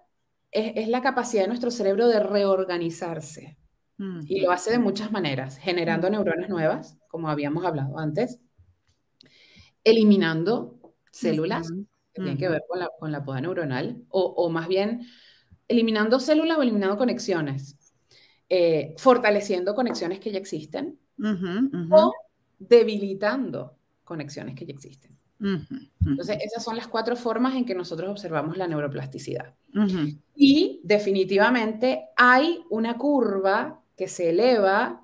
es, 0.52 0.88
la 0.88 1.02
capacidad 1.02 1.44
de 1.44 1.48
nuestro 1.48 1.72
cerebro 1.72 2.08
de 2.08 2.20
reorganizarse. 2.20 3.58
Y 4.28 4.40
lo 4.40 4.52
hace 4.52 4.72
de 4.72 4.80
muchas 4.80 5.12
maneras, 5.12 5.58
generando 5.58 6.10
neuronas 6.10 6.48
nuevas, 6.48 6.98
como 7.10 7.28
habíamos 7.28 7.66
hablado 7.66 8.00
antes, 8.00 8.40
eliminando 9.84 10.80
células, 11.12 11.70
que 12.14 12.22
tienen 12.22 12.38
que 12.38 12.48
ver 12.48 12.64
con 12.98 13.12
la, 13.12 13.26
poda 13.26 13.42
neuronal, 13.42 14.02
o, 14.08 14.22
o 14.22 14.50
más 14.50 14.70
bien 14.70 15.02
eliminando 15.68 16.22
células 16.22 16.58
o 16.58 16.62
eliminando 16.62 16.98
conexiones. 16.98 17.78
Eh, 18.52 18.96
fortaleciendo 18.98 19.76
conexiones 19.76 20.20
que 20.20 20.32
ya 20.32 20.40
existen 20.40 20.98
o 21.92 22.14
debilitando 22.58 23.76
conexiones 24.04 24.56
que 24.56 24.66
ya 24.66 24.74
existen. 24.74 25.16
Entonces, 25.40 26.38
esas 26.44 26.64
son 26.64 26.76
las 26.76 26.88
cuatro 26.88 27.16
formas 27.16 27.56
en 27.56 27.64
que 27.64 27.76
nosotros 27.76 28.10
observamos 28.10 28.58
la 28.58 28.68
neuroplasticidad. 28.68 29.54
Y 30.36 30.82
definitivamente 30.84 32.06
hay 32.16 32.64
una 32.72 32.98
curva 32.98 33.82
que 33.96 34.08
se 34.08 34.32
eleva 34.32 35.02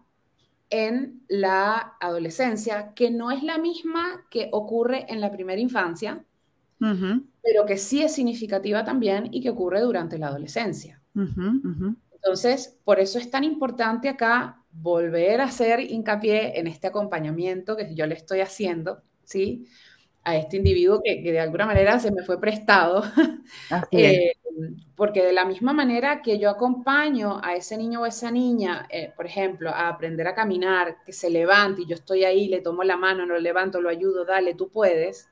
en 0.72 1.22
la 1.28 1.94
adolescencia, 2.00 2.94
que 2.96 3.12
no 3.12 3.30
es 3.30 3.44
la 3.44 3.60
misma 3.60 4.26
que 4.32 4.50
ocurre 4.52 5.06
en 5.08 5.22
la 5.22 5.32
primera 5.32 5.62
infancia, 5.62 6.26
pero 7.44 7.66
que 7.68 7.78
sí 7.78 8.02
es 8.02 8.14
significativa 8.16 8.84
también 8.84 9.30
y 9.32 9.40
que 9.42 9.52
ocurre 9.52 9.82
durante 9.82 10.18
la 10.18 10.28
adolescencia. 10.28 11.00
Entonces, 12.26 12.76
por 12.84 13.00
eso 13.00 13.20
es 13.20 13.30
tan 13.30 13.44
importante 13.44 14.10
acá 14.10 14.64
volver 14.72 15.42
a 15.42 15.44
hacer 15.44 15.80
hincapié 15.80 16.60
en 16.60 16.66
este 16.66 16.88
acompañamiento 16.88 17.78
que 17.78 17.94
yo 17.94 18.08
le 18.08 18.16
estoy 18.16 18.40
haciendo, 18.40 19.04
¿sí? 19.24 19.68
A 20.24 20.36
este 20.36 20.58
individuo 20.58 21.02
que, 21.04 21.22
de 21.22 21.40
alguna 21.40 21.68
manera 21.68 22.00
se 22.00 22.12
me 22.12 22.24
fue 22.24 22.42
prestado. 22.42 23.04
eh, 23.92 24.32
porque 24.96 25.24
de 25.24 25.34
la 25.34 25.46
misma 25.46 25.72
manera 25.72 26.24
que 26.24 26.40
yo 26.40 26.50
acompaño 26.50 27.40
a 27.44 27.56
ese 27.56 27.78
niño 27.78 28.02
o 28.02 28.06
esa 28.08 28.32
niña, 28.32 28.88
eh, 28.90 29.14
por 29.16 29.28
ejemplo, 29.28 29.70
a 29.70 29.88
aprender 29.88 30.28
a 30.28 30.34
caminar, 30.34 31.04
que 31.06 31.14
se 31.14 31.30
levante 31.30 31.84
y 31.84 31.86
yo 31.86 31.94
estoy 31.94 32.24
ahí, 32.24 32.48
le 32.48 32.62
tomo 32.62 32.84
la 32.84 32.98
mano, 32.98 33.28
lo 33.28 33.38
levanto, 33.38 33.82
lo 33.82 33.90
ayudo, 33.90 34.26
dale, 34.26 34.56
tú 34.56 34.70
puedes. 34.70 35.30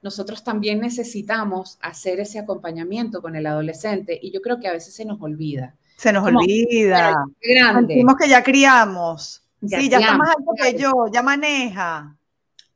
Nosotros 0.00 0.42
también 0.42 0.80
necesitamos 0.80 1.76
hacer 1.82 2.18
ese 2.18 2.38
acompañamiento 2.38 3.20
con 3.20 3.36
el 3.36 3.44
adolescente 3.44 4.18
y 4.22 4.32
yo 4.32 4.40
creo 4.40 4.58
que 4.58 4.68
a 4.68 4.72
veces 4.72 4.94
se 4.94 5.04
nos 5.04 5.20
olvida. 5.20 5.76
Se 5.96 6.12
nos 6.12 6.24
olvida. 6.26 7.24
Sentimos 7.40 8.16
que 8.16 8.28
ya 8.28 8.42
criamos. 8.42 9.42
sí, 9.62 9.88
ya 9.88 9.98
está 9.98 10.16
más 10.16 10.30
alto 10.36 10.52
que 10.60 10.78
yo, 10.78 10.92
ya 11.12 11.22
maneja. 11.22 12.16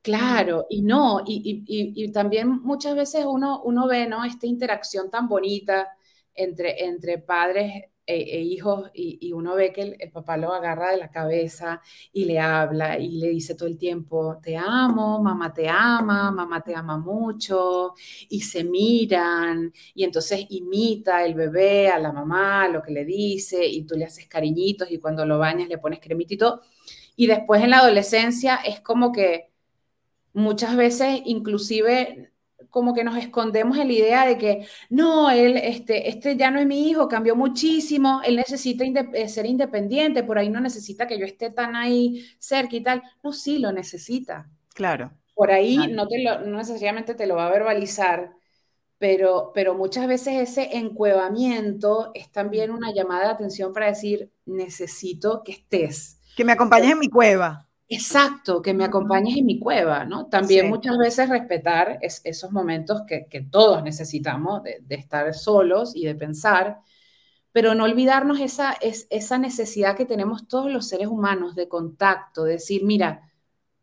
Claro, 0.03 0.67
y 0.71 0.83
no, 0.83 1.23
y, 1.27 2.11
también 2.13 2.63
muchas 2.63 2.95
veces 2.95 3.27
uno, 3.27 3.61
uno 3.63 3.87
ve, 3.87 4.07
¿no? 4.07 4.25
Esta 4.25 4.47
interacción 4.47 5.11
tan 5.11 5.29
bonita 5.29 5.89
entre, 6.35 6.85
entre 6.85 7.19
padres 7.19 7.85
e, 8.09 8.39
e 8.39 8.41
hijos 8.41 8.91
y, 8.95 9.33
uno 9.35 9.55
ve 9.55 9.71
que 9.71 9.83
el, 9.83 10.11
papá 10.11 10.39
lo 10.39 10.53
agarra 10.55 10.93
de 10.93 10.97
la 10.97 11.11
cabeza 11.11 11.83
y 12.11 12.25
le 12.25 12.41
habla 12.41 12.99
y 12.99 13.19
le 13.19 13.29
dice 13.29 13.55
todo 13.55 13.69
el 13.69 13.77
tiempo, 13.77 14.39
te 14.43 14.57
amo, 14.57 15.23
mamá 15.23 15.53
te 15.53 15.69
ama, 15.69 16.31
mamá 16.31 16.63
te 16.63 16.75
ama 16.75 16.97
mucho, 16.97 17.95
y 18.31 18.41
se 18.41 18.65
miran 18.65 19.73
y 19.95 20.05
entonces 20.05 20.47
imita 20.49 21.25
el 21.25 21.35
bebé 21.35 21.89
a 21.89 21.99
la 21.99 22.11
mamá, 22.13 22.67
lo 22.69 22.83
que 22.83 22.93
le 22.93 23.05
dice 23.05 23.67
y 23.67 23.85
tú 23.85 23.95
le 23.95 24.07
haces 24.07 24.27
cariñitos 24.27 24.91
y 24.91 24.99
cuando 24.99 25.27
lo 25.27 25.39
bañas 25.39 25.69
le 25.69 25.79
pones 25.79 26.01
cremitito. 26.01 26.63
Y 27.17 27.27
después 27.27 27.63
en 27.63 27.71
la 27.71 27.81
adolescencia 27.81 28.57
es 28.57 28.81
como 28.81 29.13
que 29.13 29.51
muchas 30.33 30.77
veces 30.77 31.21
inclusive 31.27 32.33
como 32.71 32.95
que 32.95 33.05
nos 33.05 33.17
escondemos 33.17 33.79
en 33.79 33.89
la 33.89 33.93
idea 33.93 34.27
de 34.27 34.39
que 34.39 34.67
no, 34.91 35.31
él, 35.31 35.57
este, 35.57 36.09
este 36.09 36.37
ya 36.37 36.51
no 36.51 36.61
es 36.61 36.67
mi 36.67 36.89
hijo, 36.89 37.09
cambió 37.09 37.37
muchísimo, 37.37 38.21
él 38.25 38.37
necesita 38.37 38.85
eh, 38.85 39.29
ser 39.29 39.47
independiente, 39.47 40.23
por 40.25 40.39
ahí 40.39 40.49
no 40.49 40.61
necesita 40.61 41.07
que 41.07 41.19
yo 41.19 41.27
esté 41.27 41.51
tan 41.51 41.77
ahí 41.77 42.27
cerca 42.39 42.77
y 42.77 42.83
tal. 42.83 43.03
No, 43.23 43.33
sí, 43.33 43.59
lo 43.59 43.73
necesita. 43.73 44.49
Claro. 44.75 45.13
Por 45.35 45.51
ahí 45.51 45.77
No, 45.93 46.07
te 46.09 46.23
lo, 46.23 46.41
no 46.41 46.59
necesariamente 46.59 47.15
te 47.15 47.27
lo 47.27 47.37
va 47.37 47.47
a 47.47 47.51
verbalizar, 47.51 48.33
pero, 48.99 49.53
pero 49.55 49.75
muchas 49.75 50.09
veces 50.09 50.51
ese 50.51 50.77
encuevamiento 50.77 52.11
es 52.15 52.31
también 52.33 52.73
una 52.73 52.93
llamada 52.93 53.27
de 53.27 53.33
atención 53.35 53.73
para 53.73 53.87
decir, 53.87 54.33
necesito 54.47 55.43
que 55.45 55.53
estés. 55.53 56.19
Que 56.37 56.45
me 56.45 56.53
acompañes 56.53 56.93
en 56.93 56.99
mi 56.99 57.09
cueva. 57.09 57.68
Exacto, 57.91 58.61
que 58.61 58.75
me 58.75 58.85
acompañes 58.85 59.39
en 59.39 59.47
mi 59.47 59.59
cueva, 59.59 60.05
¿no? 60.05 60.27
También 60.27 60.69
muchas 60.69 60.99
veces 60.99 61.31
respetar 61.31 61.99
esos 62.03 62.53
momentos 62.53 63.03
que, 63.07 63.47
todos 63.51 63.83
necesitamos 63.83 64.63
de, 64.63 64.83
estar 64.91 65.33
solos 65.33 65.97
y 65.97 66.05
de 66.05 66.15
pensar, 66.15 66.81
pero 67.51 67.75
no 67.75 67.85
olvidarnos 67.85 68.41
esa, 68.41 68.77
esa 68.83 69.39
necesidad 69.39 69.97
que 69.97 70.05
tenemos 70.05 70.49
todos 70.49 70.71
los 70.71 70.87
seres 70.87 71.09
humanos 71.09 71.55
de 71.57 71.69
contacto, 71.69 72.45
de 72.45 72.53
decir, 72.53 72.85
mira, 72.85 73.31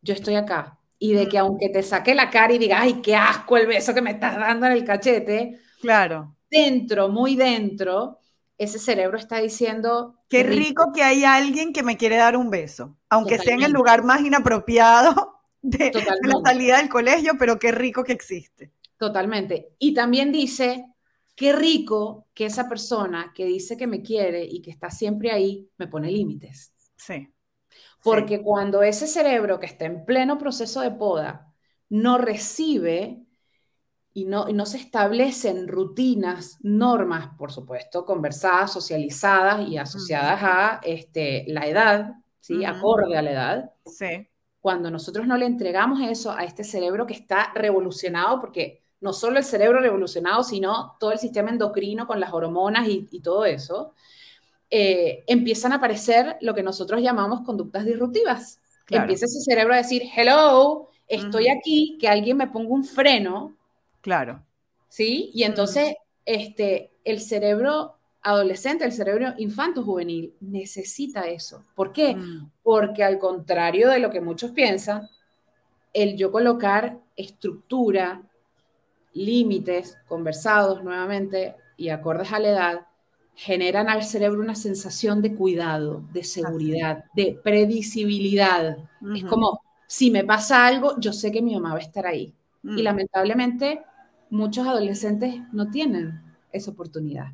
yo 0.01 0.13
estoy 0.13 0.35
acá, 0.35 0.79
y 0.99 1.13
de 1.13 1.27
que 1.27 1.39
aunque 1.39 1.69
te 1.69 1.81
saque 1.81 2.13
la 2.13 2.29
cara 2.29 2.53
y 2.53 2.59
diga, 2.59 2.81
ay, 2.81 3.01
qué 3.01 3.15
asco 3.15 3.57
el 3.57 3.65
beso 3.67 3.93
que 3.95 4.03
me 4.03 4.11
estás 4.11 4.37
dando 4.37 4.67
en 4.67 4.73
el 4.73 4.85
cachete, 4.85 5.59
claro. 5.81 6.35
Dentro, 6.49 7.09
muy 7.09 7.35
dentro, 7.35 8.19
ese 8.57 8.79
cerebro 8.79 9.17
está 9.17 9.39
diciendo... 9.39 10.15
Qué 10.29 10.43
rico 10.43 10.91
que 10.93 11.03
hay 11.03 11.23
alguien 11.23 11.73
que 11.73 11.83
me 11.83 11.97
quiere 11.97 12.17
dar 12.17 12.37
un 12.37 12.49
beso, 12.49 12.97
aunque 13.09 13.37
sea 13.37 13.55
en 13.55 13.63
el 13.63 13.71
lugar 13.71 14.03
más 14.03 14.21
inapropiado 14.21 15.39
de, 15.61 15.91
la 15.93 16.41
salida 16.43 16.77
del 16.77 16.89
colegio, 16.89 17.33
pero 17.37 17.59
qué 17.59 17.71
rico 17.71 18.03
que 18.03 18.13
existe. 18.13 18.71
Totalmente. 18.97 19.73
Y 19.79 19.93
también 19.93 20.31
dice, 20.31 20.85
qué 21.35 21.53
rico 21.53 22.27
que 22.33 22.45
esa 22.45 22.69
persona 22.69 23.33
que 23.35 23.45
dice 23.45 23.75
que 23.75 23.87
me 23.87 24.01
quiere 24.01 24.45
y 24.45 24.61
que 24.61 24.71
está 24.71 24.89
siempre 24.89 25.31
ahí, 25.31 25.69
me 25.77 25.87
pone 25.87 26.09
límites. 26.11 26.73
Sí. 26.95 27.27
Porque 28.01 28.41
cuando 28.41 28.83
ese 28.83 29.07
cerebro 29.07 29.59
que 29.59 29.65
está 29.65 29.85
en 29.85 30.05
pleno 30.05 30.37
proceso 30.37 30.81
de 30.81 30.91
poda 30.91 31.53
no 31.89 32.17
recibe 32.17 33.24
y 34.17 34.23
no, 34.23 34.47
no 34.47 34.65
se 34.65 34.77
establecen 34.77 35.67
rutinas, 35.67 36.57
normas, 36.61 37.35
por 37.37 37.51
supuesto, 37.51 38.05
conversadas, 38.05 38.71
socializadas 38.71 39.67
y 39.67 39.77
asociadas 39.77 40.39
a 40.41 40.79
este, 40.83 41.43
la 41.47 41.67
edad, 41.67 42.13
¿sí? 42.39 42.63
Acorde 42.63 43.17
a 43.17 43.21
la 43.21 43.31
edad. 43.31 43.71
Sí. 43.85 44.25
cuando 44.61 44.89
nosotros 44.89 45.27
no 45.27 45.35
le 45.35 45.45
entregamos 45.45 45.99
eso 46.01 46.31
a 46.31 46.45
este 46.45 46.63
cerebro 46.63 47.05
que 47.05 47.13
está 47.13 47.51
revolucionado, 47.53 48.39
porque 48.39 48.83
no 49.01 49.11
solo 49.11 49.37
el 49.37 49.43
cerebro 49.43 49.81
revolucionado, 49.81 50.43
sino 50.43 50.95
todo 50.97 51.11
el 51.11 51.19
sistema 51.19 51.49
endocrino 51.49 52.07
con 52.07 52.21
las 52.21 52.31
hormonas 52.31 52.87
y, 52.87 53.19
todo 53.19 53.43
eso, 53.43 53.93
eh, 54.69 55.25
empiezan 55.27 55.73
a 55.73 55.75
aparecer 55.75 56.37
lo 56.39 56.55
que 56.55 56.63
nosotros 56.63 57.01
llamamos 57.01 57.41
conductas 57.41 57.83
disruptivas. 57.83 58.61
Empieza 58.89 59.25
ese 59.25 59.41
cerebro 59.41 59.73
a 59.73 59.77
decir, 59.77 60.03
hello, 60.15 60.87
estoy 61.05 61.49
aquí, 61.49 61.97
que 61.99 62.07
alguien 62.07 62.37
me 62.37 62.47
ponga 62.47 62.69
un 62.69 62.85
freno. 62.85 63.57
Claro. 64.05 64.43
¿Sí? 64.87 65.31
Y 65.33 65.45
entonces, 65.45 65.95
este, 66.25 66.91
el 67.03 67.19
cerebro 67.19 67.95
adolescente, 68.21 68.85
el 68.85 68.91
cerebro 68.91 69.33
infanto-juvenil, 69.39 70.35
necesita 70.41 71.21
eso. 71.21 71.65
¿Por 71.73 71.91
qué? 71.91 72.15
Mm. 72.15 72.51
Porque 72.61 73.03
al 73.03 73.17
contrario 73.17 73.89
de 73.89 73.97
lo 73.97 74.11
que 74.11 74.21
muchos 74.21 74.51
piensan, 74.51 75.09
el 75.91 76.15
yo 76.15 76.31
colocar 76.31 76.99
estructura, 77.15 78.21
límites 79.13 79.97
conversados 80.07 80.83
nuevamente 80.83 81.55
y 81.75 81.89
acordes 81.89 82.31
a 82.31 82.37
la 82.37 82.49
edad, 82.49 82.87
generan 83.33 83.89
al 83.89 84.03
cerebro 84.03 84.39
una 84.39 84.53
sensación 84.53 85.23
de 85.23 85.33
cuidado, 85.33 86.03
de 86.13 86.23
seguridad, 86.23 87.05
de 87.15 87.39
predecibilidad. 87.43 88.77
Es 89.15 89.25
como, 89.25 89.61
si 89.87 90.11
me 90.11 90.23
pasa 90.23 90.67
algo, 90.67 90.93
yo 90.99 91.11
sé 91.11 91.31
que 91.31 91.41
mi 91.41 91.55
mamá 91.55 91.71
va 91.71 91.79
a 91.79 91.81
estar 91.81 92.05
ahí. 92.05 92.35
Y 92.63 92.67
mm. 92.67 92.83
lamentablemente, 92.83 93.81
muchos 94.35 94.67
adolescentes 94.67 95.35
no 95.51 95.71
tienen 95.71 96.21
esa 96.51 96.71
oportunidad. 96.71 97.33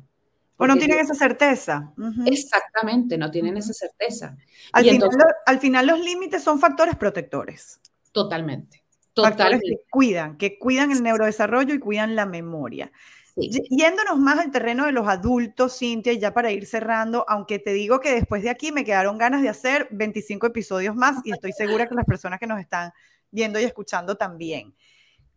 O 0.56 0.66
no 0.66 0.76
tienen 0.76 1.00
esa 1.00 1.14
certeza. 1.14 1.92
Exactamente, 2.24 3.18
no 3.18 3.30
tienen 3.30 3.56
esa 3.56 3.72
certeza. 3.72 4.36
Al 4.72 5.58
final, 5.58 5.86
los 5.86 6.00
límites 6.00 6.42
son 6.42 6.60
factores 6.60 6.94
protectores. 6.96 7.80
Totalmente. 8.12 8.84
Totalmente. 9.12 9.66
que 9.68 9.76
cuidan, 9.90 10.38
que 10.38 10.58
cuidan 10.58 10.90
el 10.90 11.02
neurodesarrollo 11.02 11.74
y 11.74 11.78
cuidan 11.78 12.14
la 12.14 12.26
memoria. 12.26 12.90
Yéndonos 13.36 14.18
más 14.18 14.38
al 14.38 14.50
terreno 14.50 14.86
de 14.86 14.92
los 14.92 15.08
adultos, 15.08 15.78
Cintia, 15.78 16.12
y 16.12 16.18
ya 16.18 16.32
para 16.32 16.52
ir 16.52 16.66
cerrando, 16.66 17.24
aunque 17.28 17.58
te 17.58 17.72
digo 17.72 17.98
que 17.98 18.12
después 18.12 18.42
de 18.42 18.50
aquí 18.50 18.72
me 18.72 18.84
quedaron 18.84 19.18
ganas 19.18 19.42
de 19.42 19.48
hacer 19.48 19.88
25 19.90 20.46
episodios 20.46 20.94
más 20.94 21.16
y 21.24 21.32
estoy 21.32 21.52
segura 21.52 21.88
que 21.88 21.94
las 21.94 22.04
personas 22.04 22.38
que 22.38 22.46
nos 22.46 22.60
están 22.60 22.92
viendo 23.30 23.58
y 23.58 23.64
escuchando 23.64 24.16
también. 24.16 24.74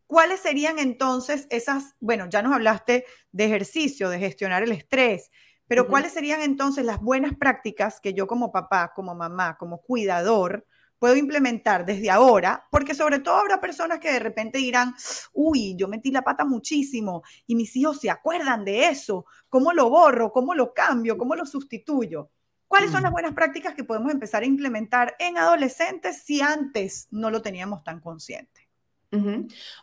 ¿Cuáles 0.08 0.39
serían 0.39 0.80
entonces 0.80 1.47
esas, 1.49 1.95
bueno, 1.99 2.28
ya 2.30 2.41
nos 2.41 2.53
hablaste 2.53 3.06
de 3.32 3.45
ejercicio, 3.45 4.10
de 4.10 4.20
gestionar 4.20 4.64
el 4.64 4.72
estrés, 4.72 5.32
pero 5.68 5.88
cuáles 5.88 6.14
serían 6.14 6.41
entonces 6.41 6.86
las 6.86 7.01
buenas 7.01 7.34
prácticas 7.36 7.99
que 7.99 8.14
yo 8.14 8.28
como 8.28 8.51
papá, 8.51 8.93
como 8.95 9.16
mamá, 9.16 9.58
como 9.58 9.82
cuidador, 9.82 10.66
puedo 10.99 11.16
implementar 11.16 11.86
desde 11.86 12.10
ahora, 12.10 12.68
porque 12.72 12.93
sobre 12.93 13.20
todo 13.20 13.36
habrá 13.36 13.60
personas 13.60 13.99
que 13.99 14.12
de 14.12 14.20
repente 14.20 14.60
dirán, 14.60 14.93
uy, 15.34 15.76
yo 15.76 15.88
metí 15.88 16.12
la 16.12 16.22
pata 16.22 16.45
muchísimo 16.45 17.24
y 17.47 17.56
mis 17.56 17.76
hijos 17.76 17.99
se 17.99 18.10
acuerdan 18.10 18.64
de 18.64 18.88
eso, 18.88 19.26
¿cómo 19.49 19.74
lo 19.74 19.89
borro? 19.89 20.32
¿Cómo 20.32 20.53
lo 20.53 20.74
cambio? 20.74 21.18
¿Cómo 21.18 21.36
lo 21.36 21.45
sustituyo? 21.45 22.30
¿Cuáles 22.68 22.91
son 22.91 23.03
las 23.03 23.12
buenas 23.12 23.34
prácticas 23.34 23.76
que 23.76 23.84
podemos 23.84 24.12
empezar 24.12 24.43
a 24.43 24.47
implementar 24.47 25.16
en 25.20 25.38
adolescentes 25.38 26.24
si 26.24 26.41
antes 26.41 27.08
no 27.12 27.30
lo 27.30 27.41
teníamos 27.41 27.84
tan 27.84 27.99
consciente? 27.99 28.64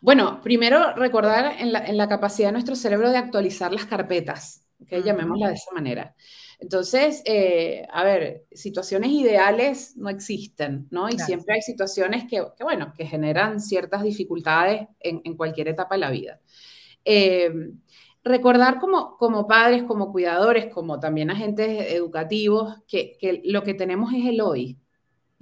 Bueno, 0.01 0.41
primero 0.43 0.95
recordar 0.95 1.57
en 1.59 1.73
la, 1.73 2.09
capacidad 2.09 2.49
de 2.49 2.53
nuestro 2.53 2.77
cerebro 2.77 3.11
de 3.11 3.19
actualizar 3.19 3.73
las 3.73 3.87
carpetas, 3.87 4.67
que 4.87 5.03
llamémosla 5.03 5.49
de 5.49 5.55
esa 5.55 5.73
manera. 5.73 6.15
Entonces, 6.63 7.23
eh, 7.25 7.87
a 7.91 8.05
ver, 8.05 8.47
situaciones 8.53 9.11
ideales 9.11 9.97
no 9.97 10.09
existen, 10.09 10.87
¿no? 10.91 11.09
Y 11.09 11.19
siempre 11.19 11.57
hay 11.57 11.63
situaciones 11.63 12.25
que, 12.29 12.41
bueno, 12.61 12.93
que 12.97 13.05
generan 13.05 13.61
ciertas 13.61 14.05
dificultades 14.05 14.87
en, 15.01 15.37
cualquier 15.37 15.69
etapa 15.69 15.97
de 15.97 16.01
la 16.01 16.11
vida. 16.11 16.41
Em, 17.05 17.81
recordar 18.23 18.79
como, 18.79 19.17
como 19.17 19.49
padres, 19.49 19.83
como 19.83 20.13
cuidadores, 20.13 20.67
como 20.67 21.01
también 21.01 21.31
agentes 21.31 21.93
educativos, 21.93 22.77
que, 22.87 23.17
que 23.19 23.43
lo 23.45 23.65
que 23.65 23.75
tenemos 23.75 24.13
es 24.15 24.25
el 24.27 24.41
hoy, 24.41 24.79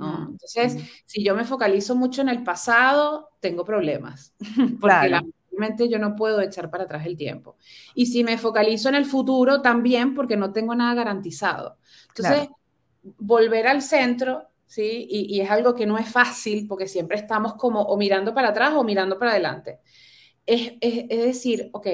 Mm, 0.00 0.30
Entonces, 0.32 0.76
mm. 0.76 0.78
si 1.04 1.24
yo 1.24 1.34
me 1.34 1.44
focalizo 1.44 1.94
mucho 1.94 2.22
en 2.22 2.28
el 2.28 2.42
pasado, 2.42 3.30
tengo 3.40 3.64
problemas, 3.64 4.34
porque 4.80 5.08
lamentablemente 5.08 5.88
yo 5.88 5.98
no 5.98 6.16
puedo 6.16 6.40
echar 6.40 6.70
para 6.70 6.84
atrás 6.84 7.06
el 7.06 7.16
tiempo. 7.16 7.56
Y 7.94 8.06
si 8.06 8.24
me 8.24 8.38
focalizo 8.38 8.88
en 8.88 8.94
el 8.94 9.04
futuro, 9.04 9.60
también 9.60 10.14
porque 10.14 10.36
no 10.36 10.52
tengo 10.52 10.74
nada 10.74 10.94
garantizado. 10.94 11.76
Entonces, 12.08 12.48
volver 13.18 13.66
al 13.66 13.82
centro, 13.82 14.48
¿sí? 14.66 15.06
Y, 15.10 15.40
es 15.40 15.50
algo 15.50 15.74
que 15.74 15.86
no 15.86 15.98
es 15.98 16.08
fácil 16.08 16.66
porque 16.66 16.88
siempre 16.88 17.18
estamos 17.18 17.54
como 17.54 17.82
o 17.82 17.96
mirando 17.96 18.34
para 18.34 18.48
atrás 18.48 18.72
o 18.74 18.84
mirando 18.84 19.18
para 19.18 19.32
adelante. 19.32 19.80
Es, 20.46 20.72
es, 20.80 21.04
es 21.08 21.24
decir, 21.24 21.68
ok, 21.72 21.86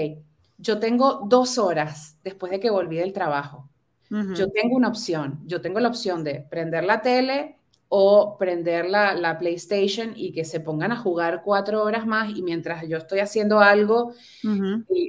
yo 0.58 0.78
tengo 0.78 1.26
dos 1.26 1.58
horas 1.58 2.18
después 2.22 2.52
de 2.52 2.60
que 2.60 2.70
volví 2.70 2.96
del 2.96 3.12
trabajo. 3.12 3.68
Yo 4.08 4.48
tengo 4.52 4.76
una 4.76 4.88
opción. 4.88 5.40
Yo 5.46 5.60
tengo 5.60 5.80
la 5.80 5.88
opción 5.88 6.22
de 6.22 6.46
prender 6.48 6.84
la 6.84 7.02
tele, 7.02 7.58
o 7.88 8.36
prender 8.38 8.86
la, 8.86 9.36
PlayStation 9.38 10.12
y 10.16 10.32
que 10.32 10.44
se 10.44 10.60
pongan 10.60 10.92
a 10.92 10.96
jugar 10.96 11.42
cuatro 11.44 11.84
horas 11.84 12.06
más 12.06 12.36
y 12.36 12.42
mientras 12.42 12.86
yo 12.88 12.96
estoy 12.96 13.20
haciendo 13.20 13.60
algo 13.60 14.12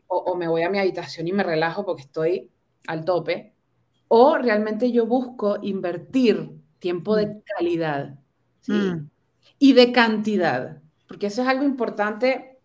o, 0.07 0.35
me 0.35 0.47
voy 0.47 0.61
a 0.61 0.69
mi 0.69 0.77
habitación 0.77 1.27
y 1.27 1.33
me 1.33 1.43
relajo 1.43 1.85
porque 1.85 2.03
estoy 2.03 2.51
al 2.87 3.03
tope, 3.03 3.53
o 4.07 4.37
realmente 4.37 4.91
yo 4.91 5.05
busco 5.05 5.57
invertir 5.61 6.51
tiempo 6.79 7.15
de 7.15 7.27
mm. 7.27 7.41
calidad 7.57 8.19
mm. 8.67 9.09
y 9.59 9.73
de 9.73 9.91
cantidad, 9.91 10.81
porque 11.07 11.27
eso 11.27 11.41
es 11.41 11.47
algo 11.47 11.63
importante, 11.63 12.59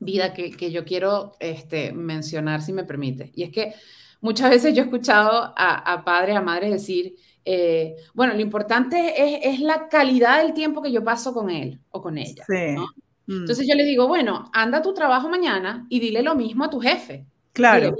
vida, 0.00 0.34
que, 0.34 0.70
yo 0.70 0.84
quiero 0.84 1.32
este, 1.40 1.92
mencionar 1.92 2.60
si 2.60 2.72
me 2.72 2.84
permite. 2.84 3.30
Y 3.34 3.44
es 3.44 3.50
que 3.50 3.74
muchas 4.20 4.50
veces 4.50 4.74
yo 4.74 4.82
he 4.82 4.84
escuchado 4.84 5.54
a, 5.56 5.92
a 5.92 6.04
padres, 6.04 6.36
a 6.36 6.42
madres 6.42 6.70
decir, 6.70 7.16
eh, 7.50 7.96
bueno, 8.12 8.34
lo 8.34 8.42
importante 8.42 9.48
es, 9.48 9.58
la 9.60 9.88
calidad 9.88 10.42
del 10.42 10.52
tiempo 10.52 10.82
que 10.82 10.92
yo 10.92 11.02
paso 11.02 11.32
con 11.32 11.48
él 11.48 11.80
o 11.88 12.02
con 12.02 12.18
ella. 12.18 12.44
Mm. 12.46 13.40
Entonces 13.40 13.66
yo 13.66 13.74
le 13.74 13.84
digo, 13.84 14.06
bueno, 14.06 14.50
anda 14.52 14.78
a 14.78 14.82
tu 14.82 14.92
trabajo 14.92 15.30
mañana 15.30 15.86
y 15.88 15.98
dile 15.98 16.22
lo 16.22 16.34
mismo 16.34 16.64
a 16.64 16.68
tu 16.68 16.78
jefe. 16.78 17.24
Claro. 17.54 17.96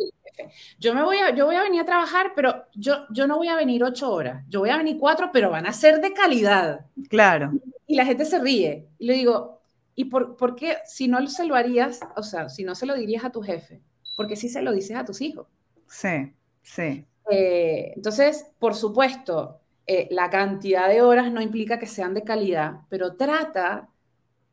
yo 0.78 0.94
me 0.94 1.02
voy 1.02 1.16
a, 1.16 1.34
yo 1.34 1.46
voy 1.46 1.56
a 1.56 1.62
venir 1.62 1.80
a 1.80 1.86
trabajar, 1.86 2.32
pero 2.36 2.66
yo, 2.74 3.06
yo 3.08 3.26
no 3.26 3.38
voy 3.38 3.48
a 3.48 3.56
venir 3.56 3.82
ocho 3.82 4.12
horas, 4.12 4.44
yo 4.50 4.60
voy 4.60 4.68
a 4.68 4.76
venir 4.76 4.98
cuatro, 4.98 5.30
pero 5.32 5.48
van 5.48 5.66
a 5.66 5.72
ser 5.72 6.02
de 6.02 6.12
calidad. 6.12 6.84
Claro. 7.08 7.52
Y 7.86 7.96
la 7.96 8.04
gente 8.04 8.26
se 8.26 8.38
ríe. 8.38 8.86
Y 8.98 9.06
le 9.06 9.14
digo, 9.14 9.62
¿y 9.94 10.04
por, 10.04 10.36
por 10.36 10.56
qué 10.56 10.76
si 10.84 11.08
no 11.08 11.26
se 11.26 11.46
lo 11.46 11.54
harías, 11.54 12.00
o 12.16 12.22
sea, 12.22 12.50
si 12.50 12.64
no 12.64 12.74
se 12.74 12.84
lo 12.84 12.94
dirías 12.94 13.24
a 13.24 13.32
tu 13.32 13.40
jefe, 13.40 13.80
por 14.14 14.28
qué 14.28 14.36
si 14.36 14.50
se 14.50 14.60
lo 14.60 14.72
dices 14.72 14.94
a 14.94 15.06
tus 15.06 15.22
hijos? 15.22 15.46
Sí, 15.86 16.34
sí. 16.60 17.07
Eh, 17.30 17.92
entonces, 17.96 18.46
por 18.58 18.74
supuesto, 18.74 19.60
eh, 19.86 20.08
la 20.10 20.30
cantidad 20.30 20.88
de 20.88 21.02
horas 21.02 21.32
no 21.32 21.40
implica 21.40 21.78
que 21.78 21.86
sean 21.86 22.14
de 22.14 22.24
calidad, 22.24 22.80
pero 22.88 23.16
trata 23.16 23.88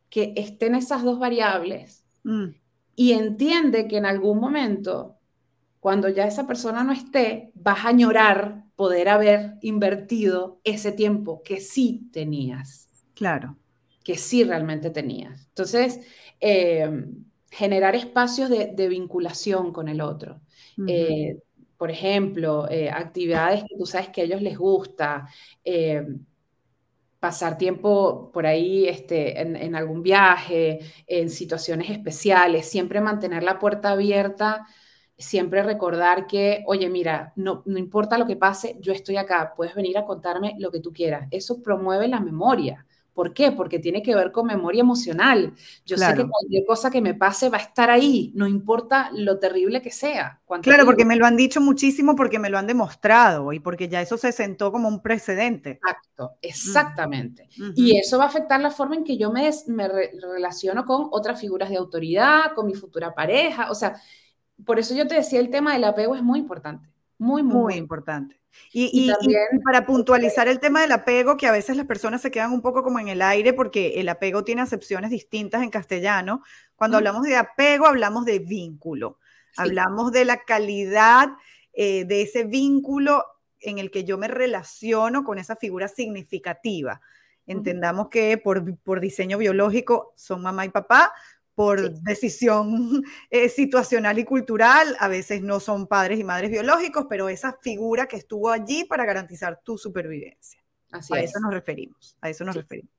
que 0.10 0.34
estén 0.36 0.76
esas 0.76 1.04
dos 1.04 1.20
variables 1.20 2.06
mm. 2.24 2.46
y 2.96 3.12
entiende 3.14 3.88
que 3.88 3.98
en 3.98 4.06
algún 4.06 4.40
momento, 4.40 5.18
cuando 5.80 6.10
ya 6.10 6.26
esa 6.26 6.48
persona 6.48 6.84
no 6.84 6.94
esté, 6.94 7.52
vas 7.54 7.86
a 7.86 7.90
añorar 7.90 8.64
poder 8.76 9.10
haber 9.10 9.56
invertido 9.62 10.60
ese 10.64 10.92
tiempo 10.92 11.42
que 11.44 11.60
sí 11.60 12.10
tenías. 12.12 12.88
Claro. 13.14 13.58
Que 14.04 14.18
sí 14.18 14.44
realmente 14.44 14.90
tenías. 14.90 15.48
Entonces, 15.48 16.02
eh, 16.40 17.08
generar 17.50 17.96
espacios 17.96 18.50
de, 18.50 18.88
vinculación 18.90 19.72
con 19.72 19.88
el 19.88 20.02
otro 20.02 20.42
por 21.78 21.92
ejemplo, 21.92 22.68
eh, 22.70 22.90
actividades 22.90 23.64
que 23.64 23.78
tú 23.78 23.86
sabes 23.86 24.10
que 24.10 24.22
a 24.22 24.24
ellos 24.26 24.42
les 24.42 24.58
gusta, 24.58 25.28
eh, 25.64 26.06
pasar 27.20 27.58
tiempo 27.58 28.30
por 28.32 28.46
ahí 28.46 28.88
este, 28.88 29.42
en, 29.42 29.76
algún 29.76 30.04
viaje, 30.04 30.80
en 31.08 31.30
situaciones 31.32 31.90
especiales, 31.90 32.70
siempre 32.70 33.02
mantener 33.02 33.42
la 33.42 33.58
puerta 33.58 33.92
abierta, 33.92 34.68
siempre 35.18 35.64
recordar 35.64 36.28
que, 36.28 36.64
oye, 36.68 36.88
mira, 36.90 37.34
no, 37.36 37.64
no 37.66 37.80
importa 37.80 38.18
lo 38.20 38.28
que 38.28 38.36
pase, 38.36 38.78
yo 38.80 38.94
estoy 38.94 39.18
acá, 39.18 39.54
puedes 39.56 39.74
venir 39.74 39.98
a 39.98 40.06
contarme 40.06 40.56
lo 40.60 40.72
que 40.72 40.82
tú 40.82 40.94
quieras. 40.94 41.28
Eso 41.32 41.64
promueve 41.64 42.08
la 42.08 42.20
memoria. 42.20 42.85
¿Por 43.16 43.34
qué? 43.34 43.54
Porque 43.54 43.80
tiene 43.80 44.04
que 44.04 44.14
ver 44.14 44.34
con 44.34 44.46
memoria 44.46 44.82
emocional. 44.82 45.54
Yo 45.86 45.98
sé 45.98 46.14
que 46.14 46.28
cualquier 46.28 46.66
cosa 46.66 46.92
que 46.92 47.00
me 47.00 47.14
pase 47.14 47.48
va 47.48 47.58
a 47.58 47.62
estar 47.62 47.90
ahí, 47.90 48.34
no 48.36 48.46
importa 48.46 49.10
lo 49.14 49.40
terrible 49.40 49.82
que 49.82 49.90
sea. 49.90 50.42
Claro, 50.62 50.84
porque 50.84 51.06
me 51.06 51.16
lo 51.16 51.26
han 51.26 51.38
dicho 51.38 51.62
muchísimo, 51.62 52.18
porque 52.18 52.40
me 52.40 52.50
lo 52.50 52.58
han 52.58 52.68
demostrado 52.68 53.54
y 53.54 53.62
porque 53.62 53.88
ya 53.88 54.02
eso 54.02 54.18
se 54.18 54.34
sentó 54.34 54.70
como 54.70 54.90
un 54.90 55.02
precedente. 55.02 55.80
Exacto, 55.82 56.34
exactamente. 56.42 57.48
Y 57.74 57.98
eso 57.98 58.18
va 58.18 58.26
a 58.26 58.28
afectar 58.28 58.60
la 58.60 58.70
forma 58.70 58.96
en 58.96 59.06
que 59.06 59.18
yo 59.18 59.32
me, 59.32 59.50
me 59.68 59.88
relaciono 59.88 60.84
con 60.84 61.08
otras 61.12 61.40
figuras 61.40 61.70
de 61.70 61.78
autoridad, 61.78 62.54
con 62.54 62.66
mi 62.66 62.74
futura 62.74 63.16
pareja. 63.16 63.72
O 63.72 63.76
sea, 63.76 63.96
por 64.66 64.78
eso 64.78 64.94
yo 64.94 65.08
te 65.08 65.16
decía, 65.16 65.40
el 65.40 65.50
tema 65.50 65.72
del 65.72 65.86
apego 65.86 66.18
es 66.18 66.22
muy 66.22 66.40
importante. 66.40 66.90
Muy, 67.18 67.44
muy, 67.44 67.76
importante. 67.76 68.38
Y, 68.72 69.08
también, 69.08 69.62
para 69.64 69.86
puntualizar 69.86 70.48
el 70.48 70.60
tema 70.60 70.82
del 70.82 70.92
apego, 70.92 71.38
que 71.38 71.48
a 71.48 71.52
veces 71.52 71.78
las 71.78 71.86
personas 71.86 72.22
se 72.22 72.32
quedan 72.32 72.52
un 72.52 72.62
poco 72.62 72.84
como 72.84 73.00
en 73.00 73.08
el 73.08 73.22
aire 73.22 73.54
porque 73.54 74.02
el 74.02 74.10
apego 74.10 74.44
tiene 74.44 74.62
acepciones 74.62 75.12
distintas 75.12 75.64
en 75.64 75.70
castellano. 75.70 76.44
Cuando 76.76 76.98
hablamos 76.98 77.24
de 77.24 77.38
apego, 77.38 77.86
hablamos 77.86 78.26
de 78.26 78.40
vínculo. 78.40 79.20
Hablamos 79.56 80.12
de 80.12 80.26
la 80.26 80.44
calidad 80.44 81.30
eh, 81.74 82.04
de 82.06 82.22
ese 82.22 82.44
vínculo 82.44 83.24
en 83.62 83.80
el 83.80 83.92
que 83.92 84.04
yo 84.04 84.18
me 84.18 84.28
relaciono 84.28 85.24
con 85.24 85.40
esa 85.40 85.56
figura 85.56 85.88
significativa. 85.88 87.02
Entendamos 87.48 88.10
que 88.10 88.38
por, 88.38 88.78
por, 88.80 89.00
diseño 89.00 89.38
biológico 89.38 90.14
son 90.16 90.42
mamá 90.42 90.66
y 90.66 90.70
papá, 90.70 91.14
por 91.56 91.92
decisión 92.02 93.04
eh, 93.30 93.50
situacional 93.50 94.20
y 94.20 94.26
cultural, 94.26 94.96
a 95.00 95.08
veces 95.08 95.42
no 95.42 95.60
son 95.60 95.88
padres 95.88 96.20
y 96.20 96.24
madres 96.24 96.52
biológicos, 96.52 97.06
pero 97.10 97.30
esa 97.30 97.58
figura 97.62 98.08
que 98.08 98.18
estuvo 98.18 98.50
allí 98.50 98.84
para 98.84 99.06
garantizar 99.06 99.62
tu 99.64 99.78
supervivencia. 99.78 100.62
Así 100.92 101.14
a 101.14 101.22
eso 101.22 101.40
nos 101.40 101.54
referimos, 101.54 102.18
a 102.22 102.30
eso 102.30 102.46
nos 102.46 102.56
referimos. 102.56 102.92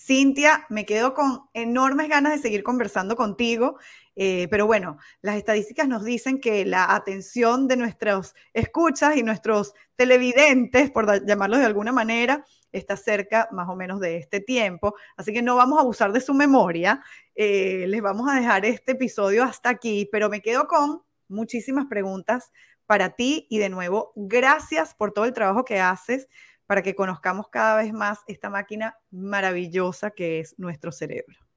Cintia, 0.00 0.64
me 0.68 0.86
quedo 0.86 1.12
con 1.12 1.48
enormes 1.52 2.08
ganas 2.08 2.32
de 2.32 2.38
seguir 2.38 2.62
conversando 2.62 3.16
contigo, 3.16 3.78
eh, 4.14 4.46
pero 4.48 4.64
bueno, 4.66 4.96
las 5.22 5.36
estadísticas 5.36 5.88
nos 5.88 6.04
dicen 6.04 6.40
que 6.40 6.64
la 6.64 6.94
atención 6.94 7.66
de 7.66 7.76
nuestros 7.76 8.34
escuchas 8.52 9.16
y 9.16 9.24
nuestros 9.24 9.74
televidentes, 9.96 10.92
por 10.92 11.26
llamarlos 11.26 11.58
de 11.58 11.66
alguna 11.66 11.90
manera, 11.90 12.44
está 12.72 12.96
cerca 12.96 13.48
más 13.52 13.68
o 13.68 13.76
menos 13.76 14.00
de 14.00 14.16
este 14.16 14.40
tiempo, 14.40 14.94
así 15.16 15.32
que 15.32 15.42
no 15.42 15.56
vamos 15.56 15.78
a 15.78 15.82
abusar 15.82 16.12
de 16.12 16.20
su 16.20 16.34
memoria, 16.34 17.02
eh, 17.34 17.86
les 17.88 18.02
vamos 18.02 18.28
a 18.30 18.34
dejar 18.34 18.64
este 18.64 18.92
episodio 18.92 19.44
hasta 19.44 19.70
aquí, 19.70 20.08
pero 20.10 20.28
me 20.28 20.42
quedo 20.42 20.66
con 20.66 21.02
muchísimas 21.28 21.86
preguntas 21.86 22.52
para 22.86 23.10
ti 23.10 23.46
y 23.50 23.58
de 23.58 23.68
nuevo, 23.68 24.12
gracias 24.16 24.94
por 24.94 25.12
todo 25.12 25.24
el 25.24 25.32
trabajo 25.32 25.64
que 25.64 25.80
haces 25.80 26.28
para 26.66 26.82
que 26.82 26.94
conozcamos 26.94 27.48
cada 27.48 27.76
vez 27.76 27.92
más 27.92 28.20
esta 28.26 28.50
máquina 28.50 28.96
maravillosa 29.10 30.10
que 30.10 30.40
es 30.40 30.54
nuestro 30.58 30.92
cerebro. 30.92 31.47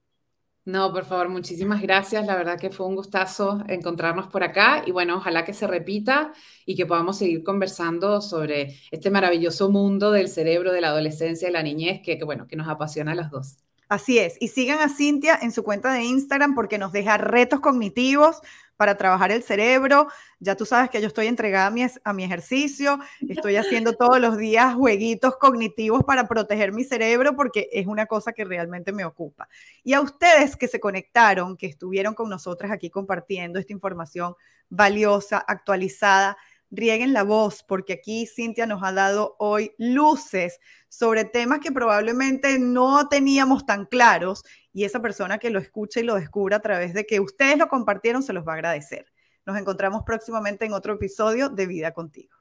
No, 0.64 0.92
por 0.92 1.04
favor, 1.04 1.28
muchísimas 1.28 1.82
gracias. 1.82 2.24
La 2.24 2.36
verdad 2.36 2.58
que 2.58 2.70
fue 2.70 2.86
un 2.86 2.94
gustazo 2.94 3.64
encontrarnos 3.66 4.28
por 4.28 4.44
acá 4.44 4.84
y 4.86 4.92
bueno, 4.92 5.16
ojalá 5.16 5.44
que 5.44 5.54
se 5.54 5.66
repita 5.66 6.32
y 6.64 6.76
que 6.76 6.86
podamos 6.86 7.18
seguir 7.18 7.42
conversando 7.42 8.20
sobre 8.20 8.76
este 8.92 9.10
maravilloso 9.10 9.70
mundo 9.70 10.12
del 10.12 10.28
cerebro, 10.28 10.72
de 10.72 10.80
la 10.80 10.88
adolescencia 10.88 11.48
y 11.48 11.52
la 11.52 11.64
niñez 11.64 12.00
que, 12.04 12.22
bueno, 12.24 12.46
que 12.46 12.54
nos 12.54 12.68
apasiona 12.68 13.10
a 13.12 13.14
los 13.16 13.30
dos. 13.30 13.56
Así 13.88 14.18
es. 14.18 14.36
Y 14.40 14.48
sigan 14.48 14.78
a 14.78 14.88
Cintia 14.88 15.36
en 15.42 15.50
su 15.50 15.64
cuenta 15.64 15.92
de 15.92 16.04
Instagram 16.04 16.54
porque 16.54 16.78
nos 16.78 16.92
deja 16.92 17.18
retos 17.18 17.58
cognitivos 17.58 18.40
para 18.82 18.96
trabajar 18.96 19.30
el 19.30 19.44
cerebro. 19.44 20.08
Ya 20.40 20.56
tú 20.56 20.66
sabes 20.66 20.90
que 20.90 21.00
yo 21.00 21.06
estoy 21.06 21.28
entregada 21.28 21.72
a 22.02 22.12
mi, 22.12 22.24
ejercicio, 22.24 22.98
estoy 23.28 23.54
haciendo 23.54 23.92
todos 23.92 24.18
los 24.18 24.36
días 24.36 24.74
jueguitos 24.74 25.36
cognitivos 25.36 26.02
para 26.02 26.26
proteger 26.26 26.72
mi 26.72 26.82
cerebro 26.82 27.36
porque 27.36 27.68
es 27.70 27.86
una 27.86 28.06
cosa 28.06 28.32
que 28.32 28.44
realmente 28.44 28.90
me 28.90 29.04
ocupa. 29.04 29.48
Y 29.84 29.92
a 29.92 30.00
ustedes 30.00 30.56
que 30.56 30.66
se 30.66 30.80
conectaron, 30.80 31.56
que 31.56 31.66
estuvieron 31.66 32.14
con 32.14 32.28
nosotras 32.28 32.72
aquí 32.72 32.90
compartiendo 32.90 33.60
esta 33.60 33.72
información 33.72 34.34
valiosa, 34.68 35.38
actualizada, 35.38 36.36
rieguen 36.72 37.12
la 37.12 37.22
voz, 37.22 37.62
porque 37.62 37.92
aquí 37.92 38.26
Cintia 38.26 38.66
nos 38.66 38.82
ha 38.82 38.90
dado 38.90 39.36
hoy 39.38 39.72
luces 39.78 40.58
sobre 40.88 41.24
temas 41.24 41.60
que 41.60 41.70
probablemente 41.70 42.58
no 42.58 43.08
teníamos 43.08 43.64
tan 43.64 43.84
claros 43.84 44.42
y 44.72 44.84
esa 44.84 45.00
persona 45.00 45.38
que 45.38 45.50
lo 45.50 45.58
escucha 45.58 46.00
y 46.00 46.04
lo 46.04 46.14
descubra 46.14 46.56
a 46.56 46.60
través 46.60 46.94
de 46.94 47.06
que 47.06 47.20
ustedes 47.20 47.58
lo 47.58 47.68
compartieron 47.68 48.22
se 48.22 48.32
los 48.32 48.46
va 48.46 48.52
a 48.52 48.56
agradecer. 48.56 49.06
Nos 49.44 49.58
encontramos 49.58 50.02
próximamente 50.04 50.64
en 50.64 50.72
otro 50.72 50.94
episodio 50.94 51.48
de 51.48 51.66
Vida 51.66 51.92
contigo. 51.92 52.36